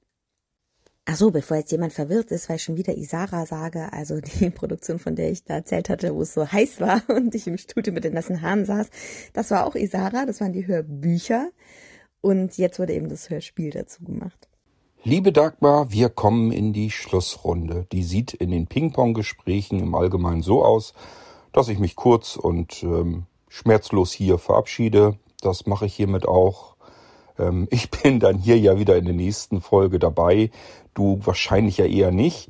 Ach 1.05 1.17
so, 1.17 1.33
bevor 1.33 1.57
jetzt 1.57 1.73
jemand 1.73 1.93
verwirrt 1.93 2.31
ist, 2.31 2.49
weil 2.49 2.57
ich 2.57 2.63
schon 2.63 2.77
wieder 2.77 2.97
Isara 2.97 3.45
sage, 3.45 3.93
also 3.93 4.21
die 4.21 4.51
Produktion, 4.55 5.01
von 5.01 5.17
der 5.17 5.33
ich 5.33 5.45
da 5.45 5.55
erzählt 5.55 5.89
hatte, 5.89 6.15
wo 6.15 6.23
es 6.23 6.33
so 6.33 6.51
heiß 6.51 6.81
war 6.81 7.03
und 7.09 7.35
ich 7.35 7.47
im 7.47 7.59
Studio 7.59 7.93
mit 7.93 8.05
den 8.05 8.15
nassen 8.15 8.41
Haaren 8.41 8.65
saß, 8.65 8.89
das 9.33 9.51
war 9.51 9.67
auch 9.67 9.75
Isara, 9.75 10.27
das 10.27 10.41
waren 10.41 10.53
die 10.53 10.67
Hörbücher 10.67 11.51
und 12.21 12.57
jetzt 12.57 12.79
wurde 12.79 12.95
eben 12.95 13.09
das 13.09 13.31
Hörspiel 13.31 13.71
dazu 13.71 14.05
gemacht. 14.05 14.49
Liebe 15.03 15.33
Dagmar, 15.33 15.91
wir 15.91 16.09
kommen 16.09 16.53
in 16.53 16.73
die 16.73 16.93
Schlussrunde. 16.93 17.89
Die 17.91 18.05
sieht 18.05 18.35
in 18.35 18.53
den 18.53 18.69
Ping-Pong-Gesprächen 18.69 19.81
im 19.81 19.97
Allgemeinen 19.97 20.43
so 20.43 20.65
aus, 20.65 20.95
dass 21.53 21.67
ich 21.67 21.81
mich 21.81 21.97
kurz 21.97 22.37
und 22.37 22.85
ähm, 22.85 23.27
schmerzlos 23.49 24.13
hier 24.13 24.39
verabschiede. 24.39 25.19
Das 25.41 25.67
mache 25.67 25.87
ich 25.87 25.95
hiermit 25.95 26.29
auch. 26.29 26.72
Ähm, 27.43 27.69
ich 27.71 27.91
bin 27.91 28.21
dann 28.21 28.39
hier 28.39 28.59
ja 28.59 28.79
wieder 28.79 28.97
in 28.97 29.05
der 29.05 29.15
nächsten 29.15 29.61
Folge 29.61 29.99
dabei. 29.99 30.51
Du 30.95 31.21
wahrscheinlich 31.25 31.79
ja 31.79 31.87
eher 31.87 32.11
nicht. 32.11 32.49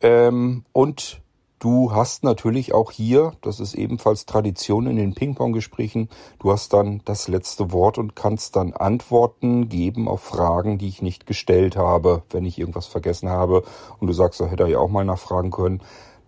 Ähm, 0.00 0.64
und 0.72 1.20
Du 1.64 1.92
hast 1.92 2.24
natürlich 2.24 2.74
auch 2.74 2.90
hier, 2.90 3.32
das 3.40 3.58
ist 3.58 3.72
ebenfalls 3.72 4.26
Tradition 4.26 4.86
in 4.86 4.96
den 4.96 5.14
Ping-Pong-Gesprächen, 5.14 6.10
du 6.38 6.52
hast 6.52 6.74
dann 6.74 7.00
das 7.06 7.26
letzte 7.26 7.72
Wort 7.72 7.96
und 7.96 8.14
kannst 8.14 8.56
dann 8.56 8.74
Antworten 8.74 9.70
geben 9.70 10.06
auf 10.06 10.20
Fragen, 10.20 10.76
die 10.76 10.88
ich 10.88 11.00
nicht 11.00 11.26
gestellt 11.26 11.74
habe. 11.74 12.22
Wenn 12.28 12.44
ich 12.44 12.58
irgendwas 12.58 12.84
vergessen 12.84 13.30
habe 13.30 13.62
und 13.98 14.08
du 14.08 14.12
sagst, 14.12 14.42
da 14.42 14.46
hätte 14.46 14.64
er 14.64 14.68
ja 14.68 14.78
auch 14.78 14.90
mal 14.90 15.06
nachfragen 15.06 15.50
können, 15.50 15.80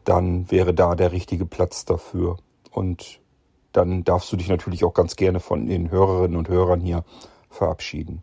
dann 0.04 0.50
wäre 0.50 0.72
da 0.72 0.94
der 0.94 1.12
richtige 1.12 1.44
Platz 1.44 1.84
dafür. 1.84 2.38
Und 2.70 3.20
dann 3.72 4.04
darfst 4.04 4.32
du 4.32 4.38
dich 4.38 4.48
natürlich 4.48 4.86
auch 4.86 4.94
ganz 4.94 5.16
gerne 5.16 5.40
von 5.40 5.66
den 5.66 5.90
Hörerinnen 5.90 6.38
und 6.38 6.48
Hörern 6.48 6.80
hier 6.80 7.04
verabschieden. 7.56 8.22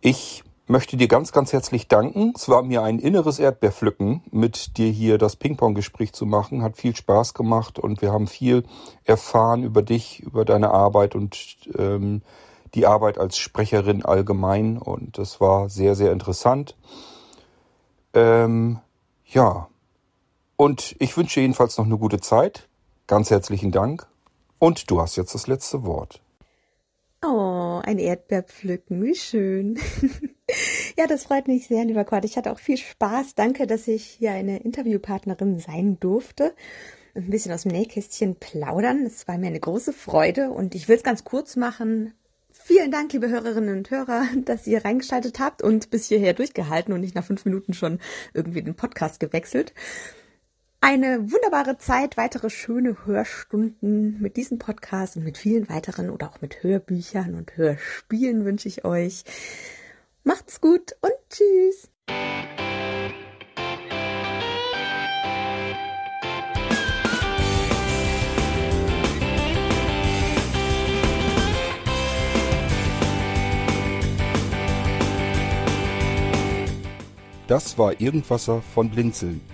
Ich 0.00 0.44
möchte 0.66 0.96
dir 0.96 1.08
ganz, 1.08 1.32
ganz 1.32 1.52
herzlich 1.52 1.88
danken. 1.88 2.32
Es 2.36 2.48
war 2.48 2.62
mir 2.62 2.82
ein 2.82 2.98
inneres 2.98 3.38
Erdbeerpflücken, 3.38 4.22
mit 4.30 4.76
dir 4.78 4.90
hier 4.90 5.18
das 5.18 5.36
Ping-Pong-Gespräch 5.36 6.12
zu 6.12 6.26
machen. 6.26 6.62
Hat 6.62 6.76
viel 6.76 6.96
Spaß 6.96 7.34
gemacht 7.34 7.78
und 7.78 8.00
wir 8.02 8.12
haben 8.12 8.26
viel 8.26 8.64
erfahren 9.04 9.62
über 9.62 9.82
dich, 9.82 10.20
über 10.20 10.44
deine 10.44 10.70
Arbeit 10.70 11.14
und 11.14 11.56
ähm, 11.76 12.22
die 12.74 12.86
Arbeit 12.86 13.18
als 13.18 13.36
Sprecherin 13.36 14.04
allgemein. 14.04 14.78
Und 14.78 15.18
das 15.18 15.40
war 15.40 15.68
sehr, 15.68 15.94
sehr 15.94 16.12
interessant. 16.12 16.76
Ähm, 18.14 18.80
ja. 19.26 19.68
Und 20.56 20.96
ich 20.98 21.16
wünsche 21.16 21.40
jedenfalls 21.40 21.76
noch 21.78 21.84
eine 21.84 21.98
gute 21.98 22.20
Zeit. 22.20 22.68
Ganz 23.06 23.30
herzlichen 23.30 23.70
Dank. 23.70 24.06
Und 24.58 24.90
du 24.90 25.00
hast 25.00 25.16
jetzt 25.16 25.34
das 25.34 25.46
letzte 25.46 25.84
Wort. 25.84 26.22
Oh, 27.26 27.80
ein 27.82 27.98
Erdbeerpflücken, 27.98 29.02
wie 29.02 29.14
schön. 29.14 29.78
ja, 30.98 31.06
das 31.06 31.24
freut 31.24 31.48
mich 31.48 31.68
sehr, 31.68 31.84
lieber 31.86 32.04
Kurt. 32.04 32.26
Ich 32.26 32.36
hatte 32.36 32.52
auch 32.52 32.58
viel 32.58 32.76
Spaß. 32.76 33.34
Danke, 33.34 33.66
dass 33.66 33.88
ich 33.88 34.04
hier 34.04 34.32
eine 34.32 34.58
Interviewpartnerin 34.58 35.58
sein 35.58 35.98
durfte. 36.00 36.54
Ein 37.14 37.30
bisschen 37.30 37.52
aus 37.52 37.62
dem 37.62 37.72
Nähkästchen 37.72 38.36
plaudern. 38.36 39.06
Es 39.06 39.26
war 39.26 39.38
mir 39.38 39.46
eine 39.46 39.60
große 39.60 39.94
Freude 39.94 40.50
und 40.50 40.74
ich 40.74 40.86
will 40.86 40.96
es 40.96 41.02
ganz 41.02 41.24
kurz 41.24 41.56
machen. 41.56 42.12
Vielen 42.52 42.90
Dank, 42.90 43.14
liebe 43.14 43.30
Hörerinnen 43.30 43.78
und 43.78 43.90
Hörer, 43.90 44.26
dass 44.44 44.66
ihr 44.66 44.84
reingeschaltet 44.84 45.38
habt 45.38 45.62
und 45.62 45.90
bis 45.90 46.08
hierher 46.08 46.34
durchgehalten 46.34 46.92
und 46.92 47.00
nicht 47.00 47.14
nach 47.14 47.24
fünf 47.24 47.46
Minuten 47.46 47.72
schon 47.72 48.00
irgendwie 48.34 48.62
den 48.62 48.74
Podcast 48.74 49.18
gewechselt 49.18 49.72
eine 50.84 51.32
wunderbare 51.32 51.78
Zeit, 51.78 52.18
weitere 52.18 52.50
schöne 52.50 53.06
Hörstunden 53.06 54.20
mit 54.20 54.36
diesem 54.36 54.58
Podcast 54.58 55.16
und 55.16 55.24
mit 55.24 55.38
vielen 55.38 55.66
weiteren 55.70 56.10
oder 56.10 56.28
auch 56.28 56.42
mit 56.42 56.62
Hörbüchern 56.62 57.36
und 57.36 57.56
Hörspielen 57.56 58.44
wünsche 58.44 58.68
ich 58.68 58.84
euch. 58.84 59.24
Macht's 60.24 60.60
gut 60.60 60.94
und 61.00 61.14
tschüss. 61.30 61.88
Das 77.46 77.78
war 77.78 77.98
Irgendwasser 78.02 78.60
von 78.60 78.90
Blinzeln. 78.90 79.53